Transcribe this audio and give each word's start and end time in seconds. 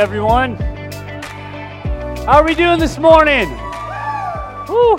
everyone. 0.00 0.54
How 2.24 2.38
are 2.38 2.44
we 2.44 2.54
doing 2.54 2.78
this 2.78 2.98
morning? 2.98 3.50
Woo. 4.66 4.98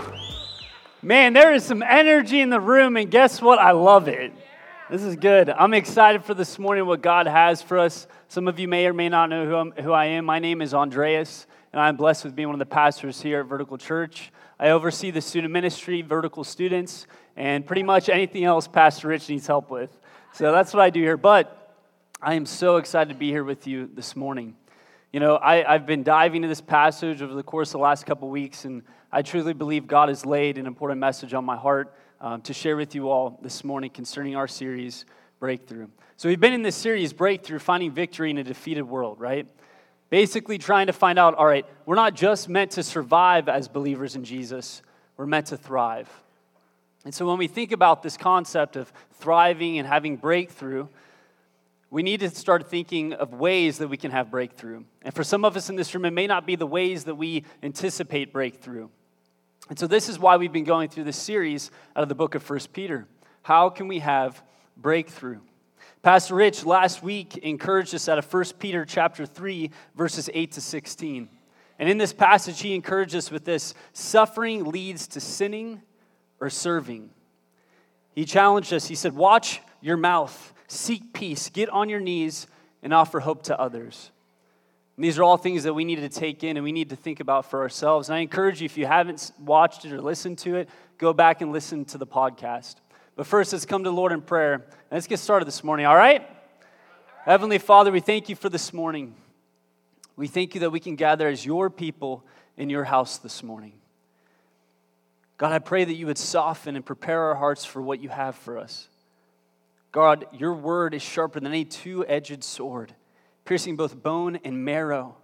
Man, 1.02 1.34
there 1.34 1.56
is 1.56 1.64
some 1.64 1.82
energy 1.82 2.40
in 2.40 2.52
the 2.52 2.60
room, 2.60 2.96
and 2.98 3.10
guess 3.10 3.42
what? 3.42 3.58
I 3.58 3.72
love 3.72 4.08
it. 4.08 4.32
This 4.92 5.02
is 5.02 5.16
good. 5.16 5.50
I'm 5.50 5.74
excited 5.74 6.24
for 6.24 6.36
this 6.36 6.60
morning, 6.60 6.86
what 6.86 7.02
God 7.02 7.26
has 7.26 7.64
for 7.64 7.80
us. 7.80 8.06
Some 8.28 8.48
of 8.48 8.60
you 8.60 8.68
may 8.68 8.86
or 8.86 8.94
may 8.94 9.10
not 9.10 9.32
know 9.32 9.48
who, 9.48 9.56
I'm, 9.56 9.72
who 9.72 9.92
I 9.92 10.06
am. 10.06 10.26
My 10.26 10.38
name 10.38 10.62
is 10.62 10.72
Andreas, 10.72 11.48
and 11.74 11.82
I'm 11.82 11.96
blessed 11.96 12.24
with 12.24 12.36
being 12.36 12.50
one 12.50 12.54
of 12.56 12.60
the 12.60 12.68
pastors 12.68 13.20
here 13.20 13.40
at 13.40 13.48
Vertical 13.48 13.80
Church. 13.80 14.32
I 14.60 14.70
oversee 14.70 15.10
the 15.10 15.22
student 15.22 15.52
ministry, 15.52 16.04
vertical 16.04 16.44
students, 16.44 17.08
and 17.36 17.66
pretty 17.66 17.82
much 17.82 18.08
anything 18.08 18.44
else 18.44 18.68
Pastor 18.68 19.08
Rich 19.08 19.30
needs 19.30 19.48
help 19.48 19.72
with. 19.72 19.98
So 20.32 20.52
that's 20.52 20.76
what 20.76 20.84
I 20.84 20.92
do 20.92 21.02
here. 21.02 21.18
But 21.18 21.76
I 22.22 22.36
am 22.36 22.46
so 22.46 22.78
excited 22.78 23.12
to 23.12 23.18
be 23.18 23.32
here 23.32 23.44
with 23.44 23.66
you 23.66 23.90
this 23.92 24.16
morning. 24.16 24.58
You 25.12 25.20
know, 25.20 25.38
I, 25.38 25.74
have 25.74 25.86
been 25.86 26.04
diving 26.04 26.38
into 26.38 26.48
this 26.48 26.62
passage 26.62 27.22
over 27.22 27.34
the 27.34 27.44
course 27.44 27.70
of 27.70 27.74
the 27.74 27.80
last 27.80 28.06
couple 28.06 28.30
weeks, 28.30 28.64
and 28.64 28.82
I 29.12 29.22
truly 29.22 29.52
believe 29.52 29.86
God 29.86 30.08
has 30.08 30.26
laid 30.26 30.58
an 30.58 30.66
important 30.66 31.02
message 31.02 31.34
on 31.34 31.44
my 31.44 31.58
heart 31.58 31.94
um, 32.22 32.42
to 32.44 32.54
share 32.54 32.78
with 32.78 32.96
you 32.96 33.10
all 33.10 33.38
this 33.42 33.66
morning 33.66 33.90
concerning 33.90 34.38
our 34.38 34.48
series, 34.48 35.04
Breakthrough. 35.42 35.88
So, 36.16 36.30
we've 36.30 36.40
been 36.40 36.54
in 36.54 36.62
this 36.62 36.78
series, 36.78 37.12
Breakthrough, 37.12 37.60
finding 37.60 37.92
victory 37.92 38.30
in 38.30 38.38
a 38.38 38.44
defeated 38.46 38.84
world, 38.84 39.20
right? 39.20 39.46
Basically, 40.10 40.58
trying 40.58 40.88
to 40.88 40.94
find 40.94 41.20
out 41.20 41.36
all 41.36 41.46
right, 41.46 41.66
we're 41.86 41.96
not 41.96 42.14
just 42.14 42.48
meant 42.48 42.72
to 42.72 42.84
survive 42.84 43.50
as 43.50 43.68
believers 43.68 44.16
in 44.16 44.24
Jesus, 44.24 44.82
we're 45.18 45.26
meant 45.26 45.48
to 45.48 45.58
thrive. 45.58 46.10
And 47.04 47.14
so, 47.14 47.28
when 47.28 47.38
we 47.38 47.48
think 47.48 47.74
about 47.74 48.02
this 48.02 48.16
concept 48.16 48.78
of 48.78 48.94
thriving 49.16 49.78
and 49.78 49.86
having 49.86 50.16
breakthrough, 50.16 50.88
we 51.92 52.04
need 52.04 52.22
to 52.22 52.30
start 52.30 52.70
thinking 52.70 53.12
of 53.12 53.34
ways 53.34 53.78
that 53.80 53.90
we 53.90 53.98
can 53.98 54.12
have 54.12 54.32
breakthrough. 54.32 54.86
And 55.02 55.14
for 55.14 55.26
some 55.26 55.44
of 55.44 55.58
us 55.58 55.70
in 55.70 55.76
this 55.76 55.94
room, 55.94 56.06
it 56.06 56.12
may 56.12 56.26
not 56.26 56.48
be 56.48 56.56
the 56.56 56.66
ways 56.66 57.04
that 57.04 57.16
we 57.16 57.44
anticipate 57.62 58.32
breakthrough. 58.32 58.88
And 59.70 59.78
so, 59.78 59.88
this 59.88 60.08
is 60.10 60.18
why 60.18 60.38
we've 60.38 60.54
been 60.54 60.64
going 60.64 60.90
through 60.90 61.04
this 61.04 61.18
series 61.18 61.70
out 61.96 62.02
of 62.02 62.10
the 62.10 62.16
book 62.16 62.34
of 62.34 62.42
First 62.42 62.72
Peter. 62.72 63.08
How 63.44 63.70
can 63.70 63.90
we 63.90 64.00
have 64.00 64.42
breakthrough? 64.78 65.40
Pastor 66.02 66.36
Rich 66.36 66.66
last 66.66 67.04
week 67.04 67.38
encouraged 67.38 67.94
us 67.94 68.10
out 68.10 68.18
of 68.18 68.34
1 68.34 68.44
Peter 68.58 68.86
chapter 68.86 69.26
3, 69.26 69.70
verses 69.96 70.30
8 70.34 70.52
to 70.54 70.62
16. 70.62 71.30
And 71.78 71.90
in 71.90 71.98
this 71.98 72.14
passage, 72.14 72.62
he 72.62 72.74
encouraged 72.74 73.16
us 73.16 73.30
with 73.30 73.44
this 73.44 73.74
suffering 73.92 74.64
leads 74.64 75.08
to 75.10 75.20
sinning 75.20 75.82
or 76.40 76.50
serving. 76.50 77.10
He 78.16 78.26
challenged 78.26 78.72
us. 78.74 78.88
He 78.88 78.96
said, 78.96 79.14
Watch 79.14 79.62
your 79.82 79.98
mouth 79.98 80.54
seek 80.72 81.14
peace, 81.14 81.50
get 81.50 81.70
on 81.70 81.90
your 81.90 82.00
knees, 82.00 82.48
and 82.82 82.94
offer 82.94 83.20
hope 83.20 83.44
to 83.44 83.60
others. 83.60 84.12
And 84.96 85.06
these 85.06 85.18
are 85.18 85.24
all 85.24 85.38
things 85.38 85.64
that 85.64 85.74
we 85.74 85.86
need 85.86 85.98
to 85.98 86.10
take 86.10 86.44
in 86.44 86.58
and 86.58 86.64
we 86.64 86.72
need 86.72 86.90
to 86.90 86.96
think 86.96 87.20
about 87.20 87.50
for 87.50 87.62
ourselves. 87.62 88.10
And 88.10 88.16
I 88.16 88.20
encourage 88.20 88.62
you, 88.62 88.66
if 88.66 88.78
you 88.78 88.86
haven't 88.86 89.32
watched 89.40 89.86
it 89.86 89.92
or 89.94 90.02
listened 90.02 90.38
to 90.40 90.56
it, 90.56 90.70
go 90.98 91.14
back 91.14 91.42
and 91.42 91.52
listen 91.52 91.86
to 91.86 91.98
the 91.98 92.08
podcast. 92.08 92.76
But 93.16 93.28
first, 93.28 93.54
let's 93.54 93.66
come 93.66 93.84
to 93.84 93.90
the 93.90 93.96
Lord 93.96 94.12
in 94.12 94.22
prayer. 94.22 94.54
And 94.54 94.64
let's 94.92 95.08
get 95.08 95.20
started 95.20 95.46
this 95.46 95.64
morning, 95.64 95.86
all 95.86 95.96
right? 95.96 96.28
Heavenly 97.24 97.58
Father, 97.58 97.92
we 97.92 98.00
thank 98.00 98.30
you 98.30 98.36
for 98.36 98.50
this 98.50 98.74
morning. 98.74 99.16
We 100.16 100.28
thank 100.28 100.56
you 100.56 100.62
that 100.62 100.70
we 100.70 100.80
can 100.80 100.96
gather 100.96 101.28
as 101.28 101.46
your 101.46 101.70
people 101.70 102.24
in 102.58 102.70
your 102.70 102.84
house 102.84 103.18
this 103.18 103.44
morning. 103.44 103.74
God, 105.38 105.52
I 105.52 105.60
pray 105.60 105.84
that 105.84 105.94
you 105.94 106.06
would 106.06 106.18
soften 106.18 106.76
and 106.76 106.86
prepare 106.86 107.24
our 107.24 107.36
hearts 107.36 107.66
for 107.66 107.82
what 107.82 108.00
you 108.02 108.10
have 108.10 108.36
for 108.36 108.58
us. 108.58 108.88
God, 109.92 110.26
your 110.32 110.54
word 110.54 110.94
is 110.94 111.02
sharper 111.02 111.40
than 111.40 111.52
any 111.52 111.66
two 111.66 112.06
edged 112.08 112.44
sword, 112.44 112.94
piercing 113.44 113.76
both 113.76 114.02
bone 114.02 114.40
and 114.44 114.64
marrow. 114.64 115.18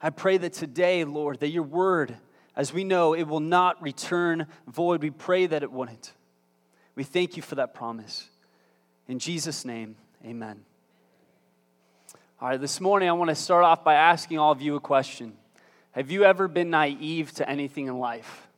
I 0.00 0.10
pray 0.10 0.38
that 0.38 0.54
today, 0.54 1.04
Lord, 1.04 1.40
that 1.40 1.48
your 1.48 1.62
word, 1.62 2.16
as 2.56 2.72
we 2.72 2.84
know, 2.84 3.14
it 3.14 3.24
will 3.24 3.40
not 3.40 3.80
return 3.82 4.46
void. 4.66 5.02
We 5.02 5.10
pray 5.10 5.46
that 5.46 5.62
it 5.62 5.70
wouldn't. 5.70 6.12
We 6.94 7.04
thank 7.04 7.36
you 7.36 7.42
for 7.42 7.56
that 7.56 7.74
promise. 7.74 8.28
In 9.06 9.18
Jesus' 9.18 9.64
name, 9.64 9.96
amen. 10.24 10.64
All 12.40 12.48
right, 12.48 12.60
this 12.60 12.80
morning 12.80 13.08
I 13.08 13.12
want 13.12 13.30
to 13.30 13.34
start 13.34 13.64
off 13.64 13.84
by 13.84 13.94
asking 13.94 14.38
all 14.38 14.52
of 14.52 14.62
you 14.62 14.76
a 14.76 14.80
question 14.80 15.34
Have 15.92 16.10
you 16.10 16.24
ever 16.24 16.48
been 16.48 16.70
naive 16.70 17.32
to 17.34 17.48
anything 17.48 17.86
in 17.86 17.98
life? 17.98 18.48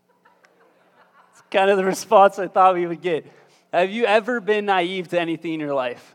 It's 1.32 1.42
kind 1.50 1.68
of 1.68 1.76
the 1.76 1.84
response 1.84 2.38
I 2.38 2.46
thought 2.46 2.74
we 2.74 2.86
would 2.86 3.02
get. 3.02 3.26
Have 3.72 3.90
you 3.90 4.04
ever 4.04 4.40
been 4.40 4.66
naive 4.66 5.08
to 5.08 5.20
anything 5.20 5.54
in 5.54 5.60
your 5.60 5.74
life? 5.74 6.14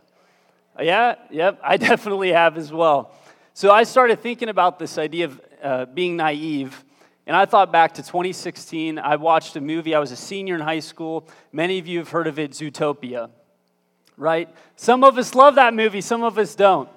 Yeah, 0.80 1.16
yep, 1.30 1.60
I 1.62 1.78
definitely 1.90 2.32
have 2.32 2.58
as 2.58 2.72
well. 2.72 3.14
So 3.54 3.72
I 3.72 3.84
started 3.84 4.22
thinking 4.22 4.50
about 4.50 4.80
this 4.80 4.98
idea 4.98 5.26
of 5.26 5.42
uh, 5.62 5.86
being 5.86 6.16
naive, 6.16 6.84
and 7.28 7.36
I 7.36 7.46
thought 7.46 7.72
back 7.72 7.96
to 7.96 8.02
2016. 8.02 8.98
I 8.98 9.18
watched 9.18 9.56
a 9.58 9.62
movie, 9.62 9.94
I 9.94 10.00
was 10.00 10.12
a 10.12 10.16
senior 10.16 10.56
in 10.56 10.62
high 10.62 10.80
school. 10.80 11.28
Many 11.52 11.78
of 11.78 11.88
you 11.88 12.00
have 12.00 12.10
heard 12.10 12.28
of 12.28 12.40
it, 12.40 12.52
Zootopia, 12.52 13.30
right? 14.16 14.50
Some 14.78 15.04
of 15.04 15.18
us 15.18 15.36
love 15.36 15.56
that 15.56 15.74
movie, 15.74 16.02
some 16.02 16.24
of 16.24 16.38
us 16.38 16.56
don't. 16.56 16.90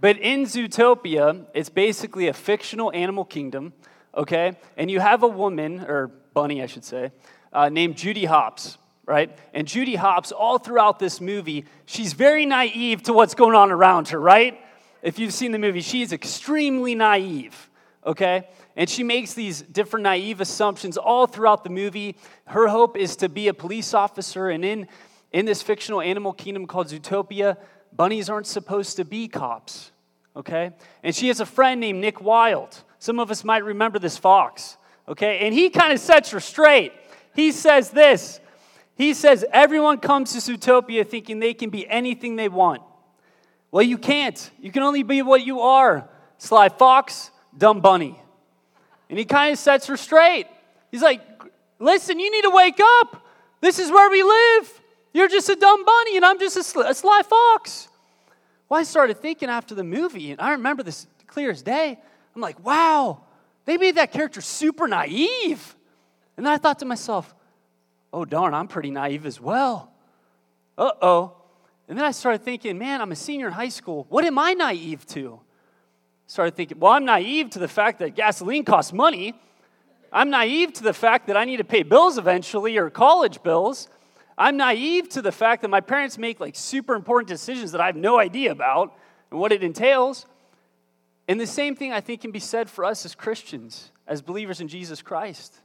But 0.00 0.16
in 0.18 0.44
Zootopia, 0.44 1.44
it's 1.52 1.68
basically 1.68 2.28
a 2.28 2.32
fictional 2.32 2.90
animal 2.92 3.24
kingdom, 3.24 3.74
okay? 4.16 4.56
And 4.76 4.90
you 4.90 5.00
have 5.00 5.22
a 5.22 5.28
woman, 5.28 5.80
or 5.80 6.08
bunny, 6.32 6.62
I 6.62 6.66
should 6.66 6.84
say, 6.84 7.12
uh, 7.52 7.68
named 7.68 7.96
Judy 7.96 8.24
Hopps 8.24 8.78
right? 9.08 9.34
And 9.54 9.66
Judy 9.66 9.96
Hopps, 9.96 10.32
all 10.32 10.58
throughout 10.58 10.98
this 10.98 11.18
movie, 11.18 11.64
she's 11.86 12.12
very 12.12 12.44
naive 12.44 13.02
to 13.04 13.14
what's 13.14 13.34
going 13.34 13.56
on 13.56 13.70
around 13.70 14.08
her, 14.08 14.20
right? 14.20 14.60
If 15.00 15.18
you've 15.18 15.32
seen 15.32 15.50
the 15.50 15.58
movie, 15.58 15.80
she's 15.80 16.12
extremely 16.12 16.94
naive, 16.94 17.70
okay? 18.04 18.48
And 18.76 18.88
she 18.88 19.02
makes 19.02 19.32
these 19.32 19.62
different 19.62 20.04
naive 20.04 20.42
assumptions 20.42 20.98
all 20.98 21.26
throughout 21.26 21.64
the 21.64 21.70
movie. 21.70 22.16
Her 22.48 22.68
hope 22.68 22.98
is 22.98 23.16
to 23.16 23.30
be 23.30 23.48
a 23.48 23.54
police 23.54 23.94
officer, 23.94 24.50
and 24.50 24.62
in, 24.62 24.86
in 25.32 25.46
this 25.46 25.62
fictional 25.62 26.02
animal 26.02 26.34
kingdom 26.34 26.66
called 26.66 26.88
Zootopia, 26.88 27.56
bunnies 27.96 28.28
aren't 28.28 28.46
supposed 28.46 28.96
to 28.96 29.06
be 29.06 29.26
cops, 29.26 29.90
okay? 30.36 30.72
And 31.02 31.16
she 31.16 31.28
has 31.28 31.40
a 31.40 31.46
friend 31.46 31.80
named 31.80 32.02
Nick 32.02 32.20
Wilde. 32.20 32.76
Some 32.98 33.20
of 33.20 33.30
us 33.30 33.42
might 33.42 33.64
remember 33.64 33.98
this 33.98 34.18
fox, 34.18 34.76
okay? 35.08 35.38
And 35.46 35.54
he 35.54 35.70
kind 35.70 35.94
of 35.94 35.98
sets 35.98 36.30
her 36.32 36.40
straight. 36.40 36.92
He 37.34 37.52
says 37.52 37.88
this 37.90 38.40
he 38.98 39.14
says 39.14 39.44
everyone 39.52 39.98
comes 39.98 40.32
to 40.32 40.38
Zootopia 40.38 41.06
thinking 41.06 41.38
they 41.38 41.54
can 41.54 41.70
be 41.70 41.88
anything 41.88 42.34
they 42.34 42.48
want. 42.48 42.82
Well, 43.70 43.84
you 43.84 43.96
can't. 43.96 44.50
You 44.60 44.72
can 44.72 44.82
only 44.82 45.04
be 45.04 45.22
what 45.22 45.46
you 45.46 45.60
are 45.60 46.08
sly 46.36 46.68
fox, 46.68 47.30
dumb 47.56 47.80
bunny. 47.80 48.20
And 49.08 49.18
he 49.18 49.24
kind 49.24 49.52
of 49.52 49.58
sets 49.58 49.86
her 49.86 49.96
straight. 49.96 50.46
He's 50.90 51.02
like, 51.02 51.22
listen, 51.78 52.18
you 52.18 52.30
need 52.30 52.42
to 52.42 52.50
wake 52.50 52.80
up. 53.00 53.24
This 53.60 53.78
is 53.78 53.90
where 53.90 54.10
we 54.10 54.22
live. 54.22 54.80
You're 55.12 55.28
just 55.28 55.48
a 55.48 55.56
dumb 55.56 55.84
bunny, 55.84 56.16
and 56.16 56.24
I'm 56.24 56.38
just 56.38 56.56
a, 56.56 56.62
sly, 56.62 56.90
a 56.90 56.94
sly 56.94 57.22
fox. 57.22 57.88
Well, 58.68 58.80
I 58.80 58.82
started 58.82 59.18
thinking 59.18 59.48
after 59.48 59.74
the 59.74 59.84
movie, 59.84 60.32
and 60.32 60.40
I 60.40 60.52
remember 60.52 60.82
this 60.82 61.06
clear 61.26 61.50
as 61.50 61.62
day. 61.62 61.98
I'm 62.34 62.40
like, 62.40 62.64
wow, 62.64 63.22
they 63.64 63.78
made 63.78 63.96
that 63.96 64.12
character 64.12 64.40
super 64.40 64.86
naive. 64.86 65.76
And 66.36 66.46
then 66.46 66.52
I 66.52 66.58
thought 66.58 66.78
to 66.80 66.84
myself, 66.84 67.34
oh, 68.12 68.24
darn, 68.24 68.54
I'm 68.54 68.68
pretty 68.68 68.90
naive 68.90 69.26
as 69.26 69.40
well. 69.40 69.92
Uh 70.76 70.92
oh. 71.02 71.34
And 71.88 71.96
then 71.96 72.04
I 72.04 72.10
started 72.10 72.42
thinking, 72.42 72.78
man, 72.78 73.00
I'm 73.00 73.12
a 73.12 73.16
senior 73.16 73.46
in 73.46 73.52
high 73.52 73.70
school. 73.70 74.06
What 74.10 74.24
am 74.24 74.38
I 74.38 74.52
naive 74.52 75.06
to? 75.08 75.40
Started 76.26 76.54
thinking, 76.54 76.78
well, 76.78 76.92
I'm 76.92 77.06
naive 77.06 77.50
to 77.50 77.58
the 77.58 77.68
fact 77.68 77.98
that 78.00 78.14
gasoline 78.14 78.64
costs 78.64 78.92
money. 78.92 79.34
I'm 80.12 80.28
naive 80.28 80.74
to 80.74 80.82
the 80.82 80.92
fact 80.92 81.26
that 81.26 81.36
I 81.36 81.44
need 81.44 81.56
to 81.56 81.64
pay 81.64 81.82
bills 81.82 82.18
eventually 82.18 82.76
or 82.76 82.90
college 82.90 83.42
bills. 83.42 83.88
I'm 84.36 84.56
naive 84.56 85.08
to 85.10 85.22
the 85.22 85.32
fact 85.32 85.62
that 85.62 85.68
my 85.68 85.80
parents 85.80 86.18
make 86.18 86.38
like 86.38 86.54
super 86.54 86.94
important 86.94 87.28
decisions 87.28 87.72
that 87.72 87.80
I 87.80 87.86
have 87.86 87.96
no 87.96 88.18
idea 88.18 88.52
about 88.52 88.94
and 89.30 89.40
what 89.40 89.52
it 89.52 89.62
entails. 89.62 90.26
And 91.26 91.40
the 91.40 91.46
same 91.46 91.74
thing 91.74 91.92
I 91.92 92.00
think 92.00 92.20
can 92.20 92.30
be 92.30 92.38
said 92.38 92.70
for 92.70 92.84
us 92.84 93.04
as 93.04 93.14
Christians, 93.14 93.90
as 94.06 94.22
believers 94.22 94.60
in 94.60 94.68
Jesus 94.68 95.02
Christ. 95.02 95.58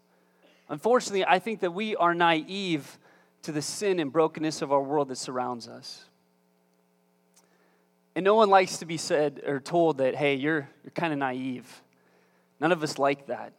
Unfortunately, 0.73 1.23
I 1.23 1.37
think 1.37 1.59
that 1.59 1.69
we 1.69 1.95
are 1.97 2.15
naive 2.15 2.97
to 3.43 3.51
the 3.51 3.61
sin 3.61 3.99
and 3.99 4.11
brokenness 4.11 4.63
of 4.63 4.71
our 4.71 4.81
world 4.81 5.09
that 5.09 5.17
surrounds 5.17 5.67
us. 5.67 6.05
And 8.15 8.25
no 8.25 8.33
one 8.33 8.49
likes 8.49 8.79
to 8.79 8.85
be 8.87 8.97
said 8.97 9.43
or 9.45 9.59
told 9.59 9.99
that, 9.99 10.15
hey, 10.15 10.33
you're, 10.33 10.67
you're 10.83 10.91
kind 10.95 11.13
of 11.13 11.19
naive. 11.19 11.83
None 12.59 12.71
of 12.71 12.81
us 12.81 12.97
like 12.97 13.27
that. 13.27 13.53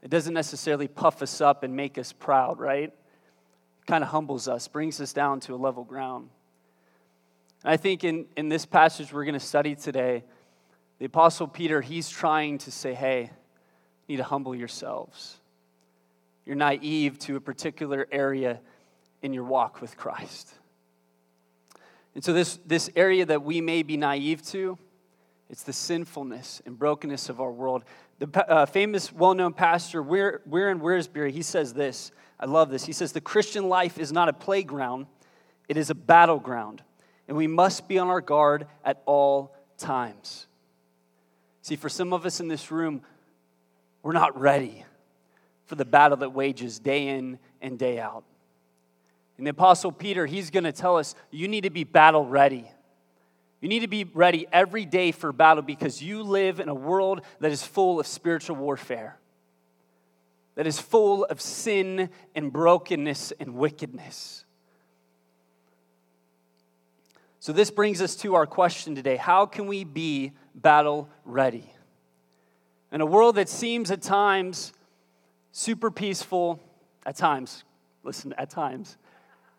It 0.00 0.08
doesn't 0.08 0.32
necessarily 0.32 0.86
puff 0.86 1.22
us 1.22 1.40
up 1.40 1.64
and 1.64 1.74
make 1.74 1.98
us 1.98 2.12
proud, 2.12 2.60
right? 2.60 2.90
It 2.90 3.86
kind 3.88 4.04
of 4.04 4.10
humbles 4.10 4.46
us, 4.46 4.68
brings 4.68 5.00
us 5.00 5.12
down 5.12 5.40
to 5.40 5.54
a 5.54 5.56
level 5.56 5.82
ground. 5.82 6.28
And 7.64 7.72
I 7.72 7.76
think 7.76 8.04
in, 8.04 8.26
in 8.36 8.48
this 8.48 8.64
passage 8.64 9.12
we're 9.12 9.24
going 9.24 9.34
to 9.34 9.40
study 9.40 9.74
today, 9.74 10.22
the 11.00 11.06
Apostle 11.06 11.48
Peter, 11.48 11.80
he's 11.80 12.08
trying 12.08 12.58
to 12.58 12.70
say, 12.70 12.94
hey, 12.94 13.22
you 14.06 14.12
need 14.12 14.18
to 14.18 14.22
humble 14.22 14.54
yourselves. 14.54 15.40
You're 16.46 16.56
naive 16.56 17.18
to 17.20 17.36
a 17.36 17.40
particular 17.40 18.06
area 18.10 18.60
in 19.20 19.34
your 19.34 19.44
walk 19.44 19.80
with 19.80 19.96
Christ. 19.96 20.48
And 22.14 22.24
so, 22.24 22.32
this, 22.32 22.58
this 22.64 22.88
area 22.96 23.26
that 23.26 23.42
we 23.42 23.60
may 23.60 23.82
be 23.82 23.96
naive 23.96 24.42
to 24.48 24.78
It's 25.50 25.64
the 25.64 25.72
sinfulness 25.72 26.62
and 26.64 26.78
brokenness 26.78 27.28
of 27.28 27.40
our 27.40 27.50
world. 27.50 27.84
The 28.20 28.50
uh, 28.50 28.64
famous, 28.64 29.12
well 29.12 29.34
known 29.34 29.52
pastor, 29.52 30.02
Warren 30.02 30.80
Wiersbe, 30.80 31.30
he 31.30 31.42
says 31.42 31.74
this. 31.74 32.12
I 32.38 32.46
love 32.46 32.70
this. 32.70 32.86
He 32.86 32.92
says, 32.92 33.12
The 33.12 33.20
Christian 33.20 33.68
life 33.68 33.98
is 33.98 34.12
not 34.12 34.28
a 34.28 34.32
playground, 34.32 35.06
it 35.68 35.76
is 35.76 35.90
a 35.90 35.94
battleground. 35.94 36.82
And 37.28 37.36
we 37.36 37.48
must 37.48 37.88
be 37.88 37.98
on 37.98 38.06
our 38.06 38.20
guard 38.20 38.68
at 38.84 39.02
all 39.04 39.52
times. 39.78 40.46
See, 41.60 41.74
for 41.74 41.88
some 41.88 42.12
of 42.12 42.24
us 42.24 42.38
in 42.38 42.46
this 42.46 42.70
room, 42.70 43.02
we're 44.04 44.12
not 44.12 44.40
ready 44.40 44.84
for 45.66 45.74
the 45.74 45.84
battle 45.84 46.16
that 46.18 46.30
wages 46.30 46.78
day 46.78 47.08
in 47.08 47.38
and 47.60 47.78
day 47.78 47.98
out. 47.98 48.24
And 49.38 49.46
the 49.46 49.50
Apostle 49.50 49.92
Peter, 49.92 50.26
he's 50.26 50.50
going 50.50 50.64
to 50.64 50.72
tell 50.72 50.96
us 50.96 51.14
you 51.30 51.48
need 51.48 51.64
to 51.64 51.70
be 51.70 51.84
battle 51.84 52.24
ready. 52.24 52.70
You 53.60 53.68
need 53.68 53.80
to 53.80 53.88
be 53.88 54.04
ready 54.04 54.46
every 54.52 54.84
day 54.84 55.12
for 55.12 55.32
battle 55.32 55.62
because 55.62 56.02
you 56.02 56.22
live 56.22 56.60
in 56.60 56.68
a 56.68 56.74
world 56.74 57.22
that 57.40 57.52
is 57.52 57.62
full 57.62 58.00
of 58.00 58.06
spiritual 58.06 58.56
warfare, 58.56 59.18
that 60.54 60.66
is 60.66 60.78
full 60.78 61.24
of 61.24 61.40
sin 61.40 62.10
and 62.34 62.52
brokenness 62.52 63.32
and 63.38 63.54
wickedness. 63.54 64.44
So, 67.40 67.52
this 67.52 67.70
brings 67.70 68.02
us 68.02 68.16
to 68.16 68.34
our 68.34 68.46
question 68.46 68.94
today 68.94 69.16
How 69.16 69.46
can 69.46 69.66
we 69.66 69.84
be 69.84 70.32
battle 70.54 71.08
ready? 71.24 71.70
In 72.92 73.00
a 73.00 73.06
world 73.06 73.36
that 73.36 73.48
seems 73.48 73.90
at 73.90 74.02
times 74.02 74.72
super 75.56 75.90
peaceful, 75.90 76.60
at 77.06 77.16
times, 77.16 77.64
listen, 78.04 78.34
at 78.36 78.50
times, 78.50 78.98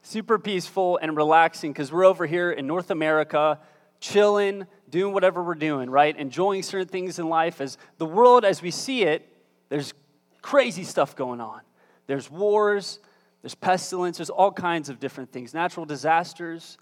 super 0.04 0.38
peaceful 0.38 1.00
and 1.02 1.18
relaxing 1.18 1.74
because 1.74 1.92
we're 1.92 2.06
over 2.06 2.28
here 2.28 2.52
in 2.52 2.68
North 2.68 2.92
America, 2.92 3.60
chilling, 4.00 4.68
doing 4.92 5.12
whatever 5.12 5.42
we're 5.42 5.56
doing, 5.56 5.90
right? 5.90 6.16
Enjoying 6.16 6.62
certain 6.62 6.88
things 6.88 7.18
in 7.18 7.30
life. 7.30 7.60
As 7.60 7.80
the 7.98 8.06
world, 8.06 8.46
as 8.46 8.62
we 8.62 8.70
see 8.70 9.06
it, 9.06 9.28
there's 9.70 9.96
crazy 10.44 10.84
stuff 10.84 11.16
going 11.16 11.42
on. 11.42 11.62
There's 12.06 12.30
wars, 12.30 13.00
there's 13.42 13.56
pestilence, 13.56 14.18
there's 14.18 14.30
all 14.30 14.52
kinds 14.52 14.90
of 14.90 15.00
different 15.00 15.32
things, 15.32 15.52
natural 15.52 15.88
disasters. 15.88 16.78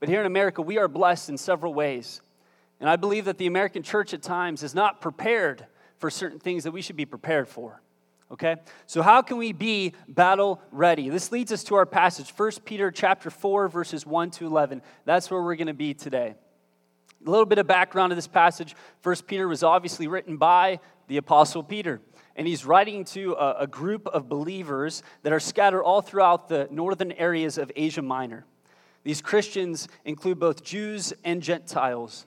But 0.00 0.08
here 0.08 0.18
in 0.18 0.26
America, 0.26 0.62
we 0.62 0.78
are 0.78 0.88
blessed 0.88 1.28
in 1.28 1.38
several 1.38 1.74
ways. 1.74 2.22
And 2.80 2.90
I 2.90 2.96
believe 2.96 3.26
that 3.26 3.38
the 3.38 3.46
American 3.46 3.84
church 3.84 4.12
at 4.14 4.22
times 4.22 4.64
is 4.64 4.74
not 4.74 5.00
prepared 5.00 5.64
for 5.98 6.10
certain 6.10 6.40
things 6.40 6.64
that 6.64 6.72
we 6.72 6.82
should 6.82 6.96
be 6.96 7.06
prepared 7.06 7.46
for. 7.48 7.80
Okay? 8.30 8.56
So 8.86 9.02
how 9.02 9.22
can 9.22 9.38
we 9.38 9.52
be 9.52 9.94
battle 10.06 10.60
ready? 10.70 11.08
This 11.08 11.32
leads 11.32 11.50
us 11.50 11.64
to 11.64 11.74
our 11.76 11.86
passage, 11.86 12.30
1 12.30 12.50
Peter 12.64 12.90
chapter 12.90 13.30
4 13.30 13.68
verses 13.68 14.04
1 14.04 14.30
to 14.32 14.46
11. 14.46 14.82
That's 15.04 15.30
where 15.30 15.42
we're 15.42 15.56
going 15.56 15.68
to 15.68 15.74
be 15.74 15.94
today. 15.94 16.34
A 17.26 17.30
little 17.30 17.46
bit 17.46 17.58
of 17.58 17.66
background 17.66 18.12
of 18.12 18.16
this 18.16 18.28
passage. 18.28 18.76
1 19.02 19.16
Peter 19.26 19.48
was 19.48 19.62
obviously 19.62 20.06
written 20.06 20.36
by 20.36 20.80
the 21.08 21.16
apostle 21.16 21.62
Peter 21.62 22.00
and 22.38 22.46
he's 22.46 22.64
writing 22.64 23.04
to 23.04 23.32
a, 23.32 23.62
a, 23.62 23.66
group 23.66 24.06
of 24.06 24.28
believers 24.28 25.02
that 25.24 25.32
are 25.32 25.40
scattered 25.40 25.82
all 25.82 26.00
throughout 26.00 26.48
the 26.48 26.68
northern 26.70 27.10
areas 27.12 27.58
of 27.58 27.72
Asia 27.74 28.00
Minor. 28.00 28.44
These 29.02 29.20
Christians 29.20 29.88
include 30.04 30.38
both 30.38 30.62
Jews 30.62 31.12
and 31.24 31.42
Gentiles. 31.42 32.26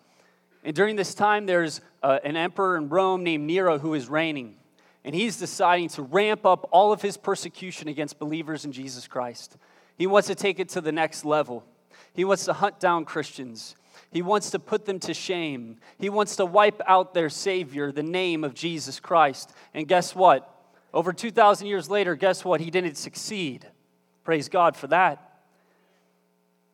And 0.65 0.75
during 0.75 0.97
this 0.97 1.15
time, 1.15 1.45
there's 1.45 1.79
uh, 2.03 2.19
an 2.25 2.35
emperor 2.35 2.75
in 2.75 2.89
Rome 2.89 3.23
named 3.23 3.47
Nero 3.47 3.79
who 3.79 3.93
is 3.93 4.09
reigning. 4.09 4.55
And 5.03 5.15
he's 5.15 5.37
deciding 5.37 5.89
to 5.89 6.03
ramp 6.03 6.45
up 6.45 6.69
all 6.71 6.93
of 6.93 7.01
his 7.01 7.17
persecution 7.17 7.87
against 7.87 8.19
believers 8.19 8.65
in 8.65 8.71
Jesus 8.71 9.07
Christ. 9.07 9.57
He 9.97 10.07
wants 10.07 10.27
to 10.27 10.35
take 10.35 10.59
it 10.59 10.69
to 10.69 10.81
the 10.81 10.91
next 10.91 11.25
level. 11.25 11.63
He 12.13 12.23
wants 12.23 12.45
to 12.45 12.53
hunt 12.53 12.79
down 12.79 13.05
Christians. 13.05 13.75
He 14.11 14.21
wants 14.21 14.51
to 14.51 14.59
put 14.59 14.85
them 14.85 14.99
to 14.99 15.13
shame. 15.13 15.77
He 15.97 16.09
wants 16.09 16.35
to 16.35 16.45
wipe 16.45 16.81
out 16.85 17.13
their 17.13 17.29
Savior, 17.29 17.91
the 17.91 18.03
name 18.03 18.43
of 18.43 18.53
Jesus 18.53 18.99
Christ. 18.99 19.53
And 19.73 19.87
guess 19.87 20.13
what? 20.13 20.47
Over 20.93 21.13
2,000 21.13 21.67
years 21.67 21.89
later, 21.89 22.15
guess 22.15 22.43
what? 22.43 22.59
He 22.59 22.69
didn't 22.69 22.95
succeed. 22.95 23.65
Praise 24.23 24.49
God 24.49 24.75
for 24.75 24.87
that. 24.87 25.39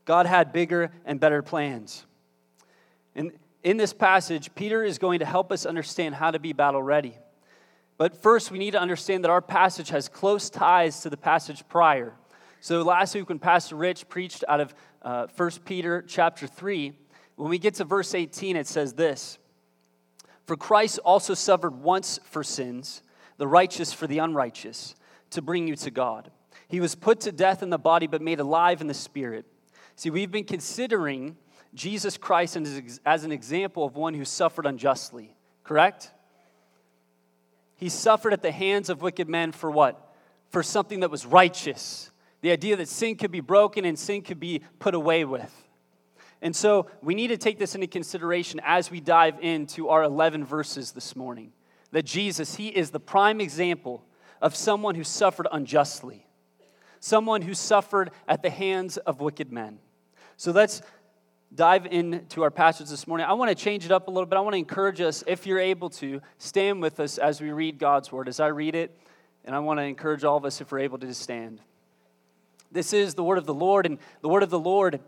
God 0.06 0.26
had 0.26 0.52
bigger 0.52 0.92
and 1.06 1.20
better 1.20 1.42
plans. 1.42 2.06
And 3.14 3.32
in 3.64 3.78
this 3.78 3.94
passage, 3.94 4.54
Peter 4.56 4.84
is 4.84 4.98
going 4.98 5.20
to 5.20 5.26
help 5.26 5.52
us 5.52 5.66
understand 5.66 6.16
how 6.16 6.32
to 6.32 6.40
be 6.40 6.54
battle 6.54 6.82
ready. 6.82 7.18
But 7.98 8.16
first, 8.22 8.52
we 8.52 8.60
need 8.60 8.72
to 8.72 8.80
understand 8.80 9.24
that 9.24 9.32
our 9.32 9.42
passage 9.42 9.90
has 9.90 10.08
close 10.08 10.50
ties 10.50 11.02
to 11.02 11.10
the 11.10 11.18
passage 11.18 11.68
prior. 11.68 12.14
So 12.60 12.82
last 12.84 13.16
week, 13.16 13.30
when 13.30 13.40
Pastor 13.40 13.76
Rich 13.76 14.08
preached 14.10 14.44
out 14.48 14.60
of 14.60 14.76
uh, 15.02 15.28
1 15.36 15.52
Peter 15.66 16.04
chapter 16.08 16.48
3, 16.48 16.94
when 17.36 17.50
we 17.50 17.60
get 17.60 17.76
to 17.76 17.84
verse 17.84 18.14
18, 18.14 18.56
it 18.56 18.68
says 18.68 18.94
this 18.94 19.40
For 20.46 20.56
Christ 20.56 21.00
also 21.06 21.34
suffered 21.34 21.82
once 21.82 22.20
for 22.24 22.44
sins, 22.44 23.02
the 23.38 23.48
righteous 23.48 23.94
for 23.94 24.06
the 24.06 24.20
unrighteous, 24.20 24.96
to 25.32 25.42
bring 25.42 25.68
you 25.68 25.76
to 25.78 25.92
God. 25.92 26.32
He 26.68 26.80
was 26.80 26.96
put 26.96 27.22
to 27.22 27.32
death 27.32 27.64
in 27.64 27.70
the 27.70 27.78
body, 27.78 28.08
but 28.08 28.22
made 28.22 28.40
alive 28.40 28.82
in 28.82 28.88
the 28.88 28.94
spirit. 28.94 29.46
See, 29.96 30.10
we've 30.10 30.32
been 30.32 30.44
considering 30.44 31.38
Jesus 31.74 32.18
Christ 32.18 32.58
as 33.06 33.24
an 33.24 33.32
example 33.32 33.86
of 33.86 33.96
one 33.96 34.14
who 34.14 34.26
suffered 34.26 34.66
unjustly, 34.66 35.36
correct? 35.64 36.12
He 37.78 37.90
suffered 37.90 38.34
at 38.34 38.42
the 38.42 38.52
hands 38.52 38.90
of 38.90 39.02
wicked 39.02 39.30
men 39.30 39.52
for 39.52 39.72
what? 39.72 40.14
For 40.50 40.62
something 40.64 41.00
that 41.02 41.12
was 41.12 41.26
righteous. 41.26 42.12
The 42.42 42.52
idea 42.52 42.76
that 42.76 42.88
sin 42.88 43.16
could 43.16 43.32
be 43.32 43.40
broken 43.40 43.86
and 43.86 43.98
sin 43.98 44.24
could 44.24 44.40
be 44.40 44.64
put 44.80 44.94
away 44.94 45.26
with. 45.26 45.54
And 46.42 46.56
so 46.56 46.88
we 47.02 47.16
need 47.16 47.28
to 47.30 47.38
take 47.38 47.58
this 47.58 47.76
into 47.76 47.88
consideration 47.88 48.60
as 48.64 48.92
we 48.92 49.00
dive 49.00 49.38
into 49.42 49.90
our 49.90 50.04
11 50.04 50.44
verses 50.46 50.92
this 50.92 51.16
morning. 51.16 51.54
That 51.92 52.06
Jesus, 52.06 52.56
He 52.56 52.68
is 52.68 52.92
the 52.92 53.00
prime 53.00 53.40
example 53.40 54.04
of 54.42 54.56
someone 54.56 54.96
who 54.96 55.04
suffered 55.04 55.48
unjustly, 55.52 56.28
someone 57.00 57.42
who 57.42 57.54
suffered 57.54 58.12
at 58.28 58.42
the 58.42 58.50
hands 58.50 58.98
of 58.98 59.22
wicked 59.22 59.52
men. 59.52 59.80
So 60.36 60.52
let's 60.52 60.82
dive 61.54 61.86
into 61.86 62.44
our 62.44 62.52
passage 62.52 62.90
this 62.90 63.08
morning, 63.08 63.26
I 63.28 63.34
want 63.34 63.50
to 63.50 63.56
change 63.56 63.86
it 63.86 63.92
up 63.92 64.08
a 64.08 64.12
little 64.12 64.26
bit. 64.26 64.38
I 64.38 64.42
want 64.42 64.54
to 64.54 64.60
encourage 64.60 65.02
us, 65.02 65.24
if 65.28 65.48
you're 65.48 65.60
able 65.60 65.90
to, 65.92 66.22
stand 66.38 66.82
with 66.82 67.00
us 67.00 67.18
as 67.18 67.42
we 67.42 67.52
read 67.52 67.80
God's 67.80 68.12
word, 68.12 68.28
as 68.28 68.40
I 68.40 68.48
read 68.48 68.76
it. 68.76 68.98
And 69.46 69.56
I 69.56 69.60
want 69.60 69.80
to 69.80 69.84
encourage 69.84 70.24
all 70.24 70.38
of 70.38 70.46
us, 70.46 70.60
if 70.60 70.72
we're 70.72 70.80
able 70.80 70.98
to, 71.00 71.14
stand. 71.14 71.62
This 72.72 72.92
is 72.92 73.16
the 73.16 73.24
word 73.24 73.38
of 73.38 73.46
the 73.46 73.54
Lord, 73.54 73.86
and 73.86 73.98
the 74.22 74.28
word 74.28 74.44
of 74.44 74.50
the 74.50 74.60
Lord, 74.60 75.00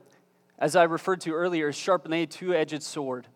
as 0.58 0.76
I 0.76 0.84
referred 0.84 1.22
to 1.22 1.34
earlier, 1.34 1.70
is 1.70 1.76
sharper 1.76 2.08
than 2.08 2.20
a 2.20 2.26
two 2.26 2.54
edged 2.54 2.82
sword. 2.84 3.28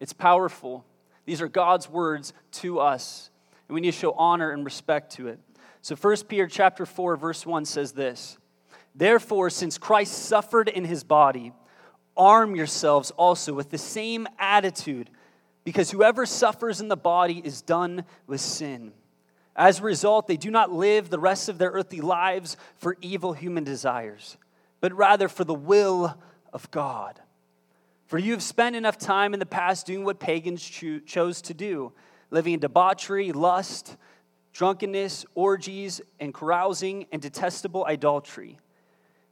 It's 0.00 0.14
powerful. 0.14 0.84
These 1.26 1.42
are 1.42 1.48
God's 1.48 1.90
words 1.90 2.32
to 2.52 2.80
us, 2.80 3.30
and 3.68 3.74
we 3.74 3.80
need 3.82 3.92
to 3.92 3.98
show 3.98 4.12
honor 4.12 4.50
and 4.50 4.64
respect 4.64 5.12
to 5.16 5.28
it. 5.28 5.40
So 5.82 5.94
1 5.94 6.16
Peter 6.28 6.46
chapter 6.46 6.86
4, 6.86 7.16
verse 7.16 7.44
1 7.44 7.66
says 7.66 7.92
this 7.92 8.38
Therefore, 8.94 9.50
since 9.50 9.76
Christ 9.76 10.14
suffered 10.14 10.68
in 10.68 10.84
his 10.84 11.04
body, 11.04 11.52
arm 12.16 12.56
yourselves 12.56 13.10
also 13.12 13.52
with 13.52 13.70
the 13.70 13.78
same 13.78 14.26
attitude, 14.38 15.10
because 15.64 15.90
whoever 15.90 16.26
suffers 16.26 16.80
in 16.80 16.88
the 16.88 16.96
body 16.96 17.40
is 17.44 17.62
done 17.62 18.04
with 18.26 18.40
sin. 18.40 18.92
As 19.56 19.80
a 19.80 19.84
result, 19.84 20.26
they 20.26 20.36
do 20.36 20.50
not 20.50 20.70
live 20.70 21.08
the 21.08 21.18
rest 21.18 21.48
of 21.48 21.58
their 21.58 21.70
earthly 21.70 22.00
lives 22.00 22.56
for 22.76 22.96
evil 23.00 23.32
human 23.32 23.64
desires, 23.64 24.36
but 24.80 24.92
rather 24.92 25.28
for 25.28 25.44
the 25.44 25.54
will 25.54 26.16
of 26.52 26.70
God. 26.70 27.20
For 28.06 28.18
you 28.18 28.32
have 28.32 28.42
spent 28.42 28.76
enough 28.76 28.98
time 28.98 29.34
in 29.34 29.40
the 29.40 29.46
past 29.46 29.86
doing 29.86 30.04
what 30.04 30.20
pagans 30.20 30.62
cho- 30.62 31.00
chose 31.00 31.42
to 31.42 31.54
do, 31.54 31.92
living 32.30 32.52
in 32.52 32.60
debauchery, 32.60 33.32
lust, 33.32 33.96
drunkenness, 34.52 35.26
orgies, 35.34 36.00
and 36.20 36.32
carousing, 36.32 37.06
and 37.10 37.20
detestable 37.20 37.84
idolatry. 37.86 38.58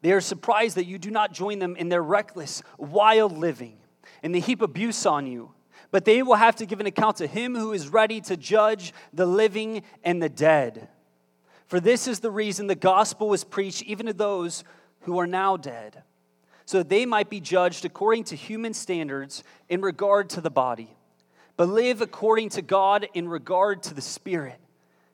They 0.04 0.12
are 0.12 0.20
surprised 0.20 0.76
that 0.76 0.84
you 0.84 0.98
do 0.98 1.10
not 1.10 1.32
join 1.32 1.60
them 1.60 1.76
in 1.76 1.88
their 1.88 2.02
reckless, 2.02 2.62
wild 2.76 3.38
living, 3.38 3.78
and 4.22 4.34
they 4.34 4.40
heap 4.40 4.60
abuse 4.60 5.06
on 5.06 5.26
you. 5.26 5.52
But 5.90 6.04
they 6.04 6.22
will 6.22 6.34
have 6.34 6.56
to 6.56 6.66
give 6.66 6.78
an 6.78 6.84
account 6.84 7.16
to 7.16 7.26
him 7.26 7.54
who 7.54 7.72
is 7.72 7.88
ready 7.88 8.20
to 8.20 8.36
judge 8.36 8.92
the 9.14 9.24
living 9.24 9.82
and 10.04 10.22
the 10.22 10.28
dead. 10.28 10.88
For 11.68 11.80
this 11.80 12.06
is 12.06 12.20
the 12.20 12.30
reason 12.30 12.66
the 12.66 12.74
gospel 12.74 13.30
was 13.30 13.44
preached 13.44 13.82
even 13.84 14.04
to 14.04 14.12
those 14.12 14.62
who 15.04 15.18
are 15.18 15.26
now 15.26 15.56
dead, 15.56 16.02
so 16.66 16.76
that 16.78 16.90
they 16.90 17.06
might 17.06 17.30
be 17.30 17.40
judged 17.40 17.86
according 17.86 18.24
to 18.24 18.36
human 18.36 18.74
standards 18.74 19.42
in 19.70 19.80
regard 19.80 20.28
to 20.30 20.42
the 20.42 20.50
body, 20.50 20.94
but 21.56 21.70
live 21.70 22.02
according 22.02 22.50
to 22.50 22.60
God 22.60 23.08
in 23.14 23.26
regard 23.26 23.82
to 23.84 23.94
the 23.94 24.02
spirit. 24.02 24.60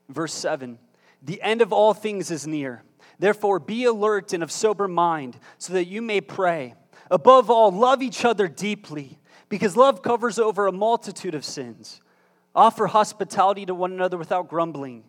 Verse 0.09 0.33
7 0.33 0.77
The 1.21 1.41
end 1.41 1.61
of 1.61 1.71
all 1.71 1.93
things 1.93 2.29
is 2.29 2.45
near. 2.45 2.83
Therefore, 3.21 3.59
be 3.59 3.85
alert 3.85 4.33
and 4.33 4.41
of 4.41 4.51
sober 4.51 4.87
mind, 4.87 5.37
so 5.59 5.73
that 5.73 5.85
you 5.85 6.01
may 6.01 6.21
pray. 6.21 6.73
Above 7.11 7.51
all, 7.51 7.71
love 7.71 8.01
each 8.01 8.25
other 8.25 8.47
deeply, 8.47 9.19
because 9.47 9.77
love 9.77 10.01
covers 10.01 10.39
over 10.39 10.65
a 10.65 10.71
multitude 10.71 11.35
of 11.35 11.45
sins. 11.45 12.01
Offer 12.55 12.87
hospitality 12.87 13.63
to 13.67 13.75
one 13.75 13.91
another 13.91 14.17
without 14.17 14.49
grumbling. 14.49 15.03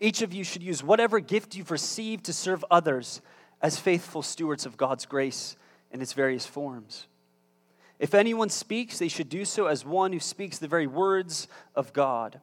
Each 0.00 0.22
of 0.22 0.32
you 0.32 0.42
should 0.42 0.64
use 0.64 0.82
whatever 0.82 1.20
gift 1.20 1.54
you've 1.54 1.70
received 1.70 2.24
to 2.24 2.32
serve 2.32 2.64
others 2.68 3.20
as 3.62 3.78
faithful 3.78 4.22
stewards 4.22 4.66
of 4.66 4.76
God's 4.76 5.06
grace 5.06 5.54
in 5.92 6.02
its 6.02 6.14
various 6.14 6.44
forms. 6.44 7.06
If 8.00 8.12
anyone 8.12 8.48
speaks, 8.48 8.98
they 8.98 9.06
should 9.06 9.28
do 9.28 9.44
so 9.44 9.66
as 9.66 9.84
one 9.84 10.12
who 10.12 10.18
speaks 10.18 10.58
the 10.58 10.66
very 10.66 10.88
words 10.88 11.46
of 11.76 11.92
God. 11.92 12.40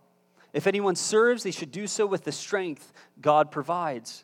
If 0.54 0.66
anyone 0.66 0.96
serves, 0.96 1.44
they 1.44 1.52
should 1.52 1.74
do 1.74 1.88
so 1.88 2.06
with 2.06 2.24
the 2.24 2.32
strength 2.32 2.94
God 3.20 3.52
provides, 3.52 4.24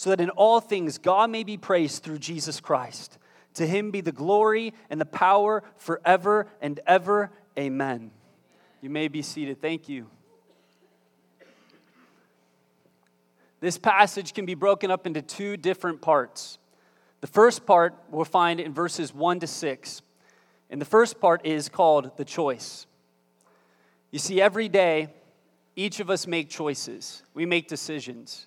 so 0.00 0.08
that 0.08 0.18
in 0.18 0.30
all 0.30 0.62
things 0.62 0.96
God 0.96 1.28
may 1.28 1.44
be 1.44 1.58
praised 1.58 2.02
through 2.02 2.20
Jesus 2.20 2.58
Christ. 2.58 3.18
To 3.52 3.66
him 3.66 3.90
be 3.90 4.00
the 4.00 4.12
glory 4.12 4.72
and 4.88 4.98
the 4.98 5.04
power 5.04 5.62
forever 5.76 6.46
and 6.62 6.80
ever. 6.86 7.30
Amen. 7.58 8.10
You 8.80 8.88
may 8.88 9.08
be 9.08 9.20
seated. 9.20 9.60
Thank 9.60 9.90
you. 9.90 10.06
This 13.60 13.76
passage 13.76 14.32
can 14.32 14.46
be 14.46 14.54
broken 14.54 14.90
up 14.90 15.06
into 15.06 15.20
two 15.20 15.58
different 15.58 16.00
parts. 16.00 16.56
The 17.20 17.26
first 17.26 17.66
part 17.66 17.94
we'll 18.08 18.24
find 18.24 18.58
in 18.58 18.72
verses 18.72 19.14
1 19.14 19.40
to 19.40 19.46
6. 19.46 20.00
And 20.70 20.80
the 20.80 20.86
first 20.86 21.20
part 21.20 21.44
is 21.44 21.68
called 21.68 22.16
the 22.16 22.24
choice. 22.24 22.86
You 24.12 24.18
see, 24.18 24.40
every 24.40 24.70
day, 24.70 25.08
each 25.76 26.00
of 26.00 26.08
us 26.08 26.26
make 26.26 26.48
choices, 26.48 27.22
we 27.34 27.44
make 27.44 27.68
decisions. 27.68 28.46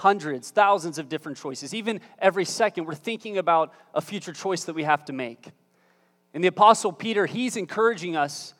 Hundreds, 0.00 0.50
thousands 0.50 0.98
of 0.98 1.10
different 1.10 1.36
choices. 1.36 1.74
Even 1.74 2.00
every 2.18 2.46
second, 2.46 2.86
we're 2.86 2.94
thinking 2.94 3.36
about 3.36 3.74
a 3.92 4.00
future 4.00 4.32
choice 4.32 4.64
that 4.64 4.74
we 4.74 4.82
have 4.82 5.04
to 5.04 5.12
make. 5.12 5.50
And 6.32 6.42
the 6.42 6.48
Apostle 6.48 6.90
Peter, 6.90 7.26
he's 7.26 7.54
encouraging 7.54 8.16
us 8.16 8.54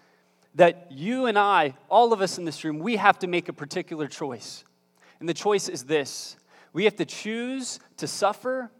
that 0.56 0.88
you 0.90 1.24
and 1.24 1.38
I, 1.38 1.72
all 1.88 2.12
of 2.12 2.20
us 2.20 2.36
in 2.36 2.44
this 2.44 2.62
room, 2.62 2.78
we 2.78 2.96
have 2.96 3.18
to 3.20 3.26
make 3.26 3.48
a 3.48 3.54
particular 3.54 4.06
choice. 4.06 4.64
And 5.18 5.26
the 5.26 5.32
choice 5.32 5.70
is 5.70 5.84
this 5.84 6.36
we 6.74 6.84
have 6.84 6.96
to 6.96 7.06
choose 7.06 7.80
to 7.96 8.06
suffer 8.06 8.70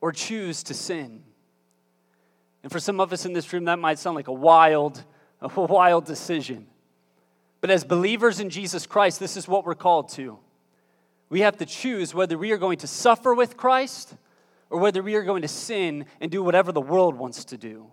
or 0.00 0.10
choose 0.10 0.64
to 0.64 0.74
sin. 0.74 1.22
And 2.64 2.72
for 2.72 2.80
some 2.80 2.98
of 2.98 3.12
us 3.12 3.26
in 3.26 3.32
this 3.32 3.52
room, 3.52 3.66
that 3.66 3.78
might 3.78 4.00
sound 4.00 4.16
like 4.16 4.26
a 4.26 4.32
wild, 4.32 5.04
a 5.40 5.48
wild 5.48 6.04
decision. 6.04 6.66
But 7.60 7.70
as 7.70 7.84
believers 7.84 8.40
in 8.40 8.50
Jesus 8.50 8.86
Christ, 8.86 9.20
this 9.20 9.36
is 9.36 9.46
what 9.46 9.64
we're 9.64 9.76
called 9.76 10.08
to. 10.14 10.40
We 11.32 11.40
have 11.40 11.56
to 11.56 11.66
choose 11.66 12.12
whether 12.12 12.36
we 12.36 12.52
are 12.52 12.58
going 12.58 12.76
to 12.80 12.86
suffer 12.86 13.32
with 13.32 13.56
Christ 13.56 14.14
or 14.68 14.78
whether 14.78 15.02
we 15.02 15.14
are 15.14 15.22
going 15.22 15.40
to 15.40 15.48
sin 15.48 16.04
and 16.20 16.30
do 16.30 16.42
whatever 16.42 16.72
the 16.72 16.80
world 16.82 17.14
wants 17.14 17.46
to 17.46 17.56
do. 17.56 17.86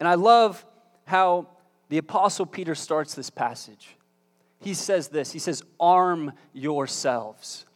And 0.00 0.08
I 0.08 0.14
love 0.14 0.64
how 1.04 1.48
the 1.90 1.98
Apostle 1.98 2.46
Peter 2.46 2.74
starts 2.74 3.12
this 3.12 3.28
passage. 3.28 3.98
He 4.60 4.72
says 4.72 5.08
this 5.08 5.30
He 5.30 5.38
says, 5.38 5.62
Arm 5.78 6.32
yourselves. 6.54 7.66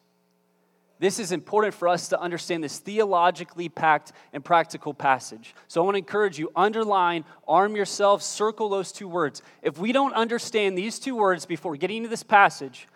This 0.99 1.19
is 1.19 1.31
important 1.31 1.75
for 1.75 1.87
us 1.87 2.09
to 2.09 2.19
understand 2.19 2.65
this 2.65 2.79
theologically 2.79 3.69
packed 3.69 4.13
and 4.33 4.43
practical 4.43 4.95
passage. 4.95 5.55
So 5.69 5.83
I 5.83 5.85
want 5.85 5.97
to 5.97 5.99
encourage 5.99 6.39
you 6.39 6.51
underline, 6.57 7.27
arm 7.47 7.77
yourselves, 7.77 8.25
circle 8.25 8.71
those 8.71 8.91
two 8.91 9.07
words. 9.07 9.43
If 9.61 9.77
we 9.77 9.93
don't 9.93 10.15
understand 10.15 10.79
these 10.79 10.99
two 10.99 11.15
words 11.15 11.45
before 11.45 11.77
getting 11.77 11.99
into 11.99 12.09
this 12.09 12.23
passage, 12.23 12.87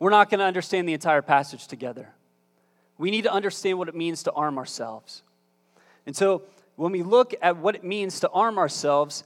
we're 0.00 0.10
not 0.10 0.30
going 0.30 0.40
to 0.40 0.44
understand 0.44 0.88
the 0.88 0.94
entire 0.94 1.22
passage 1.22 1.68
together. 1.68 2.08
We 2.98 3.10
need 3.10 3.22
to 3.22 3.32
understand 3.32 3.78
what 3.78 3.88
it 3.88 3.94
means 3.94 4.24
to 4.24 4.32
arm 4.32 4.58
ourselves. 4.58 5.22
And 6.06 6.16
so 6.16 6.42
when 6.74 6.90
we 6.90 7.02
look 7.02 7.34
at 7.40 7.58
what 7.58 7.76
it 7.76 7.84
means 7.84 8.20
to 8.20 8.30
arm 8.30 8.58
ourselves, 8.58 9.22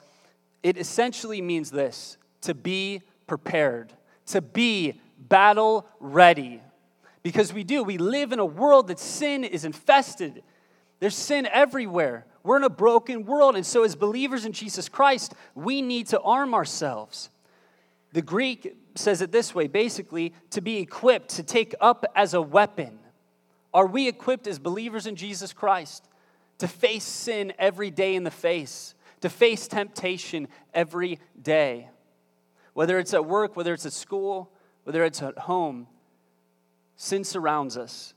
it 0.63 0.77
essentially 0.77 1.41
means 1.41 1.71
this 1.71 2.19
to 2.43 2.55
be 2.55 3.03
prepared, 3.27 3.93
to 4.27 4.43
be 4.43 5.01
battle 5.19 5.87
ready. 6.01 6.61
Because 7.23 7.55
we 7.55 7.65
do. 7.65 7.83
We 7.83 7.97
live 7.97 8.33
in 8.33 8.39
a 8.39 8.45
world 8.45 8.89
that 8.89 8.99
sin 8.99 9.45
is 9.45 9.65
infested. 9.65 10.43
There's 11.01 11.15
sin 11.15 11.47
everywhere. 11.51 12.27
We're 12.43 12.59
in 12.59 12.65
a 12.65 12.71
broken 12.71 13.25
world. 13.25 13.57
And 13.57 13.65
so, 13.65 13.83
as 13.83 13.97
believers 13.97 14.45
in 14.45 14.53
Jesus 14.53 14.91
Christ, 14.91 15.33
we 15.55 15.81
need 15.81 16.09
to 16.09 16.21
arm 16.21 16.53
ourselves. 16.53 17.31
The 18.13 18.21
Greek 18.21 18.77
says 18.95 19.23
it 19.23 19.33
this 19.33 19.55
way 19.55 19.67
basically, 19.67 20.33
to 20.51 20.61
be 20.61 20.79
equipped, 20.79 21.31
to 21.31 21.43
take 21.43 21.75
up 21.81 22.05
as 22.15 22.35
a 22.35 22.43
weapon. 22.43 22.99
Are 23.73 23.87
we 23.87 24.09
equipped 24.09 24.47
as 24.47 24.59
believers 24.59 25.07
in 25.07 25.17
Jesus 25.17 25.53
Christ 25.53 26.09
to 26.59 26.69
face 26.69 27.05
sin 27.05 27.53
every 27.59 27.91
day 27.91 28.15
in 28.15 28.23
the 28.23 28.31
face, 28.31 28.95
to 29.21 29.29
face 29.29 29.67
temptation 29.67 30.49
every 30.73 31.19
day? 31.41 31.89
Whether 32.73 32.99
it's 32.99 33.15
at 33.15 33.27
work, 33.27 33.57
whether 33.57 33.73
it's 33.73 33.87
at 33.87 33.93
school, 33.93 34.53
whether 34.85 35.05
it's 35.05 35.23
at 35.23 35.39
home, 35.39 35.89
Sin 36.97 37.25
surrounds 37.25 37.77
us. 37.77 38.15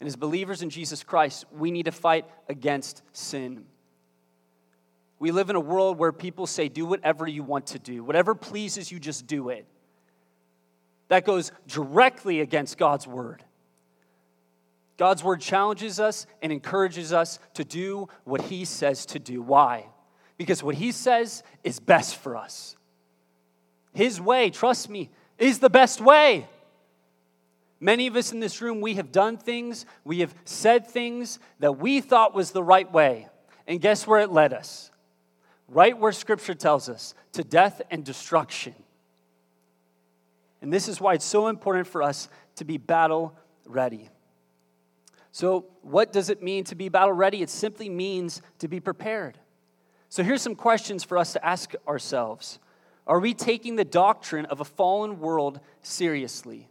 And 0.00 0.06
as 0.06 0.16
believers 0.16 0.62
in 0.62 0.70
Jesus 0.70 1.02
Christ, 1.02 1.44
we 1.50 1.70
need 1.70 1.84
to 1.86 1.92
fight 1.92 2.26
against 2.48 3.02
sin. 3.12 3.64
We 5.18 5.30
live 5.30 5.48
in 5.48 5.56
a 5.56 5.60
world 5.60 5.98
where 5.98 6.12
people 6.12 6.46
say, 6.46 6.68
do 6.68 6.84
whatever 6.84 7.26
you 7.26 7.42
want 7.42 7.68
to 7.68 7.78
do. 7.78 8.04
Whatever 8.04 8.34
pleases 8.34 8.92
you, 8.92 8.98
just 8.98 9.26
do 9.26 9.48
it. 9.48 9.66
That 11.08 11.24
goes 11.24 11.52
directly 11.68 12.40
against 12.40 12.78
God's 12.78 13.06
word. 13.06 13.44
God's 14.96 15.22
word 15.22 15.40
challenges 15.40 16.00
us 16.00 16.26
and 16.42 16.50
encourages 16.50 17.12
us 17.12 17.38
to 17.54 17.64
do 17.64 18.08
what 18.24 18.40
he 18.42 18.64
says 18.64 19.06
to 19.06 19.18
do. 19.18 19.42
Why? 19.42 19.86
Because 20.38 20.62
what 20.62 20.74
he 20.74 20.92
says 20.92 21.42
is 21.62 21.80
best 21.80 22.16
for 22.16 22.36
us. 22.36 22.76
His 23.92 24.20
way, 24.20 24.50
trust 24.50 24.90
me, 24.90 25.10
is 25.38 25.58
the 25.58 25.70
best 25.70 26.00
way. 26.00 26.46
Many 27.78 28.06
of 28.06 28.16
us 28.16 28.32
in 28.32 28.40
this 28.40 28.62
room, 28.62 28.80
we 28.80 28.94
have 28.94 29.12
done 29.12 29.36
things, 29.36 29.84
we 30.04 30.20
have 30.20 30.34
said 30.44 30.86
things 30.86 31.38
that 31.60 31.72
we 31.72 32.00
thought 32.00 32.34
was 32.34 32.50
the 32.50 32.62
right 32.62 32.90
way. 32.90 33.28
And 33.66 33.80
guess 33.80 34.06
where 34.06 34.20
it 34.20 34.30
led 34.30 34.52
us? 34.52 34.90
Right 35.68 35.98
where 35.98 36.12
Scripture 36.12 36.54
tells 36.54 36.88
us 36.88 37.14
to 37.32 37.44
death 37.44 37.82
and 37.90 38.04
destruction. 38.04 38.74
And 40.62 40.72
this 40.72 40.88
is 40.88 41.00
why 41.00 41.14
it's 41.14 41.24
so 41.24 41.48
important 41.48 41.86
for 41.86 42.02
us 42.02 42.28
to 42.56 42.64
be 42.64 42.78
battle 42.78 43.36
ready. 43.64 44.08
So, 45.32 45.66
what 45.82 46.12
does 46.12 46.30
it 46.30 46.42
mean 46.42 46.64
to 46.64 46.74
be 46.74 46.88
battle 46.88 47.12
ready? 47.12 47.42
It 47.42 47.50
simply 47.50 47.88
means 47.88 48.40
to 48.58 48.68
be 48.68 48.80
prepared. 48.80 49.38
So, 50.08 50.22
here's 50.22 50.40
some 50.40 50.54
questions 50.54 51.04
for 51.04 51.18
us 51.18 51.34
to 51.34 51.44
ask 51.44 51.74
ourselves 51.86 52.58
Are 53.06 53.20
we 53.20 53.34
taking 53.34 53.76
the 53.76 53.84
doctrine 53.84 54.46
of 54.46 54.60
a 54.60 54.64
fallen 54.64 55.20
world 55.20 55.60
seriously? 55.82 56.68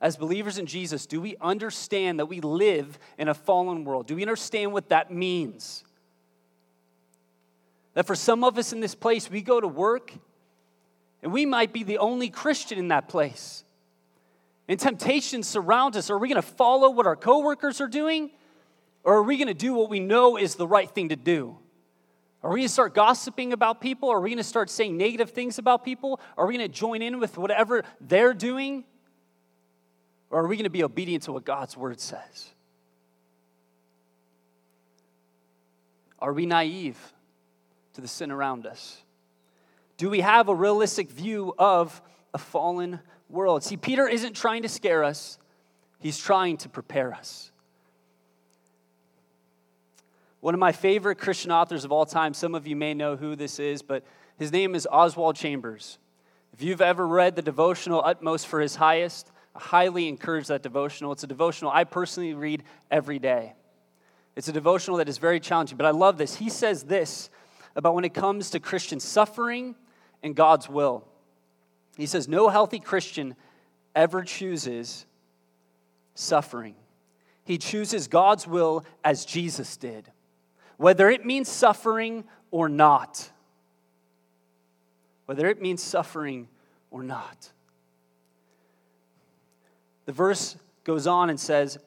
as 0.00 0.16
believers 0.16 0.58
in 0.58 0.66
Jesus, 0.66 1.06
do 1.06 1.20
we 1.20 1.36
understand 1.40 2.18
that 2.18 2.26
we 2.26 2.40
live 2.40 2.98
in 3.18 3.28
a 3.28 3.34
fallen 3.34 3.84
world? 3.84 4.06
Do 4.06 4.16
we 4.16 4.22
understand 4.22 4.72
what 4.72 4.88
that 4.88 5.10
means? 5.10 5.84
That 7.94 8.06
for 8.06 8.14
some 8.14 8.42
of 8.42 8.56
us 8.56 8.72
in 8.72 8.80
this 8.80 8.94
place, 8.94 9.30
we 9.30 9.42
go 9.42 9.60
to 9.60 9.68
work 9.68 10.12
and 11.22 11.32
we 11.32 11.46
might 11.46 11.72
be 11.72 11.82
the 11.82 11.98
only 11.98 12.30
Christian 12.30 12.78
in 12.78 12.88
that 12.88 13.08
place. 13.08 13.64
And 14.68 14.78
temptations 14.78 15.48
surround 15.48 15.96
us. 15.96 16.10
Are 16.10 16.18
we 16.18 16.28
going 16.28 16.40
to 16.40 16.48
follow 16.48 16.90
what 16.90 17.06
our 17.06 17.16
coworkers 17.16 17.80
are 17.80 17.88
doing? 17.88 18.30
Or 19.02 19.16
are 19.16 19.22
we 19.22 19.36
going 19.36 19.48
to 19.48 19.54
do 19.54 19.74
what 19.74 19.90
we 19.90 20.00
know 20.00 20.36
is 20.36 20.54
the 20.54 20.66
right 20.66 20.88
thing 20.88 21.08
to 21.08 21.16
do? 21.16 21.58
Are 22.42 22.50
we 22.50 22.60
going 22.60 22.68
to 22.68 22.72
start 22.72 22.94
gossiping 22.94 23.52
about 23.52 23.80
people? 23.80 24.08
Are 24.10 24.20
we 24.20 24.30
going 24.30 24.38
to 24.38 24.44
start 24.44 24.70
saying 24.70 24.96
negative 24.96 25.30
things 25.30 25.58
about 25.58 25.84
people? 25.84 26.20
Are 26.38 26.46
we 26.46 26.56
going 26.56 26.66
to 26.66 26.74
join 26.74 27.02
in 27.02 27.18
with 27.18 27.36
whatever 27.36 27.84
they're 28.00 28.32
doing? 28.32 28.84
Or 30.30 30.44
are 30.44 30.46
we 30.46 30.56
going 30.56 30.64
to 30.64 30.70
be 30.70 30.84
obedient 30.84 31.24
to 31.24 31.32
what 31.32 31.44
God's 31.44 31.76
word 31.76 32.00
says? 32.00 32.50
Are 36.18 36.32
we 36.32 36.46
naive 36.46 36.98
to 37.94 38.00
the 38.00 38.08
sin 38.08 38.30
around 38.30 38.66
us? 38.66 39.02
Do 40.00 40.08
we 40.08 40.20
have 40.20 40.48
a 40.48 40.54
realistic 40.54 41.10
view 41.10 41.54
of 41.58 42.00
a 42.32 42.38
fallen 42.38 43.00
world? 43.28 43.62
See, 43.62 43.76
Peter 43.76 44.08
isn't 44.08 44.32
trying 44.34 44.62
to 44.62 44.68
scare 44.70 45.04
us, 45.04 45.38
he's 45.98 46.16
trying 46.16 46.56
to 46.56 46.70
prepare 46.70 47.12
us. 47.12 47.52
One 50.40 50.54
of 50.54 50.58
my 50.58 50.72
favorite 50.72 51.16
Christian 51.16 51.52
authors 51.52 51.84
of 51.84 51.92
all 51.92 52.06
time, 52.06 52.32
some 52.32 52.54
of 52.54 52.66
you 52.66 52.76
may 52.76 52.94
know 52.94 53.14
who 53.16 53.36
this 53.36 53.58
is, 53.58 53.82
but 53.82 54.02
his 54.38 54.50
name 54.50 54.74
is 54.74 54.88
Oswald 54.90 55.36
Chambers. 55.36 55.98
If 56.54 56.62
you've 56.62 56.80
ever 56.80 57.06
read 57.06 57.36
the 57.36 57.42
devotional 57.42 58.00
Utmost 58.02 58.46
for 58.46 58.58
His 58.58 58.76
Highest, 58.76 59.30
I 59.54 59.58
highly 59.58 60.08
encourage 60.08 60.46
that 60.46 60.62
devotional. 60.62 61.12
It's 61.12 61.24
a 61.24 61.26
devotional 61.26 61.72
I 61.72 61.84
personally 61.84 62.32
read 62.32 62.62
every 62.90 63.18
day. 63.18 63.52
It's 64.34 64.48
a 64.48 64.52
devotional 64.52 64.96
that 64.96 65.10
is 65.10 65.18
very 65.18 65.40
challenging, 65.40 65.76
but 65.76 65.84
I 65.84 65.90
love 65.90 66.16
this. 66.16 66.36
He 66.36 66.48
says 66.48 66.84
this 66.84 67.28
about 67.76 67.94
when 67.94 68.06
it 68.06 68.14
comes 68.14 68.48
to 68.52 68.60
Christian 68.60 68.98
suffering 68.98 69.74
and 70.22 70.34
God's 70.34 70.68
will. 70.68 71.06
He 71.96 72.06
says, 72.06 72.28
No 72.28 72.48
healthy 72.48 72.78
Christian 72.78 73.36
ever 73.94 74.22
chooses 74.22 75.06
suffering. 76.14 76.74
He 77.44 77.58
chooses 77.58 78.06
God's 78.08 78.46
will 78.46 78.84
as 79.02 79.24
Jesus 79.24 79.76
did, 79.76 80.10
whether 80.76 81.10
it 81.10 81.24
means 81.24 81.48
suffering 81.48 82.24
or 82.50 82.68
not. 82.68 83.30
Whether 85.26 85.48
it 85.48 85.60
means 85.60 85.82
suffering 85.82 86.48
or 86.90 87.02
not. 87.02 87.50
The 90.06 90.12
verse 90.12 90.56
goes 90.84 91.06
on 91.06 91.30
and 91.30 91.38
says, 91.38 91.78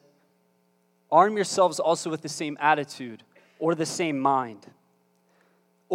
Arm 1.12 1.36
yourselves 1.36 1.78
also 1.78 2.10
with 2.10 2.22
the 2.22 2.28
same 2.28 2.56
attitude, 2.60 3.22
or 3.58 3.74
the 3.74 3.86
same 3.86 4.18
mind. 4.18 4.66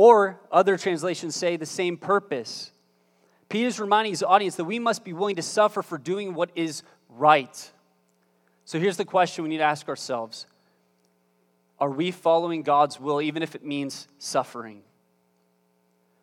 Or 0.01 0.39
other 0.49 0.77
translations 0.77 1.35
say 1.35 1.57
the 1.57 1.65
same 1.65 1.97
purpose. 1.97 2.71
Peter's 3.49 3.81
reminding 3.81 4.13
his 4.13 4.23
audience 4.23 4.55
that 4.55 4.63
we 4.63 4.79
must 4.79 5.03
be 5.03 5.11
willing 5.11 5.35
to 5.35 5.41
suffer 5.41 5.81
for 5.81 5.97
doing 5.97 6.33
what 6.33 6.51
is 6.55 6.83
right. 7.09 7.69
So 8.63 8.79
here's 8.79 8.95
the 8.95 9.03
question 9.03 9.43
we 9.43 9.49
need 9.49 9.57
to 9.57 9.63
ask 9.63 9.89
ourselves 9.89 10.45
Are 11.81 11.89
we 11.89 12.11
following 12.11 12.63
God's 12.63 12.97
will, 12.97 13.21
even 13.21 13.43
if 13.43 13.55
it 13.55 13.65
means 13.65 14.07
suffering? 14.19 14.83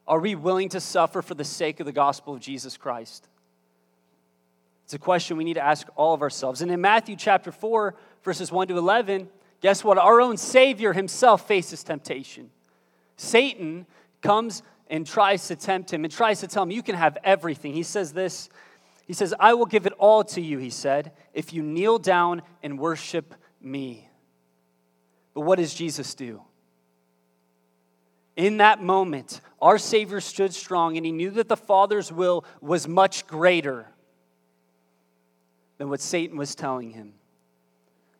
Are 0.08 0.20
we 0.20 0.36
willing 0.36 0.70
to 0.70 0.80
suffer 0.80 1.20
for 1.20 1.34
the 1.34 1.44
sake 1.44 1.78
of 1.78 1.84
the 1.84 1.92
gospel 1.92 2.32
of 2.32 2.40
Jesus 2.40 2.78
Christ? 2.78 3.28
It's 4.86 4.94
a 4.94 4.98
question 4.98 5.36
we 5.36 5.44
need 5.44 5.54
to 5.54 5.62
ask 5.62 5.86
all 5.96 6.14
of 6.14 6.22
ourselves. 6.22 6.62
And 6.62 6.70
in 6.70 6.80
Matthew 6.80 7.14
chapter 7.14 7.52
4, 7.52 7.94
verses 8.22 8.50
1 8.50 8.68
to 8.68 8.78
11, 8.78 9.28
guess 9.60 9.84
what? 9.84 9.98
Our 9.98 10.22
own 10.22 10.38
Savior 10.38 10.94
himself 10.94 11.46
faces 11.46 11.82
temptation. 11.82 12.52
Satan 13.16 13.86
comes 14.22 14.62
and 14.88 15.06
tries 15.06 15.48
to 15.48 15.56
tempt 15.56 15.92
him 15.92 16.04
and 16.04 16.12
tries 16.12 16.40
to 16.40 16.46
tell 16.46 16.62
him, 16.62 16.70
You 16.70 16.82
can 16.82 16.94
have 16.94 17.18
everything. 17.24 17.72
He 17.72 17.82
says 17.82 18.12
this 18.12 18.48
He 19.06 19.12
says, 19.12 19.34
I 19.38 19.54
will 19.54 19.66
give 19.66 19.86
it 19.86 19.92
all 19.98 20.24
to 20.24 20.40
you, 20.40 20.58
he 20.58 20.70
said, 20.70 21.12
if 21.32 21.52
you 21.52 21.62
kneel 21.62 21.98
down 21.98 22.42
and 22.62 22.78
worship 22.78 23.34
me. 23.60 24.08
But 25.34 25.42
what 25.42 25.58
does 25.58 25.74
Jesus 25.74 26.14
do? 26.14 26.42
In 28.36 28.58
that 28.58 28.82
moment, 28.82 29.40
our 29.60 29.78
Savior 29.78 30.20
stood 30.20 30.52
strong 30.52 30.96
and 30.96 31.06
he 31.06 31.12
knew 31.12 31.30
that 31.30 31.48
the 31.48 31.56
Father's 31.56 32.12
will 32.12 32.44
was 32.60 32.86
much 32.86 33.26
greater 33.26 33.86
than 35.78 35.88
what 35.88 36.00
Satan 36.00 36.36
was 36.36 36.54
telling 36.54 36.90
him. 36.90 37.14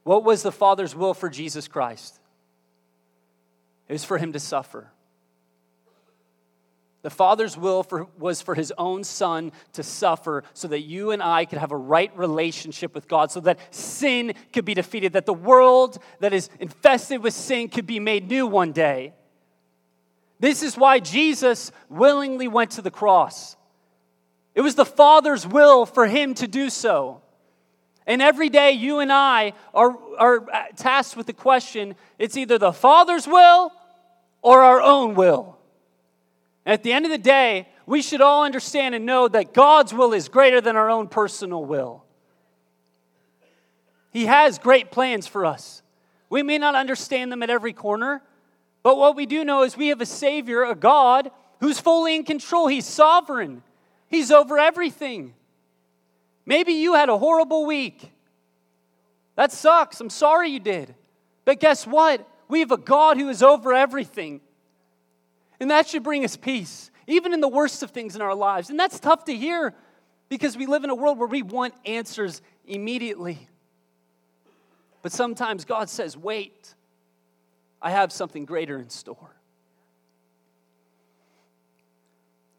What 0.05 0.25
was 0.25 0.43
the 0.43 0.53
Father's 0.53 0.95
will 0.95 1.15
for 1.15 1.29
Jesus 1.29 1.69
Christ? 1.69 2.19
It 3.89 3.93
was 3.93 4.05
for 4.05 4.19
him 4.19 4.33
to 4.33 4.41
suffer. 4.41 4.91
The 7.07 7.11
Father's 7.11 7.57
will 7.57 7.85
for, 7.85 8.09
was 8.19 8.43
for 8.43 8.57
his 8.57 8.73
own 8.77 9.05
Son 9.05 9.53
to 9.75 9.85
suffer 9.85 10.43
so 10.55 10.67
that 10.67 10.81
you 10.81 11.13
and 11.13 11.23
I 11.23 11.45
could 11.45 11.61
have 11.61 11.71
a 11.71 11.77
right 11.77 12.11
relationship 12.19 12.97
with 12.97 13.07
God, 13.07 13.31
so 13.31 13.39
that 13.43 13.61
sin 13.73 14.35
could 14.53 14.65
be 14.65 14.75
defeated, 14.75 15.13
that 15.13 15.25
the 15.25 15.33
world 15.33 15.99
that 16.19 16.33
is 16.33 16.51
infested 16.59 17.23
with 17.23 17.33
sin 17.33 17.69
could 17.69 17.87
be 17.87 18.01
made 18.01 18.27
new 18.27 18.45
one 18.45 18.73
day. 18.73 19.13
This 20.41 20.65
is 20.65 20.77
why 20.77 20.99
Jesus 20.99 21.71
willingly 21.89 22.49
went 22.49 22.73
to 22.73 22.83
the 22.83 22.91
cross. 22.91 23.57
It 24.57 24.63
was 24.63 24.75
the 24.75 24.85
Father's 24.85 25.47
will 25.47 25.87
for 25.87 26.09
him 26.09 26.35
to 26.35 26.49
do 26.49 26.71
so. 26.71 27.23
And 28.05 28.21
every 28.21 28.49
day, 28.49 28.73
you 28.73 28.99
and 28.99 29.13
I 29.13 29.53
are, 29.73 29.97
are 30.19 30.47
tasked 30.77 31.17
with 31.17 31.27
the 31.27 31.33
question 31.33 31.95
it's 32.19 32.37
either 32.37 32.59
the 32.59 32.73
Father's 32.73 33.29
will 33.29 33.73
or 34.47 34.63
our 34.63 34.81
own 34.81 35.17
will. 35.17 35.59
At 36.65 36.85
the 36.85 36.93
end 36.93 37.05
of 37.05 37.11
the 37.11 37.19
day, 37.19 37.69
we 37.85 38.01
should 38.01 38.21
all 38.21 38.45
understand 38.45 38.95
and 38.95 39.05
know 39.05 39.27
that 39.27 39.53
God's 39.53 39.93
will 39.93 40.13
is 40.13 40.29
greater 40.29 40.61
than 40.61 40.77
our 40.77 40.89
own 40.89 41.09
personal 41.09 41.65
will. 41.65 42.05
He 44.13 44.27
has 44.27 44.61
great 44.61 44.93
plans 44.93 45.27
for 45.27 45.45
us. 45.45 45.83
We 46.31 46.45
may 46.45 46.59
not 46.59 46.77
understand 46.77 47.33
them 47.33 47.43
at 47.43 47.51
every 47.51 47.73
corner, 47.73 48.23
but 48.85 48.97
what 48.97 49.17
we 49.17 49.27
do 49.27 49.45
know 49.45 49.65
is 49.65 49.77
we 49.77 49.89
have 49.89 50.01
a 50.01 50.07
Savior, 50.07 50.63
a 50.63 50.77
God, 50.77 51.33
who's 51.59 51.81
fully 51.81 52.15
in 52.15 52.23
control. 52.23 52.69
He's 52.69 52.87
sovereign, 52.87 53.65
He's 54.07 54.31
over 54.31 54.61
everything. 54.61 55.35
Maybe 56.47 56.75
you 56.75 56.95
had 56.95 57.09
a 57.09 57.19
horrible 57.19 57.67
week. 57.67 58.13
That 59.35 59.51
sucks. 59.51 60.01
I'm 60.01 60.09
sorry 60.09 60.51
you 60.51 60.61
did. 60.61 60.95
But 61.45 61.59
guess 61.59 61.85
what? 61.85 62.25
We 62.49 62.61
have 62.61 62.71
a 62.71 62.77
God 62.77 63.17
who 63.17 63.29
is 63.29 63.43
over 63.43 63.75
everything. 63.75 64.41
And 65.61 65.71
that 65.71 65.89
should 65.89 66.03
bring 66.03 66.25
us 66.25 66.37
peace, 66.37 66.91
even 67.07 67.33
in 67.33 67.41
the 67.41 67.49
worst 67.49 67.83
of 67.83 67.91
things 67.91 68.17
in 68.17 68.23
our 68.23 68.35
lives. 68.35 68.71
And 68.71 68.79
that's 68.79 69.01
tough 69.01 69.25
to 69.25 69.35
hear 69.35 69.75
because 70.29 70.57
we 70.57 70.67
live 70.67 70.85
in 70.85 70.91
a 70.91 70.95
world 70.95 71.19
where 71.19 71.29
we 71.29 71.43
want 71.43 71.75
answers 71.85 72.43
immediately. 72.67 73.49
But 75.03 75.13
sometimes 75.13 75.65
God 75.65 75.89
says, 75.89 76.17
wait, 76.17 76.75
I 77.81 77.91
have 77.91 78.13
something 78.13 78.45
greater 78.45 78.79
in 78.79 78.89
store. 78.89 79.37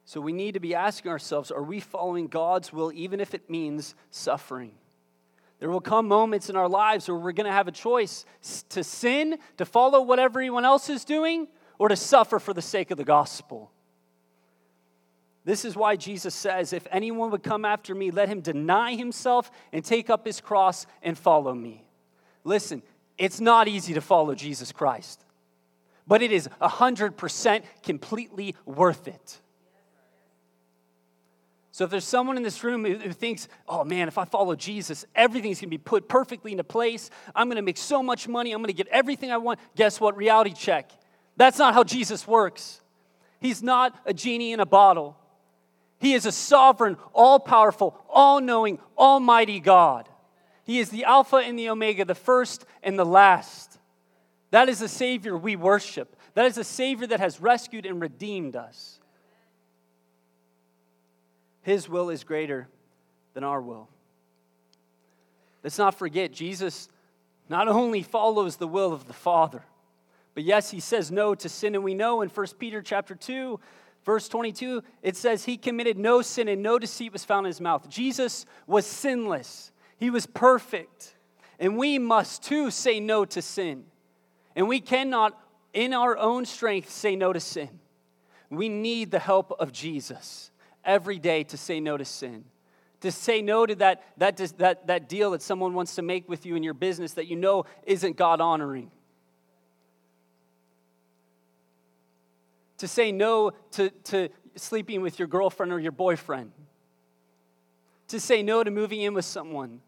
So 0.06 0.22
we 0.22 0.32
need 0.32 0.54
to 0.54 0.62
be 0.62 0.74
asking 0.74 1.12
ourselves 1.12 1.52
are 1.52 1.62
we 1.62 1.82
following 1.82 2.28
God's 2.28 2.72
will, 2.72 2.94
even 2.94 3.20
if 3.20 3.34
it 3.34 3.50
means 3.50 3.94
suffering? 4.10 4.72
There 5.60 5.70
will 5.70 5.82
come 5.82 6.08
moments 6.08 6.50
in 6.50 6.56
our 6.56 6.70
lives 6.70 7.10
where 7.10 7.18
we're 7.18 7.34
going 7.34 7.48
to 7.48 7.52
have 7.52 7.68
a 7.68 7.74
choice 7.74 8.24
to 8.70 8.84
sin, 8.84 9.38
to 9.58 9.66
follow 9.66 10.02
what 10.02 10.20
everyone 10.20 10.64
else 10.64 10.90
is 10.90 11.04
doing, 11.04 11.48
or 11.78 11.90
to 11.90 11.96
suffer 11.96 12.40
for 12.40 12.54
the 12.54 12.62
sake 12.62 12.92
of 12.92 12.98
the 12.98 13.04
gospel. 13.04 13.72
This 15.48 15.64
is 15.64 15.76
why 15.78 15.96
Jesus 15.96 16.36
says, 16.36 16.74
If 16.74 16.86
anyone 16.92 17.32
would 17.32 17.44
come 17.44 17.64
after 17.64 17.96
me, 17.96 18.12
let 18.12 18.28
him 18.28 18.42
deny 18.42 18.96
himself 18.96 19.50
and 19.72 19.84
take 19.84 20.10
up 20.10 20.26
his 20.26 20.42
cross 20.42 20.86
and 21.02 21.18
follow 21.18 21.54
me. 21.54 21.86
Listen, 22.44 22.82
it's 23.18 23.40
not 23.40 23.68
easy 23.68 23.94
to 23.94 24.02
follow 24.02 24.36
Jesus 24.36 24.72
Christ, 24.72 25.24
but 26.06 26.22
it 26.22 26.32
is 26.32 26.50
100% 26.62 27.64
completely 27.82 28.56
worth 28.66 29.08
it. 29.08 29.40
So 31.72 31.84
if 31.84 31.92
there's 31.92 32.06
someone 32.06 32.38
in 32.38 32.44
this 32.44 32.64
room 32.64 32.84
who, 32.84 33.14
thinks, 33.14 33.48
oh 33.68 33.84
man, 33.84 34.08
if 34.08 34.18
I 34.18 34.26
follow 34.26 34.56
Jesus, 34.56 35.06
everything's 35.14 35.62
gonna 35.62 35.70
be 35.70 35.78
put 35.78 36.10
perfectly 36.10 36.52
into 36.52 36.64
place. 36.64 37.12
I'm 37.36 37.48
gonna 37.50 37.62
make 37.62 37.78
so 37.78 38.02
much 38.02 38.28
money. 38.28 38.52
I'm 38.52 38.62
gonna 38.62 38.74
get 38.74 38.88
everything 38.88 39.32
I 39.32 39.38
want. 39.38 39.60
Guess 39.76 40.02
what? 40.02 40.18
Reality 40.18 40.54
check. 40.54 40.92
That's 41.38 41.60
not 41.60 41.74
how 41.74 41.84
Jesus 41.84 42.28
works. 42.28 42.82
He's 43.40 43.64
not 43.64 43.96
a 44.06 44.14
genie 44.14 44.52
in 44.52 44.60
a 44.60 44.66
bottle. 44.66 45.16
He 46.00 46.14
is 46.14 46.26
a 46.26 46.32
sovereign, 46.32 46.98
all 47.14 47.40
powerful, 47.40 47.96
all 48.10 48.42
knowing, 48.42 48.80
almighty 48.98 49.60
God. 49.60 50.10
He 50.64 50.80
is 50.80 50.90
the 50.90 51.06
Alpha 51.06 51.38
and 51.38 51.58
the 51.58 51.70
Omega, 51.70 52.04
the 52.04 52.16
first 52.16 52.66
and 52.84 53.00
the 53.00 53.06
last. 53.06 53.80
That 54.52 54.70
is 54.70 54.80
the 54.80 54.88
Savior 54.88 55.38
we 55.38 55.56
worship. 55.56 56.16
That 56.34 56.46
is 56.46 56.56
the 56.56 56.64
Savior 56.64 57.08
that 57.08 57.20
has 57.20 57.40
rescued 57.40 57.86
and 57.86 58.02
redeemed 58.02 58.56
us. 58.56 59.00
His 61.62 61.88
will 61.88 62.10
is 62.10 62.24
greater 62.24 62.68
than 63.34 63.44
our 63.44 63.62
will. 63.62 63.90
Let's 65.64 65.78
not 65.78 65.96
forget, 65.96 66.32
Jesus 66.32 66.90
not 67.50 67.68
only 67.68 68.02
follows 68.02 68.58
the 68.58 68.68
will 68.68 68.94
of 68.94 69.08
the 69.08 69.14
Father, 69.14 69.64
but 70.38 70.44
yes, 70.44 70.70
he 70.70 70.80
says 70.80 71.12
no 71.12 71.34
to 71.34 71.50
sin. 71.50 71.74
And 71.74 71.84
we 71.84 71.96
know 71.96 72.22
in 72.22 72.30
1 72.30 72.48
Peter 72.60 72.84
chapter 72.84 73.16
2, 73.16 73.60
verse 74.06 74.30
22, 74.30 74.84
it 75.02 75.16
says 75.16 75.46
he 75.46 75.58
committed 75.58 75.98
no 75.98 76.22
sin 76.22 76.48
and 76.48 76.62
no 76.62 76.78
deceit 76.78 77.12
was 77.12 77.26
found 77.26 77.48
in 77.48 77.50
his 77.50 77.60
mouth. 77.60 77.90
Jesus 77.90 78.46
was 78.68 78.86
sinless, 78.86 79.72
he 79.98 80.12
was 80.12 80.28
perfect. 80.28 81.16
And 81.58 81.76
we 81.76 81.98
must 81.98 82.44
too 82.44 82.70
say 82.70 83.00
no 83.00 83.26
to 83.26 83.42
sin. 83.42 83.86
And 84.56 84.68
we 84.68 84.80
cannot, 84.80 85.36
in 85.74 85.92
our 85.92 86.16
own 86.16 86.46
strength, 86.46 86.92
say 86.92 87.16
no 87.16 87.34
to 87.34 87.40
sin. 87.40 87.80
We 88.52 88.70
need 88.70 89.10
the 89.10 89.18
help 89.18 89.52
of 89.60 89.72
Jesus 89.72 90.52
every 90.86 91.18
day 91.18 91.46
to 91.46 91.58
say 91.58 91.80
no 91.80 91.98
to 91.98 92.06
sin. 92.06 92.44
To 93.02 93.12
say 93.12 93.42
no 93.42 93.66
to 93.66 93.74
that, 93.74 94.04
that, 94.18 94.38
that, 94.60 94.86
that 94.86 95.10
deal 95.10 95.32
that 95.32 95.42
someone 95.42 95.74
wants 95.74 95.96
to 95.96 96.04
make 96.04 96.30
with 96.30 96.46
you 96.46 96.56
in 96.56 96.62
your 96.62 96.76
business 96.76 97.14
that 97.14 97.26
you 97.26 97.38
know 97.38 97.66
isn't 97.88 98.18
God 98.18 98.40
honoring. 98.40 98.92
To 102.78 102.88
say 102.88 103.12
no 103.12 103.52
to, 103.72 103.90
to 104.06 104.30
sleeping 104.56 105.02
with 105.02 105.20
your 105.20 105.28
girlfriend 105.28 105.72
or 105.72 105.80
your 105.80 105.92
boyfriend. 105.92 106.52
To 108.10 108.20
say 108.20 108.44
no 108.44 108.64
to 108.64 108.72
moving 108.72 109.02
in 109.02 109.14
with 109.14 109.26
someone. 109.26 109.82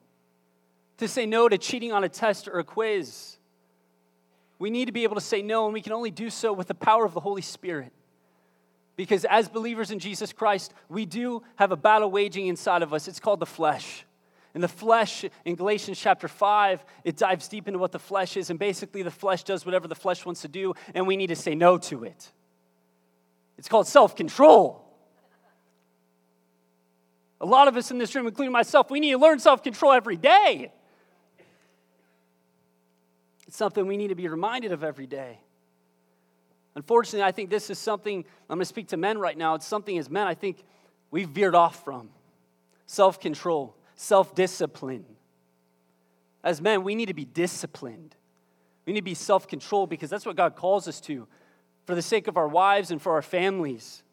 To 0.98 1.08
say 1.08 1.26
no 1.26 1.48
to 1.48 1.58
cheating 1.58 1.92
on 1.92 2.04
a 2.04 2.10
test 2.10 2.48
or 2.48 2.60
a 2.60 2.64
quiz. 2.64 3.38
We 4.58 4.70
need 4.70 4.86
to 4.86 4.92
be 4.92 5.04
able 5.04 5.16
to 5.16 5.22
say 5.22 5.42
no, 5.42 5.66
and 5.66 5.74
we 5.74 5.82
can 5.82 5.94
only 5.94 6.12
do 6.12 6.30
so 6.30 6.52
with 6.52 6.68
the 6.68 6.76
power 6.76 7.06
of 7.06 7.14
the 7.14 7.22
Holy 7.22 7.42
Spirit. 7.42 7.94
Because 8.98 9.24
as 9.24 9.48
believers 9.48 9.92
in 9.92 10.00
Jesus 10.00 10.34
Christ, 10.34 10.74
we 10.90 11.06
do 11.06 11.42
have 11.56 11.72
a 11.72 11.78
battle 11.78 12.12
waging 12.12 12.48
inside 12.48 12.84
of 12.84 12.94
us. 12.94 13.08
It's 13.08 13.22
called 13.22 13.40
the 13.40 13.46
flesh. 13.46 14.06
And 14.54 14.62
the 14.62 14.68
flesh, 14.68 15.24
in 15.46 15.56
Galatians 15.56 15.98
chapter 15.98 16.28
5, 16.28 16.84
it 17.06 17.16
dives 17.16 17.48
deep 17.48 17.68
into 17.68 17.80
what 17.80 17.94
the 17.94 18.00
flesh 18.00 18.36
is. 18.36 18.50
And 18.50 18.60
basically, 18.60 19.04
the 19.04 19.12
flesh 19.12 19.44
does 19.44 19.66
whatever 19.66 19.88
the 19.88 19.96
flesh 19.96 20.26
wants 20.26 20.42
to 20.42 20.50
do, 20.50 20.74
and 20.94 21.08
we 21.08 21.16
need 21.16 21.28
to 21.28 21.36
say 21.38 21.56
no 21.56 21.78
to 21.78 22.04
it. 22.04 22.32
It's 23.60 23.68
called 23.68 23.88
self 23.88 24.16
control. 24.16 24.86
A 27.42 27.46
lot 27.46 27.68
of 27.68 27.76
us 27.76 27.92
in 27.92 27.98
this 27.98 28.16
room, 28.16 28.26
including 28.26 28.54
myself, 28.54 28.90
we 28.90 29.02
need 29.02 29.12
to 29.12 29.18
learn 29.18 29.38
self 29.38 29.62
control 29.62 29.92
every 29.92 30.16
day. 30.16 30.72
It's 33.48 33.58
something 33.58 33.86
we 33.86 33.98
need 33.98 34.08
to 34.08 34.16
be 34.16 34.30
reminded 34.30 34.72
of 34.72 34.82
every 34.82 35.08
day. 35.08 35.40
Unfortunately, 36.76 37.24
I 37.24 37.34
think 37.34 37.50
this 37.50 37.70
is 37.70 37.78
something, 37.78 38.24
I'm 38.50 38.58
going 38.58 38.60
to 38.60 38.66
speak 38.66 38.88
to 38.90 38.98
men 38.98 39.18
right 39.18 39.38
now. 39.38 39.56
It's 39.56 39.66
something 39.66 39.98
as 39.98 40.10
men 40.10 40.26
I 40.26 40.36
think 40.36 40.64
we've 41.12 41.28
veered 41.28 41.56
off 41.56 41.84
from 41.84 42.10
self 42.86 43.20
control, 43.20 43.76
self 43.96 44.36
discipline. 44.36 45.06
As 46.46 46.62
men, 46.62 46.84
we 46.84 46.96
need 46.96 47.08
to 47.08 47.14
be 47.14 47.26
disciplined. 47.26 48.16
We 48.86 48.94
need 48.94 49.02
to 49.02 49.04
be 49.06 49.16
self 49.16 49.50
controlled 49.50 49.90
because 49.90 50.10
that's 50.10 50.26
what 50.26 50.38
God 50.38 50.56
calls 50.56 50.88
us 50.88 51.02
to 51.02 51.28
for 51.90 51.96
the 51.96 52.02
sake 52.04 52.28
of 52.28 52.38
our 52.38 52.48
wives 52.48 52.92
and 52.92 53.02
for 53.02 53.14
our 53.14 53.22
families. 53.24 54.04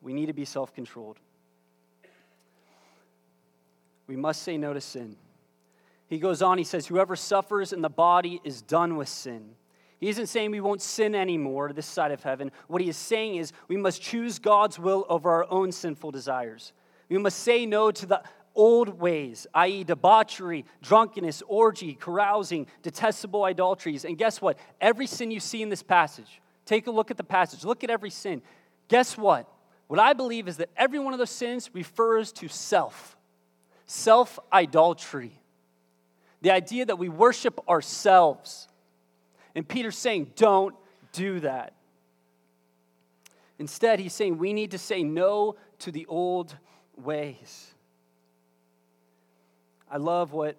We 0.00 0.14
need 0.14 0.28
to 0.28 0.32
be 0.32 0.46
self 0.46 0.72
controlled. 0.72 1.18
We 4.06 4.16
must 4.16 4.40
say 4.40 4.56
no 4.56 4.72
to 4.72 4.80
sin. 4.80 5.16
He 6.08 6.18
goes 6.18 6.40
on, 6.40 6.56
he 6.56 6.64
says, 6.64 6.86
Whoever 6.86 7.16
suffers 7.16 7.74
in 7.74 7.82
the 7.82 7.90
body 7.90 8.40
is 8.42 8.62
done 8.62 8.96
with 8.96 9.10
sin. 9.10 9.56
He 9.98 10.08
isn't 10.08 10.28
saying 10.28 10.52
we 10.52 10.62
won't 10.62 10.80
sin 10.80 11.14
anymore 11.14 11.74
this 11.74 11.84
side 11.84 12.10
of 12.10 12.22
heaven. 12.22 12.50
What 12.66 12.80
he 12.80 12.88
is 12.88 12.96
saying 12.96 13.36
is 13.36 13.52
we 13.68 13.76
must 13.76 14.00
choose 14.00 14.38
God's 14.38 14.78
will 14.78 15.04
over 15.10 15.30
our 15.30 15.46
own 15.50 15.70
sinful 15.70 16.12
desires. 16.12 16.72
We 17.10 17.18
must 17.18 17.40
say 17.40 17.66
no 17.66 17.90
to 17.90 18.06
the 18.06 18.22
old 18.54 19.00
ways, 19.00 19.46
i.e., 19.54 19.84
debauchery, 19.84 20.64
drunkenness, 20.82 21.42
orgy, 21.46 21.94
carousing, 21.94 22.66
detestable 22.82 23.44
idolatries. 23.44 24.04
And 24.04 24.18
guess 24.18 24.40
what? 24.40 24.58
Every 24.80 25.06
sin 25.06 25.30
you 25.30 25.40
see 25.40 25.62
in 25.62 25.68
this 25.68 25.82
passage, 25.82 26.40
take 26.66 26.86
a 26.86 26.90
look 26.90 27.10
at 27.10 27.16
the 27.16 27.24
passage, 27.24 27.64
look 27.64 27.84
at 27.84 27.90
every 27.90 28.10
sin. 28.10 28.42
Guess 28.88 29.16
what? 29.16 29.46
What 29.86 29.98
I 29.98 30.12
believe 30.12 30.48
is 30.48 30.58
that 30.58 30.68
every 30.76 30.98
one 30.98 31.12
of 31.12 31.18
those 31.18 31.30
sins 31.30 31.70
refers 31.72 32.32
to 32.34 32.48
self, 32.48 33.16
self 33.86 34.38
idolatry. 34.52 35.32
The 36.42 36.50
idea 36.52 36.86
that 36.86 36.96
we 36.96 37.08
worship 37.08 37.60
ourselves. 37.68 38.68
And 39.54 39.66
Peter's 39.66 39.98
saying, 39.98 40.32
don't 40.36 40.74
do 41.12 41.40
that. 41.40 41.74
Instead, 43.58 44.00
he's 44.00 44.14
saying 44.14 44.38
we 44.38 44.52
need 44.52 44.70
to 44.70 44.78
say 44.78 45.02
no 45.02 45.56
to 45.80 45.92
the 45.92 46.06
old 46.06 46.56
ways. 46.96 47.69
I 49.90 49.96
love 49.96 50.32
what 50.32 50.56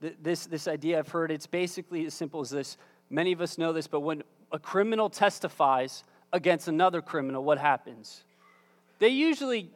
this, 0.00 0.46
this 0.46 0.68
idea 0.68 0.98
I've 0.98 1.08
heard. 1.08 1.30
It's 1.30 1.46
basically 1.46 2.04
as 2.06 2.14
simple 2.14 2.40
as 2.40 2.50
this. 2.50 2.76
Many 3.08 3.32
of 3.32 3.40
us 3.40 3.56
know 3.56 3.72
this, 3.72 3.86
but 3.86 4.00
when 4.00 4.22
a 4.52 4.58
criminal 4.58 5.08
testifies 5.08 6.04
against 6.32 6.68
another 6.68 7.00
criminal, 7.00 7.44
what 7.44 7.58
happens? 7.58 8.24
They 8.98 9.08
usually 9.08 9.70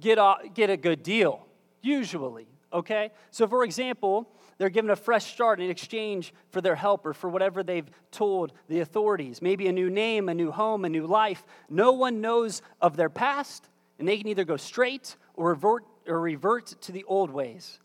get 0.00 0.18
a, 0.18 0.36
get 0.54 0.70
a 0.70 0.76
good 0.76 1.02
deal, 1.02 1.46
usually, 1.82 2.46
okay? 2.72 3.10
So, 3.30 3.46
for 3.46 3.64
example, 3.64 4.28
they're 4.58 4.70
given 4.70 4.90
a 4.90 4.96
fresh 4.96 5.26
start 5.26 5.60
in 5.60 5.70
exchange 5.70 6.32
for 6.50 6.60
their 6.60 6.74
help 6.74 7.06
or 7.06 7.12
for 7.12 7.28
whatever 7.28 7.62
they've 7.62 7.88
told 8.10 8.52
the 8.68 8.80
authorities. 8.80 9.40
Maybe 9.40 9.68
a 9.68 9.72
new 9.72 9.90
name, 9.90 10.28
a 10.28 10.34
new 10.34 10.50
home, 10.50 10.84
a 10.84 10.88
new 10.88 11.06
life. 11.06 11.44
No 11.68 11.92
one 11.92 12.20
knows 12.20 12.62
of 12.80 12.96
their 12.96 13.10
past, 13.10 13.68
and 13.98 14.06
they 14.06 14.16
can 14.18 14.28
either 14.28 14.44
go 14.44 14.56
straight 14.56 15.16
or 15.34 15.50
revert, 15.50 15.84
or 16.06 16.20
revert 16.20 16.66
to 16.82 16.92
the 16.92 17.04
old 17.04 17.30
ways. 17.30 17.78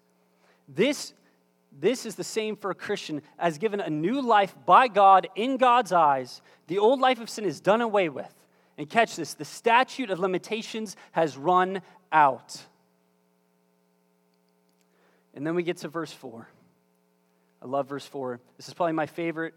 This, 0.67 1.13
this 1.71 2.05
is 2.05 2.15
the 2.15 2.23
same 2.23 2.55
for 2.55 2.71
a 2.71 2.75
Christian 2.75 3.21
as 3.37 3.57
given 3.57 3.79
a 3.79 3.89
new 3.89 4.21
life 4.21 4.55
by 4.65 4.87
God 4.87 5.27
in 5.35 5.57
God's 5.57 5.91
eyes. 5.91 6.41
The 6.67 6.79
old 6.79 6.99
life 6.99 7.19
of 7.19 7.29
sin 7.29 7.45
is 7.45 7.59
done 7.59 7.81
away 7.81 8.09
with. 8.09 8.33
And 8.77 8.89
catch 8.89 9.15
this 9.15 9.33
the 9.33 9.45
statute 9.45 10.09
of 10.09 10.19
limitations 10.19 10.95
has 11.11 11.37
run 11.37 11.81
out. 12.11 12.61
And 15.33 15.45
then 15.45 15.55
we 15.55 15.63
get 15.63 15.77
to 15.77 15.87
verse 15.87 16.11
4. 16.11 16.47
I 17.61 17.65
love 17.65 17.89
verse 17.89 18.05
4. 18.05 18.39
This 18.57 18.67
is 18.67 18.73
probably 18.73 18.93
my 18.93 19.05
favorite 19.05 19.53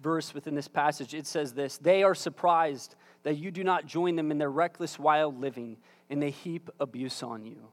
verse 0.00 0.34
within 0.34 0.54
this 0.54 0.68
passage. 0.68 1.14
It 1.14 1.26
says 1.26 1.52
this 1.52 1.78
They 1.78 2.02
are 2.02 2.14
surprised 2.14 2.94
that 3.22 3.36
you 3.36 3.50
do 3.50 3.64
not 3.64 3.86
join 3.86 4.16
them 4.16 4.30
in 4.30 4.38
their 4.38 4.50
reckless, 4.50 4.98
wild 4.98 5.40
living, 5.40 5.76
and 6.10 6.22
they 6.22 6.30
heap 6.30 6.70
abuse 6.78 7.22
on 7.22 7.44
you. 7.44 7.68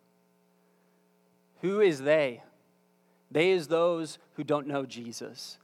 Who 1.61 1.81
is 1.81 2.01
they? 2.01 2.41
They 3.31 3.51
is 3.51 3.67
those 3.67 4.19
who 4.33 4.43
don't 4.43 4.67
know 4.67 4.85
Jesus. 4.85 5.57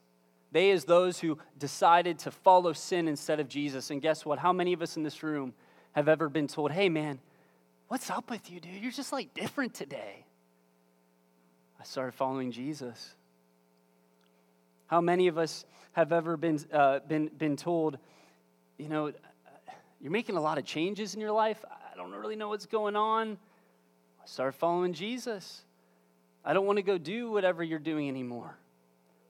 They 0.52 0.70
is 0.70 0.86
those 0.86 1.20
who 1.20 1.38
decided 1.60 2.20
to 2.20 2.32
follow 2.32 2.72
sin 2.72 3.08
instead 3.08 3.40
of 3.40 3.50
Jesus. 3.50 3.92
And 3.92 4.02
guess 4.02 4.26
what? 4.26 4.40
How 4.40 4.54
many 4.54 4.72
of 4.72 4.82
us 4.82 4.96
in 4.96 5.04
this 5.04 5.22
room 5.22 5.54
have 5.92 6.08
ever 6.08 6.30
been 6.30 6.48
told, 6.48 6.72
hey 6.72 6.88
man, 6.88 7.20
what's 7.90 8.10
up 8.10 8.30
with 8.30 8.50
you, 8.50 8.60
dude? 8.62 8.82
You're 8.82 8.92
just 8.92 9.12
like 9.12 9.34
different 9.34 9.74
today. 9.74 10.24
I 11.80 11.84
started 11.84 12.14
following 12.14 12.52
Jesus. 12.52 13.16
How 14.88 15.02
many 15.02 15.28
of 15.28 15.38
us 15.38 15.66
have 15.92 16.14
ever 16.14 16.38
been, 16.38 16.60
uh, 16.72 17.00
been, 17.00 17.28
been 17.38 17.58
told, 17.58 17.98
you 18.78 18.88
know, 18.88 19.12
you're 20.00 20.12
making 20.12 20.38
a 20.38 20.42
lot 20.42 20.58
of 20.58 20.64
changes 20.64 21.14
in 21.14 21.20
your 21.20 21.34
life? 21.34 21.64
I 21.70 21.98
don't 21.98 22.12
really 22.12 22.38
know 22.38 22.50
what's 22.50 22.66
going 22.66 22.96
on. 22.96 23.38
I 24.22 24.26
started 24.26 24.54
following 24.54 24.94
Jesus. 24.94 25.64
I 26.48 26.54
don't 26.54 26.66
want 26.66 26.78
to 26.78 26.82
go 26.82 26.98
do 26.98 27.30
whatever 27.30 27.62
you're 27.62 27.78
doing 27.78 28.08
anymore. 28.08 28.58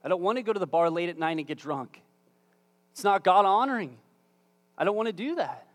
I 0.04 0.08
don't 0.08 0.22
want 0.22 0.38
to 0.38 0.42
go 0.42 0.52
to 0.52 0.60
the 0.60 0.68
bar 0.68 0.88
late 0.88 1.08
at 1.08 1.18
night 1.18 1.36
and 1.36 1.44
get 1.44 1.58
drunk. 1.58 2.00
It's 2.92 3.02
not 3.02 3.24
God 3.24 3.44
honoring. 3.44 3.96
I 4.78 4.84
don't 4.84 4.94
want 4.94 5.08
to 5.08 5.12
do 5.12 5.34
that. 5.34 5.66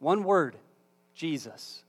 One 0.00 0.22
word 0.22 0.56
Jesus. 1.14 1.82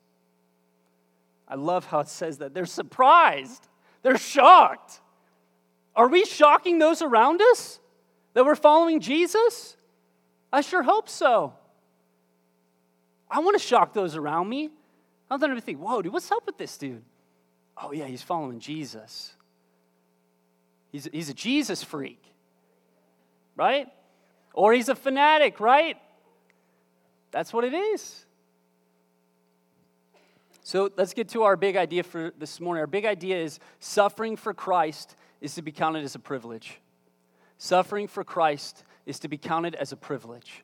I 1.49 1.55
love 1.55 1.85
how 1.85 1.99
it 1.99 2.07
says 2.07 2.37
that. 2.37 2.53
They're 2.53 2.65
surprised, 2.65 3.67
they're 4.03 4.17
shocked. 4.17 5.01
Are 5.93 6.07
we 6.07 6.23
shocking 6.23 6.79
those 6.79 7.01
around 7.01 7.41
us 7.41 7.81
that 8.35 8.45
we're 8.45 8.55
following 8.55 9.01
Jesus? 9.01 9.75
I 10.51 10.61
sure 10.61 10.81
hope 10.81 11.09
so. 11.09 11.53
I 13.29 13.39
want 13.39 13.59
to 13.59 13.65
shock 13.65 13.93
those 13.93 14.15
around 14.15 14.47
me. 14.47 14.69
I 15.29 15.35
don't 15.35 15.61
think, 15.61 15.79
whoa, 15.79 16.01
dude, 16.01 16.13
what's 16.13 16.31
up 16.31 16.45
with 16.45 16.57
this 16.57 16.77
dude? 16.77 17.03
Oh, 17.81 17.91
yeah, 17.91 18.05
he's 18.05 18.21
following 18.21 18.59
Jesus. 18.59 19.33
He's, 20.91 21.09
he's 21.11 21.29
a 21.29 21.33
Jesus 21.33 21.83
freak, 21.83 22.23
right? 23.55 23.87
Or 24.53 24.73
he's 24.73 24.87
a 24.87 24.95
fanatic, 24.95 25.59
right? 25.59 25.97
That's 27.31 27.51
what 27.51 27.65
it 27.65 27.73
is. 27.73 28.25
So 30.63 30.89
let's 30.97 31.13
get 31.13 31.29
to 31.29 31.43
our 31.43 31.55
big 31.55 31.75
idea 31.75 32.01
for 32.01 32.31
this 32.39 32.59
morning. 32.59 32.79
Our 32.79 32.87
big 32.87 33.05
idea 33.05 33.37
is 33.37 33.59
suffering 33.79 34.35
for 34.35 34.51
Christ 34.51 35.15
is 35.39 35.53
to 35.55 35.61
be 35.61 35.71
counted 35.71 36.03
as 36.03 36.15
a 36.15 36.19
privilege. 36.19 36.79
Suffering 37.59 38.07
for 38.07 38.23
Christ 38.23 38.83
is 39.05 39.19
to 39.19 39.27
be 39.27 39.37
counted 39.37 39.75
as 39.75 39.91
a 39.91 39.95
privilege. 39.95 40.63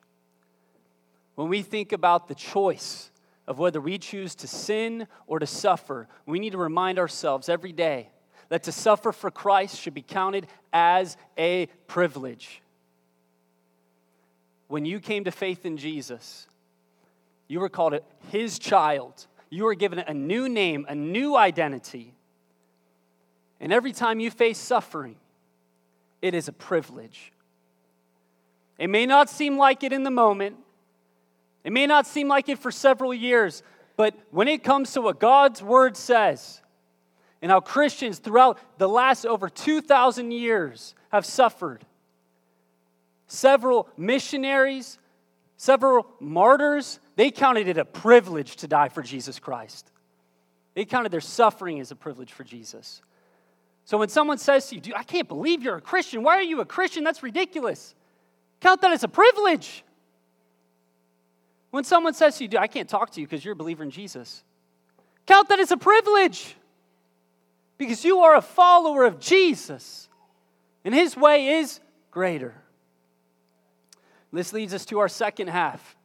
When 1.36 1.48
we 1.48 1.62
think 1.62 1.92
about 1.92 2.26
the 2.26 2.34
choice 2.34 3.11
of 3.52 3.58
whether 3.58 3.82
we 3.82 3.98
choose 3.98 4.34
to 4.34 4.48
sin 4.48 5.06
or 5.26 5.38
to 5.38 5.46
suffer, 5.46 6.08
we 6.24 6.38
need 6.38 6.52
to 6.52 6.58
remind 6.58 6.98
ourselves 6.98 7.50
every 7.50 7.70
day 7.70 8.08
that 8.48 8.62
to 8.62 8.72
suffer 8.72 9.12
for 9.12 9.30
Christ 9.30 9.78
should 9.78 9.92
be 9.92 10.00
counted 10.00 10.46
as 10.72 11.18
a 11.36 11.66
privilege. 11.86 12.62
When 14.68 14.86
you 14.86 15.00
came 15.00 15.24
to 15.24 15.30
faith 15.30 15.66
in 15.66 15.76
Jesus, 15.76 16.46
you 17.46 17.60
were 17.60 17.68
called 17.68 18.00
his 18.30 18.58
child. 18.58 19.26
You 19.50 19.64
were 19.64 19.74
given 19.74 19.98
a 19.98 20.14
new 20.14 20.48
name, 20.48 20.86
a 20.88 20.94
new 20.94 21.36
identity. 21.36 22.14
And 23.60 23.70
every 23.70 23.92
time 23.92 24.18
you 24.18 24.30
face 24.30 24.56
suffering, 24.56 25.16
it 26.22 26.32
is 26.32 26.48
a 26.48 26.52
privilege. 26.54 27.34
It 28.78 28.88
may 28.88 29.04
not 29.04 29.28
seem 29.28 29.58
like 29.58 29.84
it 29.84 29.92
in 29.92 30.04
the 30.04 30.10
moment, 30.10 30.56
it 31.64 31.72
may 31.72 31.86
not 31.86 32.06
seem 32.06 32.28
like 32.28 32.48
it 32.48 32.58
for 32.58 32.70
several 32.70 33.14
years, 33.14 33.62
but 33.96 34.14
when 34.30 34.48
it 34.48 34.64
comes 34.64 34.92
to 34.92 35.00
what 35.00 35.20
God's 35.20 35.62
word 35.62 35.96
says, 35.96 36.60
and 37.40 37.50
how 37.50 37.60
Christians 37.60 38.18
throughout 38.18 38.58
the 38.78 38.88
last 38.88 39.26
over 39.26 39.48
2,000 39.48 40.30
years 40.30 40.94
have 41.10 41.26
suffered, 41.26 41.84
several 43.26 43.88
missionaries, 43.96 44.98
several 45.56 46.06
martyrs, 46.20 47.00
they 47.16 47.30
counted 47.30 47.68
it 47.68 47.78
a 47.78 47.84
privilege 47.84 48.56
to 48.56 48.68
die 48.68 48.88
for 48.88 49.02
Jesus 49.02 49.38
Christ. 49.38 49.90
They 50.74 50.84
counted 50.84 51.12
their 51.12 51.20
suffering 51.20 51.80
as 51.80 51.90
a 51.90 51.96
privilege 51.96 52.32
for 52.32 52.44
Jesus. 52.44 53.02
So 53.84 53.98
when 53.98 54.08
someone 54.08 54.38
says 54.38 54.68
to 54.68 54.76
you, 54.76 54.80
Dude, 54.80 54.94
I 54.94 55.02
can't 55.02 55.28
believe 55.28 55.62
you're 55.62 55.76
a 55.76 55.80
Christian. 55.80 56.22
Why 56.22 56.36
are 56.36 56.42
you 56.42 56.60
a 56.60 56.64
Christian? 56.64 57.04
That's 57.04 57.22
ridiculous. 57.22 57.94
Count 58.60 58.80
that 58.82 58.92
as 58.92 59.02
a 59.02 59.08
privilege. 59.08 59.84
When 61.72 61.84
someone 61.84 62.12
says 62.12 62.36
to 62.36 62.44
you, 62.44 62.58
I 62.58 62.66
can't 62.66 62.88
talk 62.88 63.10
to 63.12 63.20
you 63.20 63.26
because 63.26 63.42
you're 63.42 63.54
a 63.54 63.56
believer 63.56 63.82
in 63.82 63.90
Jesus, 63.90 64.44
count 65.26 65.48
that 65.48 65.58
as 65.58 65.72
a 65.72 65.76
privilege 65.78 66.54
because 67.78 68.04
you 68.04 68.20
are 68.20 68.36
a 68.36 68.42
follower 68.42 69.04
of 69.04 69.18
Jesus 69.18 70.10
and 70.84 70.94
his 70.94 71.16
way 71.16 71.48
is 71.48 71.80
greater. 72.10 72.54
This 74.30 74.52
leads 74.52 74.74
us 74.74 74.84
to 74.86 74.98
our 74.98 75.08
second 75.08 75.48
half 75.48 75.96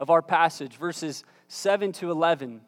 of 0.00 0.10
our 0.10 0.22
passage, 0.22 0.76
verses 0.76 1.22
7 1.46 1.92
to 1.92 2.10
11. 2.10 2.60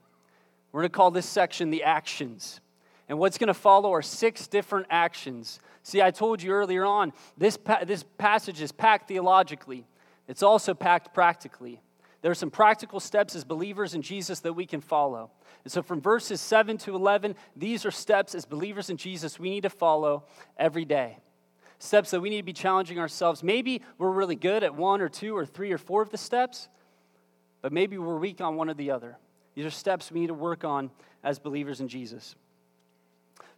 We're 0.71 0.83
going 0.83 0.91
to 0.91 0.97
call 0.97 1.11
this 1.11 1.27
section 1.27 1.71
the 1.71 1.83
actions. 1.83 2.61
And 3.09 3.19
what's 3.19 3.37
going 3.37 3.49
to 3.49 3.55
follow 3.55 3.93
are 3.93 4.03
six 4.03 4.47
different 4.47 4.87
actions. 4.91 5.59
See, 5.83 6.01
I 6.01 6.13
told 6.13 6.41
you 6.41 6.53
earlier 6.53 6.85
on, 6.85 7.13
this, 7.37 7.57
pa- 7.57 7.83
this 7.85 8.05
passage 8.17 8.63
is 8.63 8.71
packed 8.71 9.09
theologically, 9.09 9.87
it's 10.29 10.45
also 10.45 10.73
packed 10.73 11.13
practically. 11.13 11.81
There 12.25 12.31
are 12.31 12.35
some 12.35 12.51
practical 12.51 13.01
steps 13.01 13.37
as 13.37 13.45
believers 13.45 13.93
in 13.93 14.01
Jesus 14.01 14.41
that 14.41 14.55
we 14.55 14.65
can 14.65 14.81
follow. 14.81 15.31
And 15.63 15.71
so, 15.71 15.83
from 15.83 16.01
verses 16.01 16.41
7 16.41 16.79
to 16.79 16.97
11, 16.97 17.35
these 17.55 17.85
are 17.85 17.91
steps 17.91 18.35
as 18.35 18.47
believers 18.47 18.89
in 18.89 18.97
Jesus 18.97 19.39
we 19.39 19.51
need 19.51 19.65
to 19.65 19.69
follow 19.69 20.25
every 20.57 20.87
day. 20.87 21.19
Steps 21.79 22.13
that 22.13 22.23
we 22.23 22.31
need 22.31 22.39
to 22.39 22.43
be 22.43 22.55
challenging 22.55 22.99
ourselves. 22.99 23.43
Maybe 23.43 23.83
we're 23.99 24.11
really 24.11 24.37
good 24.37 24.65
at 24.65 24.75
one 24.75 25.03
or 25.03 25.11
two 25.11 25.37
or 25.37 25.45
three 25.45 25.71
or 25.71 25.77
four 25.77 26.01
of 26.01 26.09
the 26.09 26.17
steps, 26.17 26.71
but 27.61 27.75
maybe 27.75 27.99
we're 27.99 28.17
weak 28.17 28.41
on 28.41 28.57
one 28.57 28.71
or 28.71 28.75
the 28.75 28.91
other. 28.91 29.19
These 29.55 29.67
are 29.67 29.71
steps 29.71 30.11
we 30.11 30.21
need 30.21 30.29
to 30.29 30.33
work 30.33 30.65
on 30.65 30.91
as 31.23 31.39
believers 31.39 31.83
in 31.83 31.89
Jesus. 31.89 32.37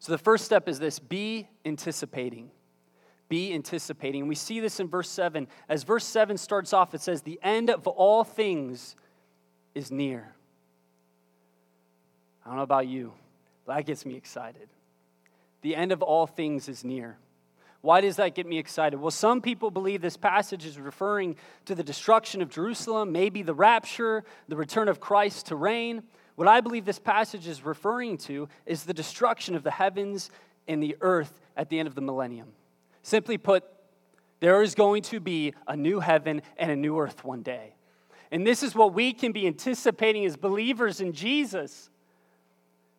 So, 0.00 0.10
the 0.10 0.18
first 0.18 0.44
step 0.44 0.68
is 0.68 0.80
this 0.80 0.98
be 0.98 1.46
anticipating. 1.64 2.50
Be 3.28 3.52
anticipating. 3.54 4.28
We 4.28 4.34
see 4.34 4.60
this 4.60 4.78
in 4.78 4.88
verse 4.88 5.08
7. 5.08 5.48
As 5.68 5.82
verse 5.82 6.04
7 6.04 6.36
starts 6.36 6.72
off, 6.72 6.94
it 6.94 7.00
says, 7.00 7.22
The 7.22 7.40
end 7.42 7.70
of 7.70 7.86
all 7.86 8.22
things 8.22 8.94
is 9.74 9.90
near. 9.90 10.34
I 12.44 12.48
don't 12.48 12.56
know 12.56 12.62
about 12.62 12.86
you, 12.86 13.12
but 13.64 13.76
that 13.76 13.86
gets 13.86 14.06
me 14.06 14.14
excited. 14.14 14.68
The 15.62 15.74
end 15.74 15.90
of 15.90 16.02
all 16.02 16.28
things 16.28 16.68
is 16.68 16.84
near. 16.84 17.18
Why 17.80 18.00
does 18.00 18.16
that 18.16 18.34
get 18.34 18.46
me 18.46 18.58
excited? 18.58 19.00
Well, 19.00 19.10
some 19.10 19.40
people 19.40 19.70
believe 19.70 20.00
this 20.00 20.16
passage 20.16 20.64
is 20.64 20.78
referring 20.78 21.36
to 21.66 21.74
the 21.74 21.82
destruction 21.82 22.42
of 22.42 22.48
Jerusalem, 22.48 23.12
maybe 23.12 23.42
the 23.42 23.54
rapture, 23.54 24.24
the 24.48 24.56
return 24.56 24.88
of 24.88 25.00
Christ 25.00 25.46
to 25.46 25.56
reign. 25.56 26.02
What 26.36 26.48
I 26.48 26.60
believe 26.60 26.84
this 26.84 26.98
passage 26.98 27.46
is 27.46 27.64
referring 27.64 28.18
to 28.18 28.48
is 28.64 28.84
the 28.84 28.94
destruction 28.94 29.54
of 29.54 29.62
the 29.62 29.70
heavens 29.70 30.30
and 30.68 30.82
the 30.82 30.96
earth 31.00 31.40
at 31.56 31.68
the 31.68 31.78
end 31.78 31.88
of 31.88 31.94
the 31.94 32.00
millennium. 32.00 32.48
Simply 33.06 33.38
put, 33.38 33.62
there 34.40 34.62
is 34.62 34.74
going 34.74 35.00
to 35.02 35.20
be 35.20 35.54
a 35.68 35.76
new 35.76 36.00
heaven 36.00 36.42
and 36.56 36.72
a 36.72 36.74
new 36.74 36.98
earth 36.98 37.22
one 37.22 37.40
day. 37.40 37.76
And 38.32 38.44
this 38.44 38.64
is 38.64 38.74
what 38.74 38.94
we 38.94 39.12
can 39.12 39.30
be 39.30 39.46
anticipating 39.46 40.24
as 40.24 40.36
believers 40.36 41.00
in 41.00 41.12
Jesus. 41.12 41.88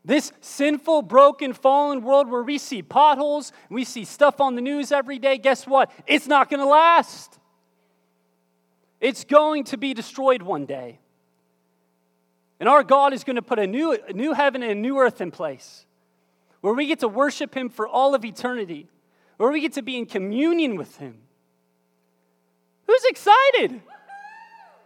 This 0.06 0.32
sinful, 0.40 1.02
broken, 1.02 1.52
fallen 1.52 2.04
world 2.04 2.32
where 2.32 2.42
we 2.42 2.58
see 2.58 2.82
potholes, 2.82 3.52
we 3.70 3.84
see 3.84 4.06
stuff 4.06 4.40
on 4.40 4.56
the 4.56 4.62
news 4.62 4.94
every 4.94 5.20
day, 5.20 5.38
guess 5.38 5.68
what? 5.68 5.92
It's 6.08 6.26
not 6.26 6.50
going 6.50 6.62
to 6.62 6.70
last. 6.70 7.38
It's 9.02 9.26
going 9.26 9.66
to 9.66 9.78
be 9.78 9.94
destroyed 9.94 10.42
one 10.42 10.66
day. 10.66 11.00
And 12.62 12.70
our 12.70 12.86
God 12.86 13.12
is 13.12 13.26
going 13.26 13.36
to 13.36 13.42
put 13.42 13.60
a 13.60 13.68
new, 13.68 13.92
a 13.92 14.14
new 14.14 14.32
heaven 14.32 14.64
and 14.64 14.72
a 14.72 14.76
new 14.76 15.00
earth 15.00 15.20
in 15.20 15.32
place 15.32 15.86
where 16.62 16.74
we 16.74 16.86
get 16.88 17.00
to 17.00 17.10
worship 17.10 17.54
Him 17.54 17.68
for 17.68 17.90
all 17.90 18.16
of 18.16 18.24
eternity, 18.24 18.88
where 19.38 19.52
we 19.52 19.62
get 19.62 19.74
to 19.74 19.82
be 19.82 19.98
in 19.98 20.06
communion 20.06 20.76
with 20.76 20.98
Him. 20.98 21.20
Who's 22.88 23.04
excited? 23.06 23.82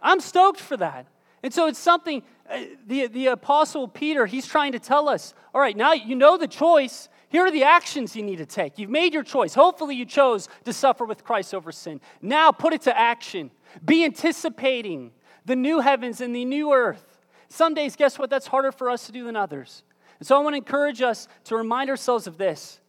I'm 0.02 0.20
stoked 0.20 0.60
for 0.60 0.76
that. 0.76 1.06
And 1.42 1.52
so 1.52 1.66
it's 1.66 1.78
something, 1.78 2.22
uh, 2.48 2.60
the, 2.86 3.06
the 3.08 3.26
Apostle 3.28 3.88
Peter, 3.88 4.26
he's 4.26 4.46
trying 4.46 4.72
to 4.72 4.78
tell 4.78 5.08
us 5.08 5.34
all 5.54 5.60
right, 5.60 5.76
now 5.76 5.92
you 5.92 6.14
know 6.14 6.36
the 6.36 6.48
choice. 6.48 7.08
Here 7.28 7.44
are 7.44 7.50
the 7.50 7.64
actions 7.64 8.16
you 8.16 8.22
need 8.22 8.36
to 8.36 8.46
take. 8.46 8.78
You've 8.78 8.90
made 8.90 9.12
your 9.14 9.22
choice. 9.22 9.54
Hopefully, 9.54 9.94
you 9.94 10.04
chose 10.04 10.48
to 10.64 10.72
suffer 10.72 11.04
with 11.04 11.24
Christ 11.24 11.54
over 11.54 11.72
sin. 11.72 12.00
Now, 12.20 12.52
put 12.52 12.72
it 12.72 12.82
to 12.82 12.98
action. 12.98 13.50
Be 13.84 14.04
anticipating 14.04 15.12
the 15.44 15.56
new 15.56 15.80
heavens 15.80 16.20
and 16.20 16.34
the 16.34 16.44
new 16.44 16.72
earth. 16.72 17.20
Some 17.48 17.74
days, 17.74 17.96
guess 17.96 18.18
what? 18.18 18.30
That's 18.30 18.46
harder 18.46 18.72
for 18.72 18.88
us 18.88 19.06
to 19.06 19.12
do 19.12 19.24
than 19.24 19.36
others. 19.36 19.82
And 20.18 20.26
so 20.26 20.36
I 20.36 20.40
want 20.40 20.54
to 20.54 20.58
encourage 20.58 21.02
us 21.02 21.28
to 21.44 21.56
remind 21.56 21.90
ourselves 21.90 22.26
of 22.26 22.38
this 22.38 22.80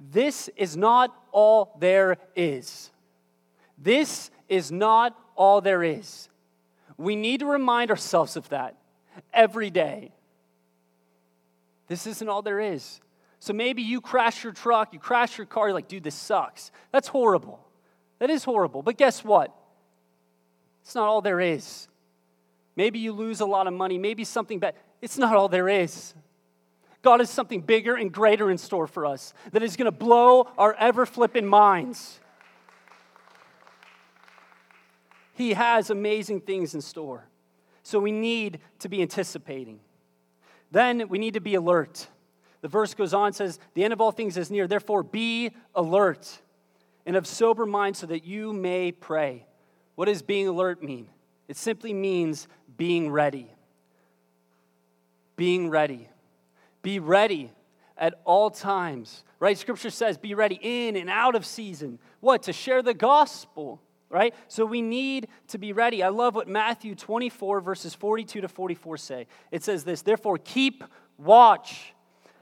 this 0.00 0.48
is 0.56 0.76
not 0.76 1.14
all 1.30 1.76
there 1.78 2.16
is. 2.34 2.90
This 3.76 4.30
is 4.48 4.72
not 4.72 5.16
all 5.36 5.60
there 5.60 5.82
is. 5.82 6.28
We 6.96 7.16
need 7.16 7.40
to 7.40 7.46
remind 7.46 7.90
ourselves 7.90 8.36
of 8.36 8.48
that 8.48 8.76
every 9.32 9.70
day. 9.70 10.12
This 11.86 12.06
isn't 12.06 12.28
all 12.28 12.42
there 12.42 12.60
is. 12.60 13.00
So 13.40 13.52
maybe 13.52 13.82
you 13.82 14.00
crash 14.00 14.44
your 14.44 14.52
truck, 14.52 14.92
you 14.92 14.98
crash 14.98 15.38
your 15.38 15.46
car, 15.46 15.68
you're 15.68 15.74
like, 15.74 15.88
dude, 15.88 16.04
this 16.04 16.14
sucks. 16.14 16.70
That's 16.92 17.08
horrible. 17.08 17.66
That 18.18 18.30
is 18.30 18.44
horrible. 18.44 18.82
But 18.82 18.98
guess 18.98 19.24
what? 19.24 19.54
It's 20.82 20.94
not 20.94 21.08
all 21.08 21.20
there 21.22 21.40
is. 21.40 21.88
Maybe 22.76 22.98
you 22.98 23.12
lose 23.12 23.40
a 23.40 23.46
lot 23.46 23.66
of 23.66 23.72
money, 23.72 23.98
maybe 23.98 24.24
something 24.24 24.58
bad. 24.58 24.74
It's 25.00 25.18
not 25.18 25.34
all 25.34 25.48
there 25.48 25.68
is. 25.68 26.14
God 27.02 27.20
has 27.20 27.30
something 27.30 27.60
bigger 27.60 27.94
and 27.94 28.12
greater 28.12 28.50
in 28.50 28.58
store 28.58 28.86
for 28.86 29.06
us 29.06 29.32
that 29.52 29.62
is 29.62 29.76
going 29.76 29.86
to 29.86 29.90
blow 29.90 30.48
our 30.58 30.74
ever 30.74 31.06
flipping 31.06 31.46
minds. 31.46 32.20
He 35.34 35.54
has 35.54 35.88
amazing 35.88 36.42
things 36.42 36.74
in 36.74 36.82
store. 36.82 37.26
So 37.82 37.98
we 37.98 38.12
need 38.12 38.60
to 38.80 38.88
be 38.90 39.00
anticipating. 39.00 39.80
Then 40.70 41.08
we 41.08 41.18
need 41.18 41.34
to 41.34 41.40
be 41.40 41.54
alert. 41.54 42.08
The 42.60 42.68
verse 42.68 42.92
goes 42.92 43.14
on 43.14 43.32
says, 43.32 43.58
"The 43.72 43.82
end 43.82 43.94
of 43.94 44.02
all 44.02 44.12
things 44.12 44.36
is 44.36 44.50
near. 44.50 44.66
Therefore 44.66 45.02
be 45.02 45.52
alert 45.74 46.42
and 47.06 47.16
of 47.16 47.26
sober 47.26 47.64
mind 47.64 47.96
so 47.96 48.06
that 48.06 48.24
you 48.24 48.52
may 48.52 48.92
pray." 48.92 49.46
What 49.94 50.04
does 50.04 50.20
being 50.20 50.46
alert 50.46 50.82
mean? 50.82 51.08
It 51.48 51.56
simply 51.56 51.94
means 51.94 52.46
being 52.76 53.10
ready. 53.10 53.50
Being 55.36 55.70
ready. 55.70 56.10
Be 56.82 56.98
ready 56.98 57.52
at 57.96 58.20
all 58.24 58.50
times, 58.50 59.24
right? 59.38 59.56
Scripture 59.56 59.90
says, 59.90 60.16
be 60.16 60.34
ready 60.34 60.58
in 60.60 60.96
and 60.96 61.10
out 61.10 61.34
of 61.34 61.44
season. 61.44 61.98
What? 62.20 62.44
To 62.44 62.52
share 62.52 62.82
the 62.82 62.94
gospel, 62.94 63.82
right? 64.08 64.34
So 64.48 64.64
we 64.64 64.80
need 64.80 65.28
to 65.48 65.58
be 65.58 65.72
ready. 65.72 66.02
I 66.02 66.08
love 66.08 66.34
what 66.34 66.48
Matthew 66.48 66.94
24, 66.94 67.60
verses 67.60 67.94
42 67.94 68.40
to 68.40 68.48
44 68.48 68.96
say. 68.96 69.26
It 69.50 69.62
says 69.62 69.84
this 69.84 70.02
Therefore, 70.02 70.38
keep 70.38 70.82
watch 71.18 71.94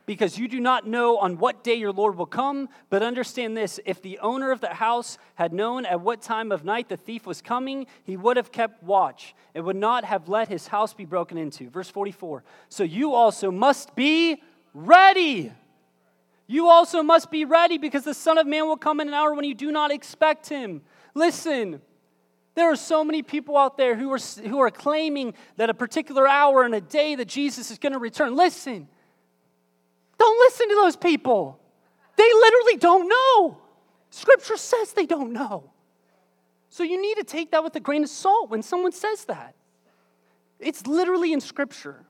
because 0.09 0.39
you 0.39 0.49
do 0.49 0.59
not 0.59 0.87
know 0.87 1.19
on 1.19 1.37
what 1.37 1.63
day 1.63 1.75
your 1.75 1.93
Lord 1.93 2.17
will 2.17 2.25
come. 2.25 2.71
But 2.89 3.03
understand 3.03 3.55
this 3.55 3.79
if 3.85 4.01
the 4.01 4.19
owner 4.21 4.51
of 4.51 4.63
the 4.63 4.73
house 4.73 5.19
had 5.35 5.53
known 5.53 5.85
at 5.85 6.01
what 6.01 6.23
time 6.23 6.51
of 6.51 6.65
night 6.65 6.89
the 6.89 6.97
thief 6.97 7.27
was 7.27 7.43
coming, 7.43 7.87
he 8.05 8.17
would 8.17 8.39
have 8.39 8.51
kept 8.51 8.83
watch 8.83 9.35
and 9.55 9.67
would 9.67 9.77
not 9.77 10.07
have 10.07 10.27
let 10.27 10.49
his 10.49 10.69
house 10.69 10.95
be 10.95 11.05
broken 11.05 11.37
into. 11.37 11.69
Verse 11.69 11.91
44 11.91 12.43
So 12.71 12.85
you 12.85 13.13
also 13.13 13.51
must 13.51 13.95
be 13.95 14.43
ready. 14.73 15.53
You 16.47 16.69
also 16.69 17.03
must 17.03 17.31
be 17.31 17.45
ready 17.45 17.77
because 17.77 18.05
the 18.05 18.15
Son 18.15 18.39
of 18.39 18.47
Man 18.47 18.67
will 18.67 18.79
come 18.79 19.01
in 19.01 19.09
an 19.09 19.15
hour 19.15 19.35
when 19.35 19.45
you 19.45 19.55
do 19.55 19.71
not 19.71 19.91
expect 19.91 20.49
him. 20.49 20.81
Listen, 21.15 21.83
there 22.55 22.73
are 22.73 22.77
so 22.77 23.05
many 23.05 23.21
people 23.21 23.59
out 23.59 23.77
there 23.77 23.95
who 23.95 24.11
are, 24.11 24.19
who 24.19 24.59
are 24.59 24.71
claiming 24.71 25.35
that 25.59 25.69
a 25.69 25.75
particular 25.75 26.27
hour 26.27 26.63
and 26.63 26.75
a 26.75 26.81
day 26.81 27.15
that 27.15 27.29
Jesus 27.29 27.71
is 27.71 27.79
going 27.79 27.93
to 27.93 27.99
return. 27.99 28.35
Listen, 28.35 28.89
don't 30.19 30.39
listen 30.39 30.69
to 30.69 30.75
those 30.75 30.97
people. 30.97 31.61
They 32.17 32.31
literally 32.33 32.77
don't 32.77 33.09
know. 33.09 33.59
Scripture 34.11 34.57
says 34.57 34.93
they 34.93 35.07
don't 35.07 35.33
know. 35.33 35.71
So 36.71 36.83
you 36.83 37.01
need 37.01 37.17
to 37.17 37.25
take 37.25 37.53
that 37.53 37.65
with 37.65 37.75
a 37.77 37.81
grain 37.81 38.03
of 38.03 38.11
salt 38.11 38.51
when 38.51 38.63
someone 38.63 38.93
says 38.93 39.25
that. 39.27 39.55
It's 40.59 40.87
literally 40.87 41.33
in 41.33 41.41
Scripture. 41.41 42.05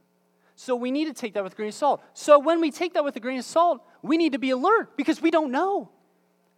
So 0.54 0.74
we 0.74 0.90
need 0.90 1.04
to 1.04 1.12
take 1.12 1.34
that 1.34 1.44
with 1.44 1.52
a 1.52 1.56
grain 1.56 1.68
of 1.68 1.74
salt. 1.74 2.02
So 2.14 2.38
when 2.38 2.60
we 2.60 2.70
take 2.70 2.94
that 2.94 3.04
with 3.04 3.14
a 3.16 3.20
grain 3.20 3.38
of 3.38 3.44
salt, 3.44 3.86
we 4.02 4.16
need 4.16 4.32
to 4.32 4.38
be 4.38 4.50
alert 4.50 4.96
because 4.96 5.22
we 5.22 5.30
don't 5.30 5.52
know. 5.52 5.90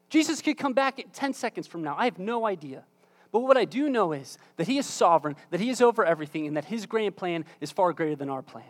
Jesus 0.09 0.41
could 0.41 0.57
come 0.57 0.73
back 0.73 1.05
10 1.13 1.35
seconds 1.35 1.67
from 1.67 1.83
now. 1.83 1.97
I 1.99 2.07
have 2.07 2.19
no 2.19 2.47
idea. 2.47 2.85
But 3.33 3.41
what 3.41 3.57
I 3.57 3.65
do 3.65 3.89
know 3.89 4.13
is 4.13 4.39
that 4.57 4.67
He 4.67 4.79
is 4.79 4.87
sovereign, 4.87 5.37
that 5.51 5.61
He 5.61 5.71
is 5.71 5.81
over 5.81 6.05
everything, 6.05 6.47
and 6.47 6.57
that 6.57 6.65
His 6.65 6.87
grand 6.87 7.17
plan 7.17 7.45
is 7.61 7.71
far 7.71 7.93
greater 7.93 8.17
than 8.17 8.29
our 8.29 8.43
plan. 8.43 8.65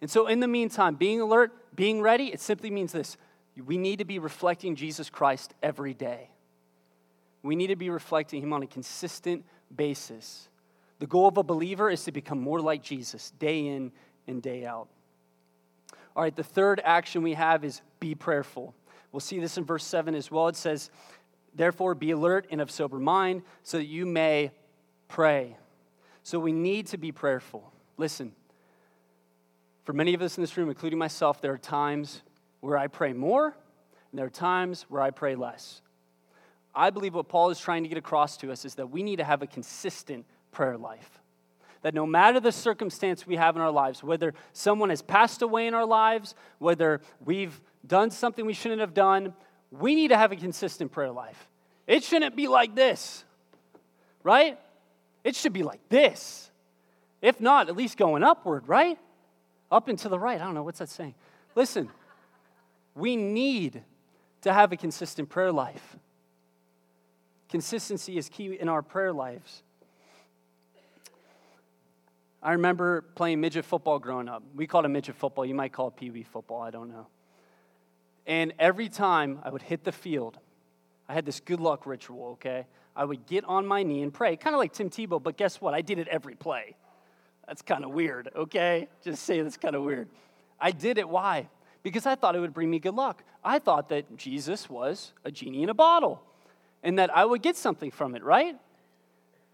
And 0.00 0.10
so, 0.10 0.26
in 0.26 0.40
the 0.40 0.48
meantime, 0.48 0.94
being 0.94 1.20
alert, 1.20 1.52
being 1.74 2.00
ready, 2.00 2.26
it 2.26 2.40
simply 2.40 2.70
means 2.70 2.92
this 2.92 3.16
we 3.66 3.76
need 3.76 3.98
to 3.98 4.04
be 4.04 4.18
reflecting 4.18 4.76
Jesus 4.76 5.10
Christ 5.10 5.54
every 5.62 5.94
day. 5.94 6.30
We 7.42 7.56
need 7.56 7.68
to 7.68 7.76
be 7.76 7.90
reflecting 7.90 8.42
Him 8.42 8.52
on 8.52 8.62
a 8.62 8.66
consistent 8.66 9.44
basis. 9.74 10.48
The 10.98 11.06
goal 11.06 11.28
of 11.28 11.36
a 11.36 11.42
believer 11.42 11.90
is 11.90 12.04
to 12.04 12.12
become 12.12 12.40
more 12.40 12.60
like 12.60 12.82
Jesus 12.82 13.32
day 13.38 13.66
in 13.66 13.92
and 14.26 14.42
day 14.42 14.64
out. 14.64 14.88
All 16.16 16.22
right, 16.22 16.34
the 16.34 16.42
third 16.42 16.80
action 16.84 17.22
we 17.22 17.34
have 17.34 17.64
is 17.64 17.80
be 18.00 18.14
prayerful. 18.14 18.74
We'll 19.12 19.20
see 19.20 19.38
this 19.38 19.56
in 19.56 19.64
verse 19.64 19.84
7 19.84 20.14
as 20.14 20.30
well. 20.30 20.48
It 20.48 20.56
says, 20.56 20.90
Therefore, 21.54 21.94
be 21.94 22.10
alert 22.10 22.46
and 22.50 22.60
of 22.60 22.70
sober 22.70 22.98
mind 22.98 23.42
so 23.62 23.78
that 23.78 23.86
you 23.86 24.04
may 24.04 24.52
pray. 25.06 25.56
So 26.22 26.38
we 26.38 26.52
need 26.52 26.88
to 26.88 26.98
be 26.98 27.12
prayerful. 27.12 27.72
Listen, 27.96 28.32
for 29.88 29.94
many 29.94 30.12
of 30.12 30.20
us 30.20 30.36
in 30.36 30.42
this 30.42 30.54
room, 30.58 30.68
including 30.68 30.98
myself, 30.98 31.40
there 31.40 31.54
are 31.54 31.56
times 31.56 32.20
where 32.60 32.76
I 32.76 32.88
pray 32.88 33.14
more, 33.14 33.46
and 33.46 34.18
there 34.18 34.26
are 34.26 34.28
times 34.28 34.84
where 34.90 35.00
I 35.00 35.08
pray 35.08 35.34
less. 35.34 35.80
I 36.74 36.90
believe 36.90 37.14
what 37.14 37.30
Paul 37.30 37.48
is 37.48 37.58
trying 37.58 37.84
to 37.84 37.88
get 37.88 37.96
across 37.96 38.36
to 38.36 38.52
us 38.52 38.66
is 38.66 38.74
that 38.74 38.90
we 38.90 39.02
need 39.02 39.16
to 39.16 39.24
have 39.24 39.40
a 39.40 39.46
consistent 39.46 40.26
prayer 40.52 40.76
life. 40.76 41.22
That 41.80 41.94
no 41.94 42.04
matter 42.04 42.38
the 42.38 42.52
circumstance 42.52 43.26
we 43.26 43.36
have 43.36 43.56
in 43.56 43.62
our 43.62 43.70
lives, 43.70 44.04
whether 44.04 44.34
someone 44.52 44.90
has 44.90 45.00
passed 45.00 45.40
away 45.40 45.66
in 45.66 45.72
our 45.72 45.86
lives, 45.86 46.34
whether 46.58 47.00
we've 47.24 47.58
done 47.86 48.10
something 48.10 48.44
we 48.44 48.52
shouldn't 48.52 48.82
have 48.82 48.92
done, 48.92 49.32
we 49.70 49.94
need 49.94 50.08
to 50.08 50.18
have 50.18 50.32
a 50.32 50.36
consistent 50.36 50.92
prayer 50.92 51.12
life. 51.12 51.48
It 51.86 52.04
shouldn't 52.04 52.36
be 52.36 52.46
like 52.46 52.74
this, 52.74 53.24
right? 54.22 54.58
It 55.24 55.34
should 55.34 55.54
be 55.54 55.62
like 55.62 55.80
this. 55.88 56.50
If 57.22 57.40
not, 57.40 57.70
at 57.70 57.74
least 57.74 57.96
going 57.96 58.22
upward, 58.22 58.68
right? 58.68 58.98
Up 59.70 59.88
and 59.88 59.98
to 60.00 60.08
the 60.08 60.18
right. 60.18 60.40
I 60.40 60.44
don't 60.44 60.54
know. 60.54 60.62
What's 60.62 60.78
that 60.78 60.88
saying? 60.88 61.14
Listen, 61.54 61.90
we 62.94 63.16
need 63.16 63.82
to 64.42 64.52
have 64.52 64.72
a 64.72 64.76
consistent 64.76 65.28
prayer 65.28 65.52
life. 65.52 65.96
Consistency 67.48 68.18
is 68.18 68.28
key 68.28 68.56
in 68.58 68.68
our 68.68 68.82
prayer 68.82 69.12
lives. 69.12 69.62
I 72.42 72.52
remember 72.52 73.02
playing 73.14 73.40
midget 73.40 73.64
football 73.64 73.98
growing 73.98 74.28
up. 74.28 74.42
We 74.54 74.66
called 74.66 74.84
it 74.84 74.88
midget 74.88 75.16
football. 75.16 75.44
You 75.44 75.54
might 75.54 75.72
call 75.72 75.88
it 75.88 75.96
pee 75.96 76.22
football. 76.22 76.62
I 76.62 76.70
don't 76.70 76.88
know. 76.88 77.06
And 78.26 78.52
every 78.58 78.88
time 78.88 79.40
I 79.42 79.50
would 79.50 79.62
hit 79.62 79.84
the 79.84 79.92
field, 79.92 80.38
I 81.08 81.14
had 81.14 81.24
this 81.24 81.40
good 81.40 81.60
luck 81.60 81.86
ritual, 81.86 82.32
okay? 82.32 82.66
I 82.94 83.04
would 83.04 83.26
get 83.26 83.44
on 83.44 83.66
my 83.66 83.82
knee 83.82 84.02
and 84.02 84.12
pray, 84.12 84.36
kind 84.36 84.54
of 84.54 84.58
like 84.58 84.72
Tim 84.72 84.90
Tebow, 84.90 85.22
but 85.22 85.36
guess 85.36 85.60
what? 85.60 85.72
I 85.72 85.80
did 85.80 85.98
it 85.98 86.08
every 86.08 86.34
play. 86.34 86.76
That's 87.48 87.62
kind 87.62 87.82
of 87.82 87.92
weird, 87.92 88.30
okay? 88.36 88.88
Just 89.02 89.24
say 89.24 89.40
that's 89.40 89.56
kind 89.56 89.74
of 89.74 89.82
weird. 89.82 90.08
I 90.60 90.70
did 90.70 90.98
it. 90.98 91.08
Why? 91.08 91.48
Because 91.82 92.04
I 92.04 92.14
thought 92.14 92.36
it 92.36 92.40
would 92.40 92.52
bring 92.52 92.70
me 92.70 92.78
good 92.78 92.94
luck. 92.94 93.22
I 93.42 93.58
thought 93.58 93.88
that 93.88 94.18
Jesus 94.18 94.68
was 94.68 95.14
a 95.24 95.30
genie 95.30 95.62
in 95.62 95.70
a 95.70 95.74
bottle 95.74 96.22
and 96.82 96.98
that 96.98 97.16
I 97.16 97.24
would 97.24 97.40
get 97.40 97.56
something 97.56 97.90
from 97.90 98.14
it, 98.14 98.22
right? 98.22 98.54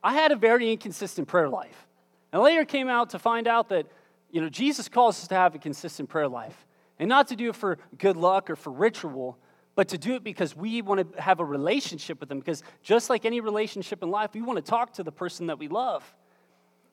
I 0.02 0.12
had 0.12 0.32
a 0.32 0.36
very 0.36 0.72
inconsistent 0.72 1.28
prayer 1.28 1.48
life. 1.48 1.86
And 2.32 2.42
later 2.42 2.64
came 2.64 2.88
out 2.88 3.10
to 3.10 3.18
find 3.20 3.46
out 3.46 3.68
that, 3.68 3.86
you 4.32 4.40
know, 4.40 4.48
Jesus 4.48 4.88
calls 4.88 5.20
us 5.20 5.28
to 5.28 5.36
have 5.36 5.54
a 5.54 5.58
consistent 5.58 6.08
prayer 6.08 6.28
life. 6.28 6.66
And 6.98 7.08
not 7.08 7.28
to 7.28 7.36
do 7.36 7.50
it 7.50 7.56
for 7.56 7.78
good 7.96 8.16
luck 8.16 8.50
or 8.50 8.56
for 8.56 8.72
ritual, 8.72 9.38
but 9.76 9.88
to 9.88 9.98
do 9.98 10.16
it 10.16 10.24
because 10.24 10.56
we 10.56 10.82
want 10.82 11.14
to 11.14 11.22
have 11.22 11.38
a 11.38 11.44
relationship 11.44 12.18
with 12.18 12.28
them. 12.28 12.40
Because 12.40 12.64
just 12.82 13.08
like 13.08 13.24
any 13.24 13.40
relationship 13.40 14.02
in 14.02 14.10
life, 14.10 14.30
we 14.34 14.42
want 14.42 14.56
to 14.56 14.68
talk 14.68 14.94
to 14.94 15.04
the 15.04 15.12
person 15.12 15.46
that 15.46 15.60
we 15.60 15.68
love. 15.68 16.02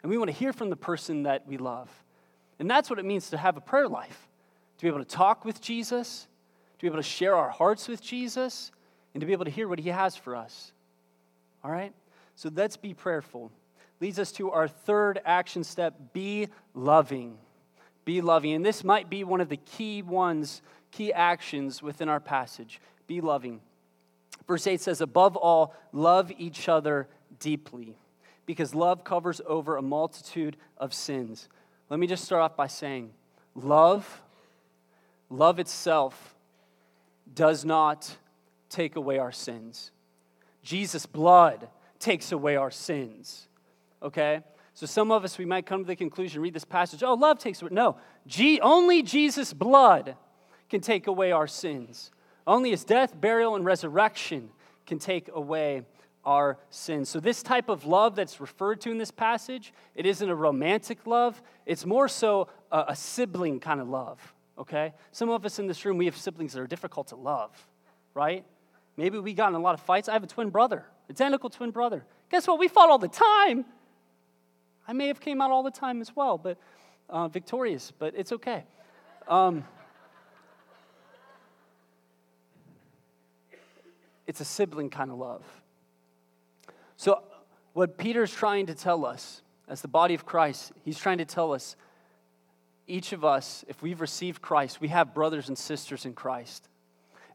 And 0.01 0.09
we 0.09 0.17
want 0.17 0.29
to 0.29 0.35
hear 0.35 0.53
from 0.53 0.69
the 0.69 0.75
person 0.75 1.23
that 1.23 1.47
we 1.47 1.57
love. 1.57 1.89
And 2.59 2.69
that's 2.69 2.89
what 2.89 2.99
it 2.99 3.05
means 3.05 3.29
to 3.29 3.37
have 3.37 3.57
a 3.57 3.61
prayer 3.61 3.87
life 3.87 4.27
to 4.77 4.85
be 4.85 4.87
able 4.87 4.99
to 4.99 5.05
talk 5.05 5.45
with 5.45 5.61
Jesus, 5.61 6.27
to 6.79 6.81
be 6.81 6.87
able 6.87 6.97
to 6.97 7.03
share 7.03 7.35
our 7.35 7.49
hearts 7.49 7.87
with 7.87 8.01
Jesus, 8.01 8.71
and 9.13 9.21
to 9.21 9.27
be 9.27 9.33
able 9.33 9.45
to 9.45 9.51
hear 9.51 9.67
what 9.67 9.77
he 9.77 9.89
has 9.89 10.15
for 10.15 10.35
us. 10.35 10.71
All 11.63 11.69
right? 11.69 11.93
So 12.35 12.49
let's 12.55 12.77
be 12.77 12.95
prayerful 12.95 13.51
leads 14.01 14.19
us 14.19 14.31
to 14.33 14.51
our 14.51 14.67
third 14.67 15.21
action 15.23 15.63
step 15.63 15.95
be 16.11 16.49
loving. 16.73 17.37
Be 18.03 18.19
loving. 18.19 18.53
And 18.53 18.65
this 18.65 18.83
might 18.83 19.09
be 19.09 19.23
one 19.23 19.39
of 19.39 19.47
the 19.47 19.57
key 19.57 20.01
ones, 20.01 20.61
key 20.89 21.13
actions 21.13 21.81
within 21.81 22.09
our 22.09 22.19
passage. 22.19 22.81
Be 23.05 23.21
loving. 23.21 23.61
Verse 24.47 24.65
8 24.65 24.81
says, 24.81 24.99
Above 24.99 25.37
all, 25.37 25.75
love 25.93 26.31
each 26.37 26.67
other 26.67 27.07
deeply, 27.39 27.95
because 28.51 28.75
love 28.75 29.03
covers 29.03 29.41
over 29.45 29.77
a 29.77 29.81
multitude 29.81 30.57
of 30.77 30.93
sins. 30.93 31.47
Let 31.89 31.99
me 31.99 32.07
just 32.07 32.23
start 32.23 32.41
off 32.41 32.55
by 32.55 32.67
saying, 32.67 33.11
love, 33.55 34.21
love 35.29 35.59
itself 35.59 36.35
does 37.33 37.65
not 37.65 38.15
take 38.69 38.95
away 38.95 39.17
our 39.17 39.31
sins. 39.31 39.91
Jesus' 40.63 41.05
blood 41.05 41.67
takes 41.99 42.31
away 42.31 42.55
our 42.55 42.71
sins 42.71 43.47
okay? 44.01 44.41
So 44.73 44.85
some 44.85 45.11
of 45.11 45.23
us, 45.23 45.37
we 45.37 45.45
might 45.45 45.65
come 45.65 45.83
to 45.83 45.87
the 45.87 45.95
conclusion, 45.95 46.41
read 46.41 46.53
this 46.53 46.65
passage, 46.65 47.03
oh, 47.03 47.13
love 47.13 47.39
takes 47.39 47.61
away. 47.61 47.71
No, 47.73 47.97
G- 48.25 48.59
only 48.61 49.03
Jesus' 49.03 49.53
blood 49.53 50.15
can 50.69 50.81
take 50.81 51.07
away 51.07 51.31
our 51.31 51.47
sins. 51.47 52.11
Only 52.47 52.71
his 52.71 52.83
death, 52.83 53.19
burial, 53.19 53.55
and 53.55 53.65
resurrection 53.65 54.49
can 54.85 54.99
take 54.99 55.29
away 55.33 55.83
our 56.23 56.57
sins. 56.69 57.10
So 57.10 57.19
this 57.19 57.41
type 57.41 57.69
of 57.69 57.86
love 57.86 58.15
that's 58.15 58.39
referred 58.39 58.81
to 58.81 58.91
in 58.91 58.97
this 58.97 59.12
passage, 59.12 59.73
it 59.95 60.05
isn't 60.05 60.29
a 60.29 60.36
romantic 60.36 61.07
love. 61.07 61.41
It's 61.65 61.86
more 61.86 62.07
so 62.07 62.47
a, 62.71 62.86
a 62.89 62.95
sibling 62.95 63.60
kind 63.60 63.81
of 63.81 63.89
love, 63.89 64.34
okay? 64.57 64.93
Some 65.12 65.29
of 65.29 65.45
us 65.45 65.60
in 65.60 65.67
this 65.67 65.84
room, 65.84 65.97
we 65.97 66.05
have 66.05 66.17
siblings 66.17 66.53
that 66.53 66.62
are 66.62 66.67
difficult 66.67 67.07
to 67.07 67.15
love, 67.15 67.51
right? 68.13 68.45
Maybe 68.97 69.17
we 69.17 69.34
got 69.34 69.49
in 69.49 69.55
a 69.55 69.60
lot 69.60 69.73
of 69.73 69.81
fights. 69.81 70.10
I 70.10 70.13
have 70.13 70.23
a 70.23 70.27
twin 70.27 70.49
brother, 70.49 70.86
identical 71.10 71.49
twin 71.49 71.71
brother. 71.71 72.05
Guess 72.29 72.47
what? 72.47 72.60
We 72.60 72.67
fought 72.67 72.89
all 72.89 72.99
the 72.99 73.07
time. 73.07 73.65
I 74.88 74.93
may 74.93 75.07
have 75.07 75.19
came 75.19 75.41
out 75.41 75.51
all 75.51 75.63
the 75.63 75.71
time 75.71 76.01
as 76.01 76.15
well, 76.15 76.38
but 76.38 76.57
uh, 77.10 77.27
victorious, 77.27 77.91
but 77.97 78.13
it's 78.15 78.31
okay. 78.31 78.63
Um, 79.27 79.63
it's 84.27 84.39
a 84.39 84.45
sibling 84.45 84.89
kind 84.89 85.12
of 85.12 85.17
love. 85.17 85.61
So, 87.01 87.23
what 87.73 87.97
Peter's 87.97 88.31
trying 88.31 88.67
to 88.67 88.75
tell 88.75 89.07
us 89.07 89.41
as 89.67 89.81
the 89.81 89.87
body 89.87 90.13
of 90.13 90.23
Christ, 90.23 90.71
he's 90.85 90.99
trying 90.99 91.17
to 91.17 91.25
tell 91.25 91.51
us 91.51 91.75
each 92.85 93.11
of 93.11 93.25
us, 93.25 93.65
if 93.67 93.81
we've 93.81 94.01
received 94.01 94.39
Christ, 94.39 94.79
we 94.79 94.89
have 94.89 95.15
brothers 95.15 95.47
and 95.47 95.57
sisters 95.57 96.05
in 96.05 96.13
Christ. 96.13 96.69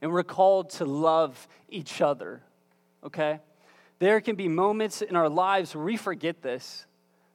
And 0.01 0.13
we're 0.13 0.23
called 0.23 0.71
to 0.71 0.85
love 0.85 1.49
each 1.69 2.01
other, 2.01 2.43
okay? 3.03 3.41
There 3.99 4.21
can 4.21 4.37
be 4.37 4.47
moments 4.47 5.03
in 5.03 5.17
our 5.17 5.29
lives 5.29 5.75
where 5.75 5.85
we 5.85 5.97
forget 5.97 6.43
this 6.43 6.87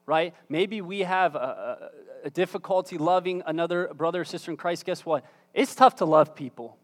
right? 0.05 0.33
Maybe 0.49 0.81
we 0.81 1.01
have 1.01 1.35
a, 1.35 1.89
a, 2.23 2.27
a 2.27 2.29
difficulty 2.29 2.97
loving 2.97 3.43
another 3.45 3.93
brother 3.93 4.21
or 4.21 4.25
sister 4.25 4.51
in 4.51 4.57
Christ. 4.57 4.83
Guess 4.83 5.05
what? 5.05 5.23
It's 5.53 5.75
tough 5.75 5.97
to 5.97 6.05
love 6.05 6.35
people. 6.35 6.77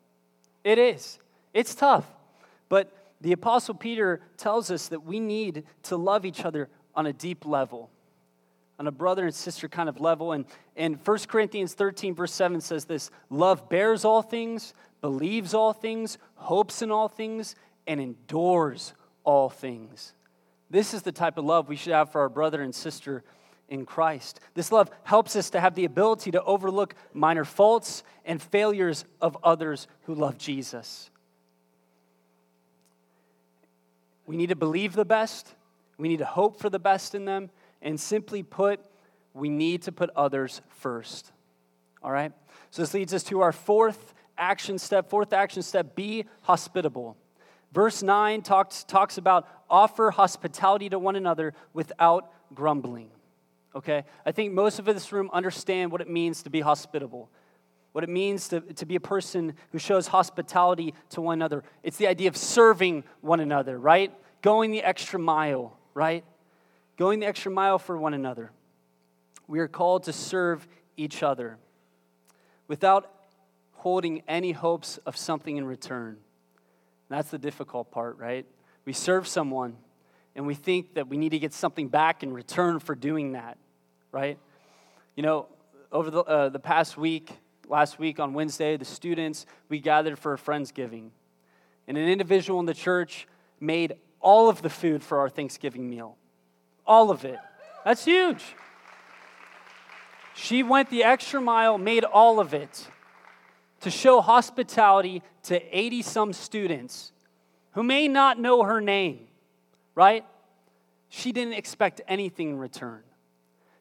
It 0.63 0.77
is. 0.77 1.19
It's 1.53 1.73
tough. 1.73 2.05
But 2.69 2.91
the 3.21 3.31
Apostle 3.31 3.73
Peter 3.73 4.21
tells 4.37 4.69
us 4.69 4.89
that 4.89 5.03
we 5.03 5.19
need 5.19 5.63
to 5.83 5.97
love 5.97 6.25
each 6.25 6.45
other 6.45 6.69
on 6.95 7.05
a 7.05 7.13
deep 7.13 7.45
level, 7.45 7.89
on 8.79 8.87
a 8.87 8.91
brother 8.91 9.25
and 9.25 9.33
sister 9.33 9.67
kind 9.67 9.89
of 9.89 9.99
level. 9.99 10.33
And, 10.33 10.45
and 10.75 10.99
1 11.03 11.17
Corinthians 11.27 11.73
13, 11.73 12.13
verse 12.15 12.33
7 12.33 12.61
says 12.61 12.85
this 12.85 13.09
Love 13.29 13.69
bears 13.69 14.05
all 14.05 14.21
things, 14.21 14.73
believes 15.01 15.53
all 15.53 15.73
things, 15.73 16.17
hopes 16.35 16.81
in 16.81 16.91
all 16.91 17.07
things, 17.07 17.55
and 17.87 17.99
endures 17.99 18.93
all 19.23 19.49
things. 19.49 20.13
This 20.69 20.93
is 20.93 21.01
the 21.01 21.11
type 21.11 21.37
of 21.37 21.45
love 21.45 21.69
we 21.69 21.75
should 21.75 21.93
have 21.93 22.11
for 22.11 22.21
our 22.21 22.29
brother 22.29 22.61
and 22.61 22.75
sister 22.75 23.23
in 23.69 23.85
Christ. 23.85 24.39
This 24.53 24.71
love 24.71 24.89
helps 25.03 25.35
us 25.35 25.49
to 25.51 25.59
have 25.59 25.75
the 25.75 25.85
ability 25.85 26.31
to 26.31 26.43
overlook 26.43 26.95
minor 27.13 27.45
faults 27.45 28.03
and 28.25 28.41
failures 28.41 29.05
of 29.21 29.37
others 29.43 29.87
who 30.03 30.15
love 30.15 30.37
Jesus. 30.37 31.09
We 34.27 34.37
need 34.37 34.49
to 34.49 34.55
believe 34.55 34.93
the 34.93 35.05
best, 35.05 35.55
we 35.97 36.07
need 36.07 36.19
to 36.19 36.25
hope 36.25 36.59
for 36.59 36.69
the 36.69 36.79
best 36.79 37.15
in 37.15 37.25
them, 37.25 37.49
and 37.81 37.99
simply 37.99 38.43
put, 38.43 38.79
we 39.33 39.49
need 39.49 39.83
to 39.83 39.91
put 39.91 40.11
others 40.15 40.61
first. 40.69 41.31
All 42.03 42.11
right? 42.11 42.31
So 42.69 42.81
this 42.81 42.93
leads 42.93 43.13
us 43.13 43.23
to 43.23 43.39
our 43.41 43.51
fourth 43.51 44.13
action 44.37 44.77
step. 44.77 45.09
Fourth 45.09 45.33
action 45.33 45.63
step 45.63 45.95
be 45.95 46.25
hospitable. 46.41 47.17
Verse 47.71 48.03
9 48.03 48.41
talks, 48.41 48.83
talks 48.83 49.17
about 49.17 49.47
offer 49.69 50.11
hospitality 50.11 50.89
to 50.89 50.99
one 50.99 51.15
another 51.15 51.53
without 51.73 52.31
grumbling. 52.53 53.09
Okay? 53.75 54.03
I 54.25 54.31
think 54.31 54.53
most 54.53 54.79
of 54.79 54.85
this 54.85 55.11
room 55.11 55.29
understand 55.33 55.91
what 55.91 56.01
it 56.01 56.09
means 56.09 56.43
to 56.43 56.49
be 56.49 56.61
hospitable, 56.61 57.29
what 57.91 58.03
it 58.03 58.09
means 58.09 58.49
to, 58.49 58.61
to 58.61 58.85
be 58.85 58.95
a 58.95 58.99
person 58.99 59.53
who 59.71 59.79
shows 59.79 60.07
hospitality 60.07 60.93
to 61.09 61.21
one 61.21 61.37
another. 61.37 61.63
It's 61.83 61.97
the 61.97 62.07
idea 62.07 62.27
of 62.27 62.37
serving 62.37 63.03
one 63.21 63.39
another, 63.39 63.79
right? 63.79 64.13
Going 64.41 64.71
the 64.71 64.83
extra 64.83 65.19
mile, 65.19 65.77
right? 65.93 66.23
Going 66.97 67.19
the 67.19 67.25
extra 67.25 67.51
mile 67.51 67.79
for 67.79 67.97
one 67.97 68.13
another. 68.13 68.51
We 69.47 69.59
are 69.59 69.67
called 69.67 70.03
to 70.03 70.13
serve 70.13 70.67
each 70.95 71.23
other 71.23 71.57
without 72.67 73.11
holding 73.73 74.21
any 74.27 74.51
hopes 74.51 74.97
of 75.05 75.15
something 75.15 75.57
in 75.57 75.65
return. 75.65 76.17
That's 77.09 77.29
the 77.29 77.37
difficult 77.37 77.91
part, 77.91 78.17
right? 78.17 78.45
We 78.85 78.93
serve 78.93 79.27
someone 79.27 79.77
and 80.35 80.45
we 80.45 80.53
think 80.53 80.95
that 80.95 81.07
we 81.07 81.17
need 81.17 81.29
to 81.29 81.39
get 81.39 81.53
something 81.53 81.87
back 81.87 82.21
in 82.21 82.33
return 82.33 82.79
for 82.79 82.95
doing 82.95 83.31
that, 83.31 83.57
right? 84.11 84.37
You 85.15 85.23
know, 85.23 85.47
over 85.91 86.11
the, 86.11 86.19
uh, 86.21 86.49
the 86.49 86.59
past 86.59 86.97
week, 86.97 87.31
last 87.69 87.99
week 87.99 88.19
on 88.19 88.33
Wednesday, 88.33 88.77
the 88.77 88.85
students, 88.85 89.45
we 89.69 89.79
gathered 89.79 90.17
for 90.17 90.33
a 90.33 90.37
Friendsgiving. 90.37 91.09
And 91.87 91.97
an 91.97 92.07
individual 92.07 92.59
in 92.59 92.65
the 92.65 92.73
church 92.73 93.27
made 93.59 93.95
all 94.19 94.49
of 94.49 94.61
the 94.61 94.69
food 94.69 95.03
for 95.03 95.19
our 95.19 95.29
Thanksgiving 95.29 95.89
meal. 95.89 96.17
All 96.85 97.11
of 97.11 97.25
it. 97.25 97.39
That's 97.85 98.05
huge. 98.05 98.43
She 100.35 100.63
went 100.63 100.89
the 100.89 101.03
extra 101.03 101.41
mile, 101.41 101.77
made 101.77 102.03
all 102.03 102.39
of 102.39 102.53
it 102.53 102.87
to 103.81 103.89
show 103.89 104.21
hospitality 104.21 105.23
to 105.43 105.77
80 105.77 106.01
some 106.01 106.33
students 106.33 107.11
who 107.71 107.83
may 107.83 108.07
not 108.07 108.39
know 108.39 108.63
her 108.63 108.81
name, 108.81 109.27
right? 109.95 110.25
She 111.09 111.31
didn't 111.31 111.53
expect 111.53 112.01
anything 112.07 112.51
in 112.51 112.57
return. 112.57 113.01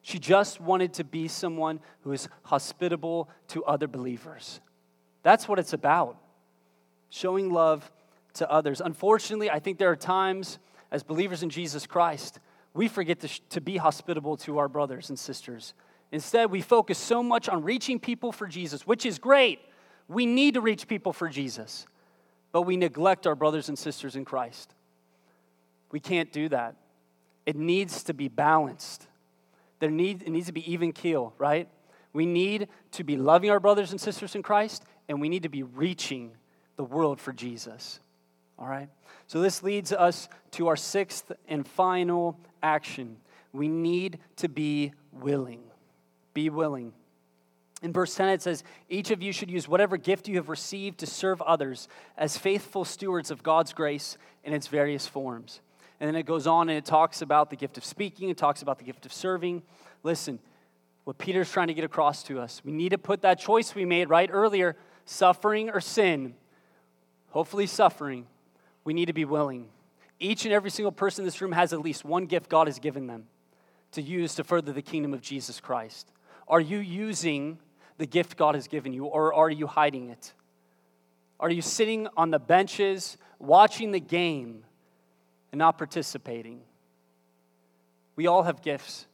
She 0.07 0.19
just 0.19 0.61
wanted 0.61 0.93
to 0.93 1.03
be 1.03 1.27
someone 1.27 1.81
who 2.03 2.13
is 2.13 2.29
hospitable 2.43 3.27
to 3.49 3.65
other 3.65 3.89
believers. 3.89 4.61
That's 5.21 5.49
what 5.49 5.59
it's 5.59 5.73
about 5.73 6.15
showing 7.09 7.51
love 7.51 7.91
to 8.35 8.49
others. 8.49 8.79
Unfortunately, 8.79 9.51
I 9.51 9.59
think 9.59 9.79
there 9.79 9.91
are 9.91 9.97
times 9.97 10.59
as 10.91 11.03
believers 11.03 11.43
in 11.43 11.49
Jesus 11.49 11.85
Christ 11.85 12.39
we 12.73 12.87
forget 12.87 13.19
to, 13.19 13.41
to 13.49 13.59
be 13.59 13.75
hospitable 13.75 14.37
to 14.37 14.59
our 14.59 14.69
brothers 14.69 15.09
and 15.09 15.19
sisters. 15.19 15.73
Instead, 16.13 16.51
we 16.51 16.61
focus 16.61 16.97
so 16.97 17.21
much 17.21 17.49
on 17.49 17.61
reaching 17.61 17.99
people 17.99 18.31
for 18.31 18.47
Jesus, 18.47 18.87
which 18.87 19.05
is 19.05 19.19
great. 19.19 19.59
We 20.07 20.25
need 20.25 20.53
to 20.53 20.61
reach 20.61 20.87
people 20.87 21.11
for 21.11 21.27
Jesus, 21.27 21.85
but 22.53 22.61
we 22.61 22.77
neglect 22.77 23.27
our 23.27 23.35
brothers 23.35 23.67
and 23.67 23.77
sisters 23.77 24.15
in 24.15 24.23
Christ. 24.23 24.73
We 25.91 25.99
can't 25.99 26.31
do 26.31 26.47
that. 26.47 26.77
It 27.45 27.57
needs 27.57 28.03
to 28.03 28.13
be 28.13 28.29
balanced. 28.29 29.05
There 29.79 29.91
need, 29.91 30.23
it 30.23 30.29
needs 30.29 30.47
to 30.47 30.53
be 30.53 30.71
even 30.71 30.91
keel, 30.91 31.33
right? 31.37 31.67
We 32.13 32.25
need 32.25 32.67
to 32.93 33.03
be 33.03 33.17
loving 33.17 33.49
our 33.49 33.59
brothers 33.59 33.91
and 33.91 34.01
sisters 34.01 34.35
in 34.35 34.43
Christ, 34.43 34.83
and 35.07 35.21
we 35.21 35.29
need 35.29 35.43
to 35.43 35.49
be 35.49 35.63
reaching 35.63 36.31
the 36.75 36.83
world 36.83 37.19
for 37.19 37.33
Jesus. 37.33 37.99
All 38.57 38.67
right? 38.67 38.89
So 39.27 39.41
this 39.41 39.61
leads 39.61 39.91
us 39.91 40.29
to 40.51 40.67
our 40.67 40.75
sixth 40.75 41.31
and 41.47 41.67
final 41.67 42.39
action. 42.63 43.17
We 43.53 43.67
need 43.67 44.19
to 44.37 44.49
be 44.49 44.93
willing. 45.11 45.61
Be 46.33 46.49
willing. 46.49 46.93
In 47.83 47.93
verse 47.93 48.15
10, 48.15 48.29
it 48.29 48.41
says, 48.41 48.63
Each 48.89 49.11
of 49.11 49.21
you 49.21 49.31
should 49.31 49.51
use 49.51 49.67
whatever 49.67 49.97
gift 49.97 50.27
you 50.27 50.35
have 50.37 50.49
received 50.49 50.99
to 50.99 51.05
serve 51.05 51.41
others 51.43 51.87
as 52.17 52.37
faithful 52.37 52.85
stewards 52.85 53.29
of 53.29 53.43
God's 53.43 53.73
grace 53.73 54.17
in 54.43 54.53
its 54.53 54.67
various 54.67 55.05
forms. 55.05 55.61
And 55.99 56.07
then 56.07 56.15
it 56.15 56.25
goes 56.25 56.45
on 56.47 56.69
and 56.69 56.77
it 56.77 56.85
talks 56.85 57.21
about 57.21 57.49
the 57.49 57.55
gift 57.55 57.77
of 57.77 57.85
speaking, 57.85 58.29
it 58.29 58.37
talks 58.37 58.61
about 58.61 58.77
the 58.77 58.83
gift 58.83 59.05
of 59.05 59.13
serving. 59.13 59.63
Listen, 60.03 60.39
what 61.03 61.17
Peter's 61.17 61.51
trying 61.51 61.67
to 61.67 61.73
get 61.73 61.83
across 61.83 62.21
to 62.23 62.39
us, 62.39 62.61
we 62.63 62.71
need 62.71 62.89
to 62.89 62.97
put 62.97 63.21
that 63.21 63.39
choice 63.39 63.73
we 63.73 63.85
made 63.85 64.09
right 64.09 64.29
earlier 64.31 64.75
suffering 65.05 65.69
or 65.69 65.79
sin, 65.79 66.35
hopefully 67.29 67.65
suffering. 67.65 68.27
We 68.83 68.93
need 68.93 69.05
to 69.05 69.13
be 69.13 69.25
willing. 69.25 69.69
Each 70.19 70.45
and 70.45 70.53
every 70.53 70.69
single 70.69 70.91
person 70.91 71.23
in 71.23 71.25
this 71.25 71.41
room 71.41 71.51
has 71.51 71.73
at 71.73 71.81
least 71.81 72.03
one 72.03 72.25
gift 72.25 72.49
God 72.49 72.67
has 72.67 72.79
given 72.79 73.07
them 73.07 73.27
to 73.91 74.01
use 74.01 74.35
to 74.35 74.43
further 74.43 74.73
the 74.73 74.81
kingdom 74.81 75.13
of 75.13 75.21
Jesus 75.21 75.59
Christ. 75.59 76.11
Are 76.47 76.59
you 76.59 76.79
using 76.79 77.59
the 77.97 78.05
gift 78.05 78.37
God 78.37 78.55
has 78.55 78.67
given 78.67 78.93
you, 78.93 79.05
or 79.05 79.33
are 79.33 79.49
you 79.49 79.67
hiding 79.67 80.09
it? 80.09 80.33
Are 81.39 81.49
you 81.49 81.61
sitting 81.61 82.07
on 82.17 82.31
the 82.31 82.39
benches 82.39 83.17
watching 83.39 83.91
the 83.91 83.99
game 83.99 84.63
and 85.57 85.59
not 85.59 85.79
participating? 85.79 86.61
We 88.15 88.27
all 88.27 88.43
have 88.43 88.61
gifts. 88.61 89.07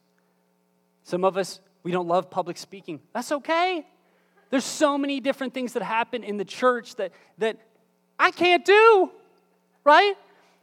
Some 1.02 1.24
of 1.24 1.38
us, 1.38 1.60
we 1.82 1.90
don't 1.90 2.06
love 2.06 2.30
public 2.30 2.58
speaking. 2.58 3.00
That's 3.14 3.32
okay. 3.32 3.86
There's 4.50 4.64
so 4.64 4.98
many 4.98 5.20
different 5.20 5.54
things 5.54 5.72
that 5.72 5.82
happen 5.82 6.22
in 6.22 6.36
the 6.36 6.44
church 6.44 6.96
that, 6.96 7.12
that 7.38 7.56
I 8.18 8.30
can't 8.30 8.62
do, 8.62 9.10
right? 9.84 10.14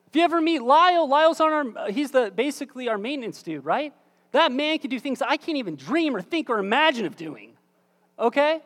If 0.06 0.16
you 0.16 0.22
ever 0.22 0.40
meet 0.40 0.62
Lyle, 0.62 1.10
Lyle's 1.10 1.40
on 1.40 1.52
our, 1.52 1.86
uh, 1.86 1.92
he's 1.92 2.12
the, 2.12 2.32
basically 2.34 2.88
our 2.88 3.00
maintenance 3.00 3.42
dude, 3.42 3.66
right? 3.66 3.92
That 4.34 4.52
man 4.52 4.78
can 4.78 4.92
do 4.92 5.00
things 5.00 5.20
I 5.24 5.38
can't 5.38 5.58
even 5.58 5.76
dream 5.76 6.16
or 6.16 6.22
think 6.22 6.52
or 6.52 6.60
imagine 6.60 7.08
of 7.08 7.16
doing. 7.16 7.54
Okay? 8.20 8.62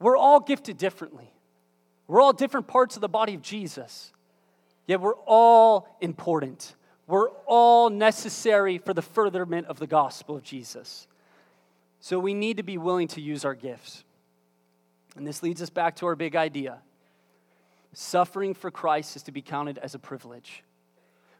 We're 0.00 0.16
all 0.16 0.40
gifted 0.40 0.78
differently. 0.78 1.32
We're 2.08 2.20
all 2.20 2.32
different 2.32 2.66
parts 2.66 2.96
of 2.96 3.02
the 3.02 3.08
body 3.08 3.34
of 3.34 3.42
Jesus. 3.42 4.12
Yet 4.92 5.00
we're 5.00 5.14
all 5.26 5.88
important. 6.02 6.74
We're 7.06 7.30
all 7.46 7.88
necessary 7.88 8.76
for 8.76 8.92
the 8.92 9.00
furtherment 9.00 9.68
of 9.68 9.78
the 9.78 9.86
gospel 9.86 10.36
of 10.36 10.42
Jesus. 10.42 11.08
So 12.00 12.18
we 12.18 12.34
need 12.34 12.58
to 12.58 12.62
be 12.62 12.76
willing 12.76 13.08
to 13.08 13.20
use 13.22 13.46
our 13.46 13.54
gifts. 13.54 14.04
And 15.16 15.26
this 15.26 15.42
leads 15.42 15.62
us 15.62 15.70
back 15.70 15.96
to 15.96 16.06
our 16.08 16.14
big 16.14 16.36
idea. 16.36 16.80
Suffering 17.94 18.52
for 18.52 18.70
Christ 18.70 19.16
is 19.16 19.22
to 19.22 19.32
be 19.32 19.40
counted 19.40 19.78
as 19.78 19.94
a 19.94 19.98
privilege. 19.98 20.62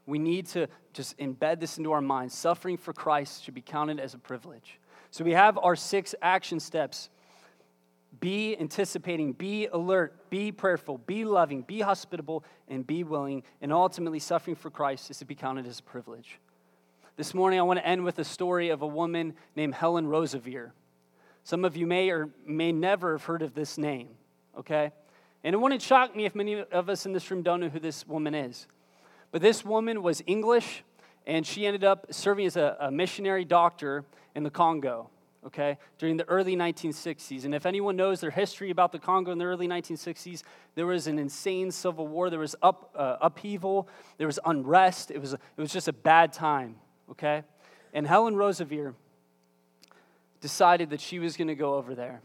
We 0.07 0.19
need 0.19 0.47
to 0.47 0.67
just 0.95 1.19
embed 1.19 1.61
this 1.61 1.77
into 1.77 1.93
our 1.93 2.01
minds. 2.01 2.35
Suffering 2.35 2.79
for 2.79 2.95
Christ 2.95 3.45
should 3.45 3.53
be 3.53 3.61
counted 3.61 4.01
as 4.01 4.15
a 4.15 4.19
privilege. 4.19 4.81
So 5.11 5.25
we 5.25 5.33
have 5.33 5.59
our 5.59 5.77
six 5.77 6.15
action 6.23 6.59
steps 6.59 7.11
be 8.21 8.57
anticipating, 8.59 9.33
be 9.33 9.67
alert, 9.67 10.31
be 10.31 10.53
prayerful, 10.53 10.99
be 10.99 11.25
loving, 11.25 11.63
be 11.63 11.81
hospitable, 11.81 12.45
and 12.69 12.87
be 12.87 13.05
willing. 13.05 13.43
And 13.61 13.73
ultimately, 13.73 14.19
suffering 14.19 14.57
for 14.57 14.71
Christ 14.71 15.11
is 15.11 15.19
to 15.19 15.25
be 15.25 15.35
counted 15.35 15.67
as 15.67 15.81
a 15.81 15.83
privilege. 15.83 16.39
This 17.17 17.35
morning, 17.35 17.59
I 17.59 17.63
want 17.63 17.79
to 17.79 17.87
end 17.87 18.05
with 18.05 18.19
a 18.19 18.25
story 18.25 18.71
of 18.71 18.83
a 18.83 18.87
woman 18.87 19.35
named 19.57 19.75
Helen 19.75 20.07
Roseveare. 20.07 20.73
Some 21.45 21.65
of 21.65 21.77
you 21.77 21.87
may 21.87 22.11
or 22.11 22.29
may 22.47 22.73
never 22.73 23.13
have 23.13 23.25
heard 23.25 23.43
of 23.43 23.55
this 23.55 23.77
name, 23.77 24.09
okay? 24.59 24.93
And 25.43 25.55
it 25.55 25.59
wouldn't 25.59 25.83
shock 25.83 26.15
me 26.15 26.25
if 26.25 26.35
many 26.35 26.61
of 26.61 26.89
us 26.89 27.05
in 27.05 27.13
this 27.13 27.31
room 27.31 27.43
don't 27.43 27.61
know 27.61 27.69
who 27.69 27.81
this 27.81 28.07
woman 28.07 28.35
is. 28.35 28.67
But 29.31 29.43
this 29.43 29.65
woman 29.65 30.03
was 30.03 30.23
English, 30.27 30.85
and 31.27 31.47
she 31.47 31.67
ended 31.67 31.85
up 31.85 32.07
serving 32.11 32.47
as 32.47 32.57
a, 32.57 32.77
a 32.79 32.91
missionary 32.91 33.45
doctor 33.45 34.05
in 34.35 34.43
the 34.43 34.51
Congo, 34.51 35.11
okay, 35.47 35.77
during 35.99 36.17
the 36.17 36.29
early 36.29 36.57
1960s. 36.57 37.45
And 37.45 37.55
if 37.55 37.67
anyone 37.67 37.97
knows 37.97 38.21
their 38.21 38.31
history 38.31 38.71
about 38.71 38.93
the 38.93 38.99
Congo 38.99 39.33
in 39.33 39.39
the 39.39 39.45
early 39.45 39.67
1960s, 39.67 40.43
there 40.75 40.87
was 40.87 41.07
an 41.07 41.19
insane 41.19 41.71
civil 41.71 42.07
war, 42.07 42.31
there 42.31 42.39
was 42.39 42.55
up, 42.63 42.91
uh, 42.95 43.17
upheaval, 43.21 43.89
there 44.19 44.27
was 44.27 44.39
unrest. 44.45 45.11
It 45.11 45.19
was, 45.19 45.33
it 45.33 45.41
was 45.57 45.73
just 45.73 45.89
a 45.89 45.93
bad 45.93 46.33
time, 46.33 46.77
okay? 47.11 47.43
And 47.93 48.07
Helen 48.07 48.35
Roseveare 48.35 48.95
decided 50.41 50.91
that 50.91 51.01
she 51.01 51.19
was 51.19 51.37
going 51.37 51.49
to 51.49 51.55
go 51.55 51.75
over 51.75 51.95
there 51.95 52.21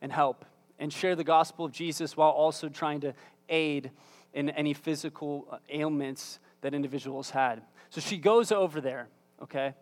and 0.00 0.12
help 0.12 0.44
and 0.78 0.92
share 0.92 1.16
the 1.16 1.24
gospel 1.24 1.64
of 1.64 1.72
Jesus 1.72 2.16
while 2.16 2.30
also 2.30 2.68
trying 2.68 3.00
to 3.00 3.14
aid 3.48 3.90
in 4.34 4.50
any 4.50 4.74
physical 4.74 5.46
uh, 5.50 5.58
ailments 5.70 6.38
that 6.62 6.74
individuals 6.74 7.30
had. 7.30 7.62
So 7.90 8.00
she 8.00 8.16
goes 8.16 8.52
over 8.52 8.80
there, 8.80 9.08
okay? 9.42 9.74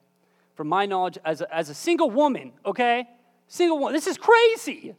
From 0.61 0.69
my 0.69 0.85
knowledge, 0.85 1.17
as 1.25 1.41
a, 1.41 1.55
as 1.55 1.71
a 1.71 1.75
single 1.75 2.11
woman, 2.11 2.53
okay? 2.67 3.09
Single 3.49 3.79
woman. 3.79 3.95
This 3.95 4.07
is 4.07 4.19
crazy. 4.19 4.95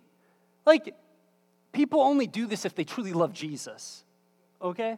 Like, 0.66 0.96
people 1.72 2.02
only 2.02 2.26
do 2.26 2.48
this 2.48 2.66
if 2.66 2.74
they 2.74 2.84
truly 2.84 3.14
love 3.14 3.32
Jesus, 3.32 4.04
okay? 4.60 4.98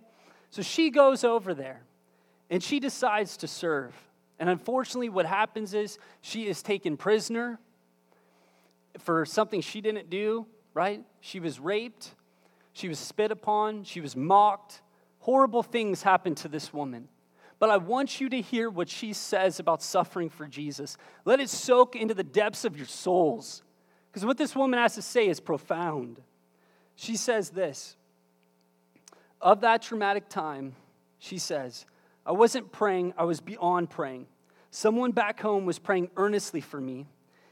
So 0.52 0.62
she 0.62 0.90
goes 0.90 1.26
over 1.26 1.54
there 1.54 1.82
and 2.50 2.64
she 2.64 2.80
decides 2.80 3.36
to 3.38 3.48
serve. 3.48 3.94
And 4.40 4.48
unfortunately, 4.48 5.10
what 5.10 5.26
happens 5.26 5.74
is 5.74 5.98
she 6.22 6.48
is 6.48 6.62
taken 6.62 6.96
prisoner 6.96 7.60
for 9.00 9.26
something 9.26 9.60
she 9.60 9.82
didn't 9.82 10.10
do, 10.10 10.46
right? 10.74 11.04
She 11.20 11.42
was 11.42 11.60
raped 11.60 12.16
she 12.74 12.88
was 12.88 12.98
spit 12.98 13.32
upon, 13.32 13.84
she 13.84 14.02
was 14.02 14.16
mocked. 14.16 14.82
Horrible 15.20 15.64
things 15.64 16.02
happened 16.02 16.38
to 16.38 16.48
this 16.48 16.74
woman. 16.74 17.08
But 17.64 17.70
I 17.70 17.78
want 17.78 18.20
you 18.20 18.28
to 18.28 18.42
hear 18.42 18.70
what 18.70 18.90
she 18.90 19.14
says 19.14 19.58
about 19.58 19.82
suffering 19.82 20.30
for 20.30 20.46
Jesus. 20.46 20.98
Let 21.24 21.40
it 21.40 21.50
soak 21.50 21.96
into 21.96 22.14
the 22.14 22.22
depths 22.22 22.66
of 22.66 22.76
your 22.76 22.86
souls. 22.86 23.64
Because 24.12 24.26
what 24.26 24.38
this 24.38 24.54
woman 24.54 24.78
has 24.78 24.96
to 24.96 25.02
say 25.02 25.30
is 25.30 25.40
profound. 25.40 26.20
She 26.98 27.16
says 27.16 27.52
this 27.52 27.96
Of 29.40 29.62
that 29.62 29.82
traumatic 29.82 30.28
time, 30.28 30.76
she 31.20 31.38
says, 31.38 31.86
I 32.26 32.34
wasn't 32.34 32.74
praying, 32.74 33.14
I 33.18 33.24
was 33.24 33.40
beyond 33.40 33.90
praying. 33.90 34.28
Someone 34.70 35.12
back 35.12 35.40
home 35.40 35.66
was 35.66 35.80
praying 35.80 36.10
earnestly 36.18 36.60
for 36.60 36.82
me. 36.82 37.08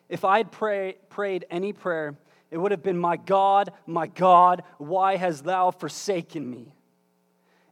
If 0.09 0.26
I'd 0.26 0.51
pray, 0.51 0.97
prayed 1.07 1.45
any 1.49 1.72
prayer, 1.72 2.18
it 2.49 2.57
would 2.57 2.72
have 2.72 2.84
been, 2.84 2.97
My 2.97 3.16
God, 3.16 3.72
my 3.86 4.07
God, 4.07 4.64
why 4.78 5.16
hast 5.16 5.45
thou 5.45 5.72
forsaken 5.72 6.51
me? 6.51 6.76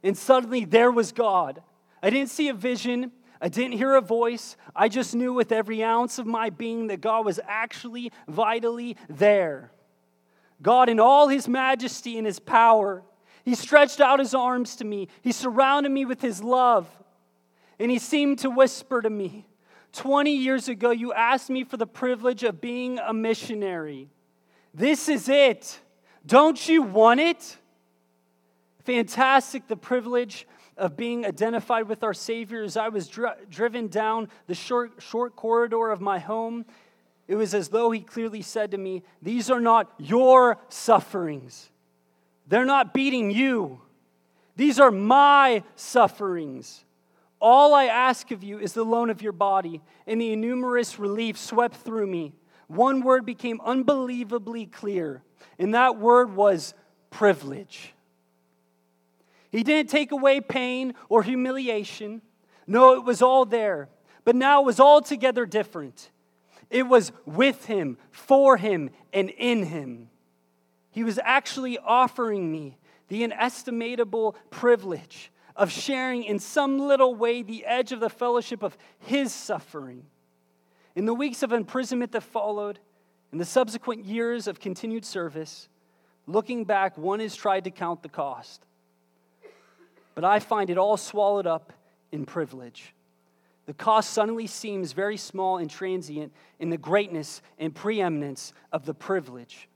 And 0.02 0.16
suddenly 0.16 0.64
there 0.64 0.90
was 0.90 1.12
God. 1.12 1.62
I 2.02 2.10
didn't 2.10 2.30
see 2.30 2.48
a 2.48 2.54
vision. 2.54 3.12
I 3.40 3.48
didn't 3.48 3.72
hear 3.72 3.94
a 3.94 4.00
voice. 4.00 4.56
I 4.74 4.88
just 4.88 5.14
knew 5.14 5.32
with 5.32 5.52
every 5.52 5.82
ounce 5.82 6.18
of 6.18 6.26
my 6.26 6.50
being 6.50 6.88
that 6.88 7.00
God 7.00 7.24
was 7.24 7.40
actually 7.46 8.12
vitally 8.28 8.96
there. 9.08 9.72
God, 10.62 10.88
in 10.88 11.00
all 11.00 11.28
his 11.28 11.48
majesty 11.48 12.18
and 12.18 12.26
his 12.26 12.38
power, 12.38 13.02
he 13.44 13.54
stretched 13.54 14.00
out 14.00 14.18
his 14.18 14.34
arms 14.34 14.76
to 14.76 14.84
me. 14.84 15.08
He 15.22 15.32
surrounded 15.32 15.90
me 15.90 16.04
with 16.04 16.20
his 16.20 16.42
love. 16.42 16.86
And 17.78 17.90
he 17.90 17.98
seemed 17.98 18.40
to 18.40 18.50
whisper 18.50 19.00
to 19.00 19.08
me 19.08 19.46
20 19.92 20.36
years 20.36 20.68
ago, 20.68 20.90
you 20.90 21.12
asked 21.12 21.50
me 21.50 21.64
for 21.64 21.76
the 21.76 21.86
privilege 21.86 22.44
of 22.44 22.60
being 22.60 22.98
a 22.98 23.12
missionary. 23.12 24.08
This 24.72 25.08
is 25.08 25.28
it. 25.28 25.80
Don't 26.24 26.68
you 26.68 26.82
want 26.82 27.20
it? 27.20 27.56
Fantastic, 28.84 29.68
the 29.68 29.76
privilege 29.76 30.46
of 30.76 30.96
being 30.96 31.26
identified 31.26 31.88
with 31.88 32.02
our 32.02 32.14
Savior 32.14 32.62
as 32.62 32.76
I 32.76 32.88
was 32.88 33.08
dri- 33.08 33.30
driven 33.48 33.88
down 33.88 34.28
the 34.46 34.54
short, 34.54 34.92
short 34.98 35.36
corridor 35.36 35.90
of 35.90 36.00
my 36.00 36.18
home. 36.18 36.64
It 37.28 37.34
was 37.34 37.54
as 37.54 37.68
though 37.68 37.90
He 37.90 38.00
clearly 38.00 38.42
said 38.42 38.70
to 38.70 38.78
me, 38.78 39.02
These 39.20 39.50
are 39.50 39.60
not 39.60 39.92
your 39.98 40.58
sufferings. 40.68 41.70
They're 42.46 42.64
not 42.64 42.94
beating 42.94 43.30
you. 43.30 43.80
These 44.56 44.80
are 44.80 44.90
my 44.90 45.62
sufferings. 45.76 46.84
All 47.40 47.74
I 47.74 47.84
ask 47.84 48.30
of 48.30 48.42
you 48.42 48.58
is 48.58 48.72
the 48.72 48.84
loan 48.84 49.08
of 49.08 49.22
your 49.22 49.32
body, 49.32 49.80
and 50.06 50.20
the 50.20 50.32
innumerous 50.32 50.98
relief 50.98 51.38
swept 51.38 51.76
through 51.76 52.06
me 52.06 52.34
one 52.70 53.00
word 53.02 53.26
became 53.26 53.60
unbelievably 53.64 54.66
clear, 54.66 55.24
and 55.58 55.74
that 55.74 55.98
word 55.98 56.36
was 56.36 56.72
privilege. 57.10 57.94
He 59.50 59.62
didn't 59.62 59.90
take 59.90 60.12
away 60.12 60.40
pain 60.40 60.94
or 61.08 61.22
humiliation. 61.22 62.22
No, 62.66 62.94
it 62.94 63.04
was 63.04 63.20
all 63.20 63.44
there, 63.44 63.88
but 64.24 64.36
now 64.36 64.62
it 64.62 64.66
was 64.66 64.80
altogether 64.80 65.44
different. 65.44 66.10
It 66.70 66.84
was 66.84 67.10
with 67.26 67.64
him, 67.64 67.98
for 68.12 68.56
him, 68.56 68.90
and 69.12 69.28
in 69.30 69.64
him. 69.64 70.08
He 70.92 71.02
was 71.02 71.18
actually 71.22 71.78
offering 71.78 72.50
me 72.50 72.78
the 73.08 73.24
inestimable 73.24 74.36
privilege 74.50 75.32
of 75.56 75.70
sharing 75.70 76.24
in 76.24 76.38
some 76.38 76.78
little 76.78 77.14
way 77.14 77.42
the 77.42 77.66
edge 77.66 77.90
of 77.90 78.00
the 78.00 78.08
fellowship 78.08 78.62
of 78.62 78.78
his 79.00 79.32
suffering. 79.32 80.04
In 80.94 81.06
the 81.06 81.14
weeks 81.14 81.42
of 81.42 81.52
imprisonment 81.52 82.12
that 82.12 82.22
followed, 82.22 82.78
in 83.32 83.38
the 83.38 83.44
subsequent 83.44 84.04
years 84.04 84.46
of 84.46 84.60
continued 84.60 85.04
service, 85.04 85.68
looking 86.26 86.64
back, 86.64 86.96
one 86.96 87.20
has 87.20 87.34
tried 87.34 87.64
to 87.64 87.70
count 87.70 88.02
the 88.02 88.08
cost. 88.08 88.64
But 90.20 90.28
I 90.28 90.38
find 90.38 90.68
it 90.68 90.76
all 90.76 90.98
swallowed 90.98 91.46
up 91.46 91.72
in 92.12 92.26
privilege. 92.26 92.94
The 93.64 93.72
cost 93.72 94.10
suddenly 94.10 94.46
seems 94.46 94.92
very 94.92 95.16
small 95.16 95.56
and 95.56 95.70
transient 95.70 96.34
in 96.58 96.68
the 96.68 96.76
greatness 96.76 97.40
and 97.58 97.74
preeminence 97.74 98.52
of 98.70 98.84
the 98.84 98.92
privilege. 98.92 99.66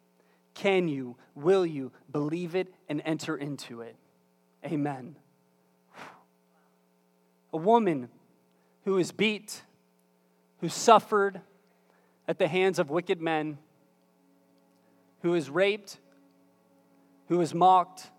Can 0.52 0.86
you, 0.86 1.16
will 1.34 1.64
you 1.64 1.92
believe 2.12 2.54
it 2.54 2.68
and 2.90 3.00
enter 3.06 3.38
into 3.38 3.80
it? 3.80 3.96
Amen. 4.66 5.16
A 7.54 7.56
woman 7.56 8.10
who 8.84 8.98
is 8.98 9.12
beat, 9.12 9.62
who 10.60 10.68
suffered 10.68 11.40
at 12.28 12.38
the 12.38 12.48
hands 12.48 12.78
of 12.78 12.90
wicked 12.90 13.18
men, 13.18 13.56
who 15.22 15.32
is 15.32 15.48
raped, 15.48 15.96
who 17.28 17.40
is 17.40 17.54
mocked, 17.54 18.10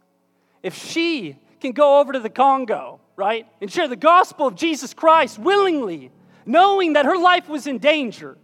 if 0.63 0.73
she 0.73 1.37
can 1.65 1.73
go 1.73 1.99
over 1.99 2.13
to 2.13 2.19
the 2.19 2.29
Congo, 2.29 2.99
right, 3.15 3.47
and 3.61 3.71
share 3.71 3.87
the 3.87 3.95
gospel 3.95 4.47
of 4.47 4.55
Jesus 4.55 4.93
Christ 4.93 5.39
willingly, 5.39 6.11
knowing 6.45 6.93
that 6.93 7.05
her 7.05 7.17
life 7.17 7.49
was 7.49 7.67
in 7.67 7.79
danger, 7.79 8.37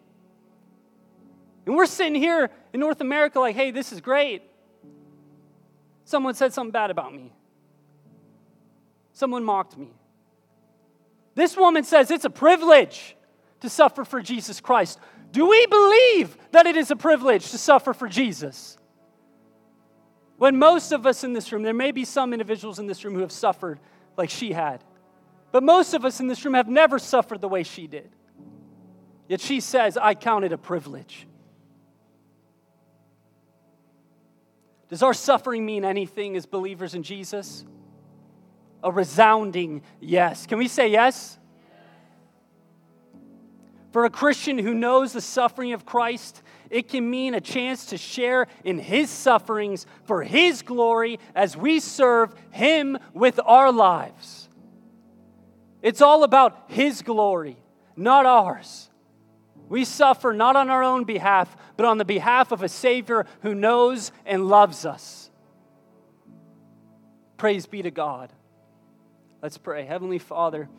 and 1.65 1.76
we're 1.76 1.86
sitting 1.86 2.15
here 2.15 2.49
in 2.74 2.80
North 2.80 3.01
America 3.01 3.39
like, 3.39 3.55
hey, 3.55 3.72
this 3.72 3.91
is 3.91 4.01
great. 4.01 4.41
Someone 6.05 6.34
said 6.34 6.53
something 6.53 6.72
bad 6.72 6.89
about 6.89 7.13
me. 7.13 7.32
Someone 9.13 9.43
mocked 9.43 9.78
me. 9.78 9.89
This 11.36 11.55
woman 11.55 11.84
says 11.84 12.11
it's 12.11 12.26
a 12.26 12.30
privilege 12.30 13.15
to 13.61 13.69
suffer 13.69 14.03
for 14.03 14.22
Jesus 14.22 14.59
Christ. 14.59 14.99
Do 15.32 15.47
we 15.47 15.65
believe 15.67 16.36
that 16.51 16.65
it 16.65 16.76
is 16.76 16.91
a 16.91 16.95
privilege 16.95 17.51
to 17.51 17.57
suffer 17.57 17.93
for 17.93 18.07
Jesus? 18.07 18.78
When 20.42 20.58
most 20.58 20.92
of 20.92 21.06
us 21.06 21.24
in 21.24 21.34
this 21.34 21.52
room, 21.52 21.62
there 21.62 21.72
may 21.72 21.92
be 21.92 22.04
some 22.04 22.34
individuals 22.34 22.80
in 22.80 22.88
this 22.88 23.06
room 23.06 23.14
who 23.14 23.20
have 23.20 23.32
suffered 23.32 23.80
like 24.18 24.32
she 24.32 24.54
had, 24.54 24.84
but 25.52 25.62
most 25.62 25.94
of 25.94 26.04
us 26.04 26.20
in 26.20 26.26
this 26.26 26.44
room 26.44 26.56
have 26.56 26.68
never 26.68 26.98
suffered 26.98 27.42
the 27.42 27.48
way 27.48 27.62
she 27.62 27.86
did. 27.86 28.10
Yet 29.28 29.39
she 29.39 29.60
says, 29.60 29.98
I 29.98 30.16
count 30.16 30.44
it 30.44 30.52
a 30.52 30.58
privilege. 30.58 31.28
Does 34.89 35.04
our 35.04 35.14
suffering 35.14 35.64
mean 35.64 35.86
anything 35.86 36.36
as 36.36 36.48
believers 36.48 36.96
in 36.96 37.04
Jesus? 37.04 37.64
A 38.84 38.92
resounding 38.92 39.84
yes. 40.00 40.48
Can 40.48 40.58
we 40.58 40.68
say 40.68 40.88
yes? 40.88 41.38
For 43.92 44.06
a 44.06 44.10
Christian 44.10 44.58
who 44.58 44.74
knows 44.74 45.14
the 45.14 45.22
suffering 45.22 45.74
of 45.74 45.86
Christ, 45.86 46.42
it 46.72 46.88
can 46.88 47.07
mean 47.07 47.36
a 47.36 47.41
chance 47.41 47.88
to 47.88 47.97
share 47.97 48.47
in 48.63 48.80
his 48.80 49.09
sufferings 49.09 49.86
for 50.05 50.24
his 50.24 50.61
glory 50.61 51.19
as 51.36 51.57
we 51.57 51.82
serve 51.82 52.34
him 52.49 52.97
with 53.13 53.39
our 53.45 53.74
lives. 53.74 54.47
It's 55.82 56.01
all 56.01 56.24
about 56.24 56.63
his 56.69 57.01
glory, 57.01 57.57
not 57.97 58.26
ours. 58.26 58.89
We 59.67 59.84
suffer 59.84 60.32
not 60.32 60.55
on 60.55 60.69
our 60.69 60.82
own 60.82 61.03
behalf, 61.03 61.55
but 61.76 61.86
on 61.86 61.97
the 61.97 62.05
behalf 62.05 62.53
of 62.53 62.63
a 62.63 62.69
Savior 62.69 63.26
who 63.41 63.53
knows 63.53 64.13
and 64.26 64.47
loves 64.47 64.86
us. 64.86 65.30
Praise 67.36 67.65
be 67.65 67.82
to 67.82 67.91
God. 67.91 68.32
Let's 69.41 69.57
pray. 69.57 69.84
Heavenly 69.84 70.19
Father, 70.19 70.69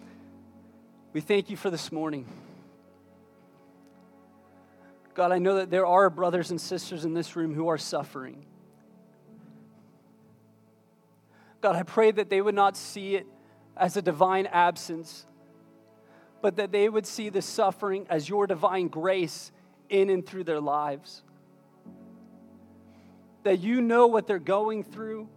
we 1.13 1.21
thank 1.21 1.51
you 1.51 1.57
for 1.57 1.69
this 1.69 1.93
morning. 1.93 2.27
God, 5.15 5.31
I 5.31 5.39
know 5.39 5.57
that 5.57 5.71
there 5.71 5.87
are 5.87 6.09
brothers 6.09 6.51
and 6.51 6.61
sisters 6.61 7.05
in 7.05 7.13
this 7.13 7.37
room 7.37 7.55
who 7.55 7.69
are 7.69 7.79
suffering. 7.79 8.47
God, 11.61 11.77
I 11.77 11.83
pray 11.83 12.11
that 12.11 12.31
they 12.31 12.41
would 12.41 12.55
not 12.55 12.77
see 12.77 13.17
it 13.17 13.27
as 13.77 13.97
a 13.97 14.03
divine 14.03 14.47
absence, 14.47 15.27
but 16.41 16.57
that 16.57 16.73
they 16.73 16.89
would 16.89 17.07
see 17.07 17.29
the 17.29 17.43
suffering 17.43 18.07
as 18.09 18.29
your 18.29 18.47
divine 18.47 18.89
grace 18.89 19.53
in 19.89 20.11
and 20.11 20.27
through 20.27 20.45
their 20.45 20.61
lives. 20.61 21.23
That 23.45 23.61
you 23.61 23.81
know 23.81 24.07
what 24.07 24.27
they're 24.27 24.39
going 24.39 24.83
through, 24.83 25.29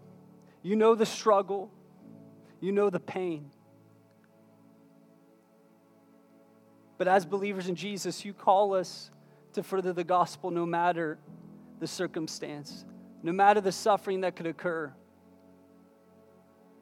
you 0.63 0.75
know 0.75 0.95
the 0.95 1.05
struggle, 1.05 1.69
you 2.61 2.71
know 2.71 2.89
the 2.89 2.99
pain. 2.99 3.51
But 6.97 7.07
as 7.07 7.25
believers 7.25 7.67
in 7.67 7.75
Jesus, 7.75 8.23
you 8.23 8.33
call 8.33 8.73
us 8.73 9.11
to 9.55 9.63
further 9.63 9.93
the 9.93 10.03
gospel 10.03 10.51
no 10.51 10.65
matter 10.65 11.17
the 11.79 11.87
circumstance, 11.87 12.85
no 13.23 13.31
matter 13.31 13.59
the 13.59 13.71
suffering 13.71 14.21
that 14.21 14.35
could 14.35 14.47
occur. 14.47 14.93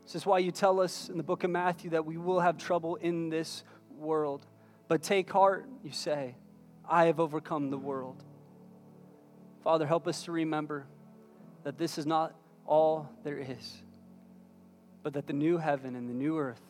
This 0.04 0.16
is 0.16 0.26
why 0.26 0.40
you 0.40 0.52
tell 0.52 0.82
us 0.82 1.10
in 1.10 1.18
the 1.18 1.24
book 1.24 1.44
of 1.44 1.50
Matthew 1.50 1.92
that 1.92 2.06
we 2.06 2.18
will 2.18 2.40
have 2.40 2.58
trouble 2.58 2.96
in 2.98 3.30
this 3.30 3.64
world. 3.98 4.46
But 4.88 5.02
take 5.02 5.32
heart, 5.32 5.68
you 5.84 5.92
say, 5.92 6.36
I 6.88 7.06
have 7.06 7.20
overcome 7.20 7.70
the 7.70 7.78
world. 7.78 8.22
Father, 9.64 9.88
help 9.88 10.08
us 10.08 10.24
to 10.24 10.32
remember 10.32 10.86
that 11.64 11.78
this 11.78 11.98
is 11.98 12.06
not 12.06 12.36
all 12.66 13.10
there 13.24 13.38
is, 13.38 13.82
but 15.02 15.14
that 15.14 15.26
the 15.26 15.34
new 15.34 15.58
heaven 15.58 15.96
and 15.96 16.10
the 16.10 16.14
new 16.14 16.38
earth 16.38 16.62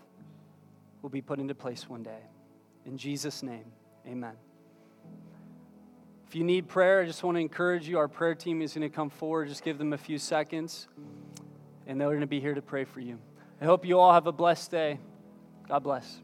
will 1.01 1.09
be 1.09 1.21
put 1.21 1.39
into 1.39 1.55
place 1.55 1.89
one 1.89 2.03
day. 2.03 2.21
In 2.85 2.97
Jesus' 2.97 3.41
name, 3.41 3.65
amen. 4.07 4.33
If 6.33 6.37
you 6.37 6.43
need 6.43 6.67
prayer, 6.67 7.01
I 7.01 7.05
just 7.05 7.21
want 7.23 7.35
to 7.37 7.41
encourage 7.41 7.87
you. 7.87 7.99
Our 7.99 8.07
prayer 8.07 8.33
team 8.33 8.63
is 8.63 8.73
going 8.73 8.81
to 8.81 8.89
come 8.89 9.11
forward. 9.11 9.49
Just 9.49 9.63
give 9.63 9.77
them 9.77 9.93
a 9.93 9.99
few 9.99 10.17
seconds, 10.17 10.87
and 11.85 12.01
they're 12.01 12.07
going 12.07 12.21
to 12.21 12.25
be 12.25 12.39
here 12.39 12.55
to 12.55 12.61
pray 12.63 12.85
for 12.85 13.01
you. 13.01 13.19
I 13.61 13.65
hope 13.65 13.85
you 13.85 13.99
all 13.99 14.11
have 14.11 14.25
a 14.25 14.31
blessed 14.31 14.71
day. 14.71 14.99
God 15.67 15.83
bless. 15.83 16.23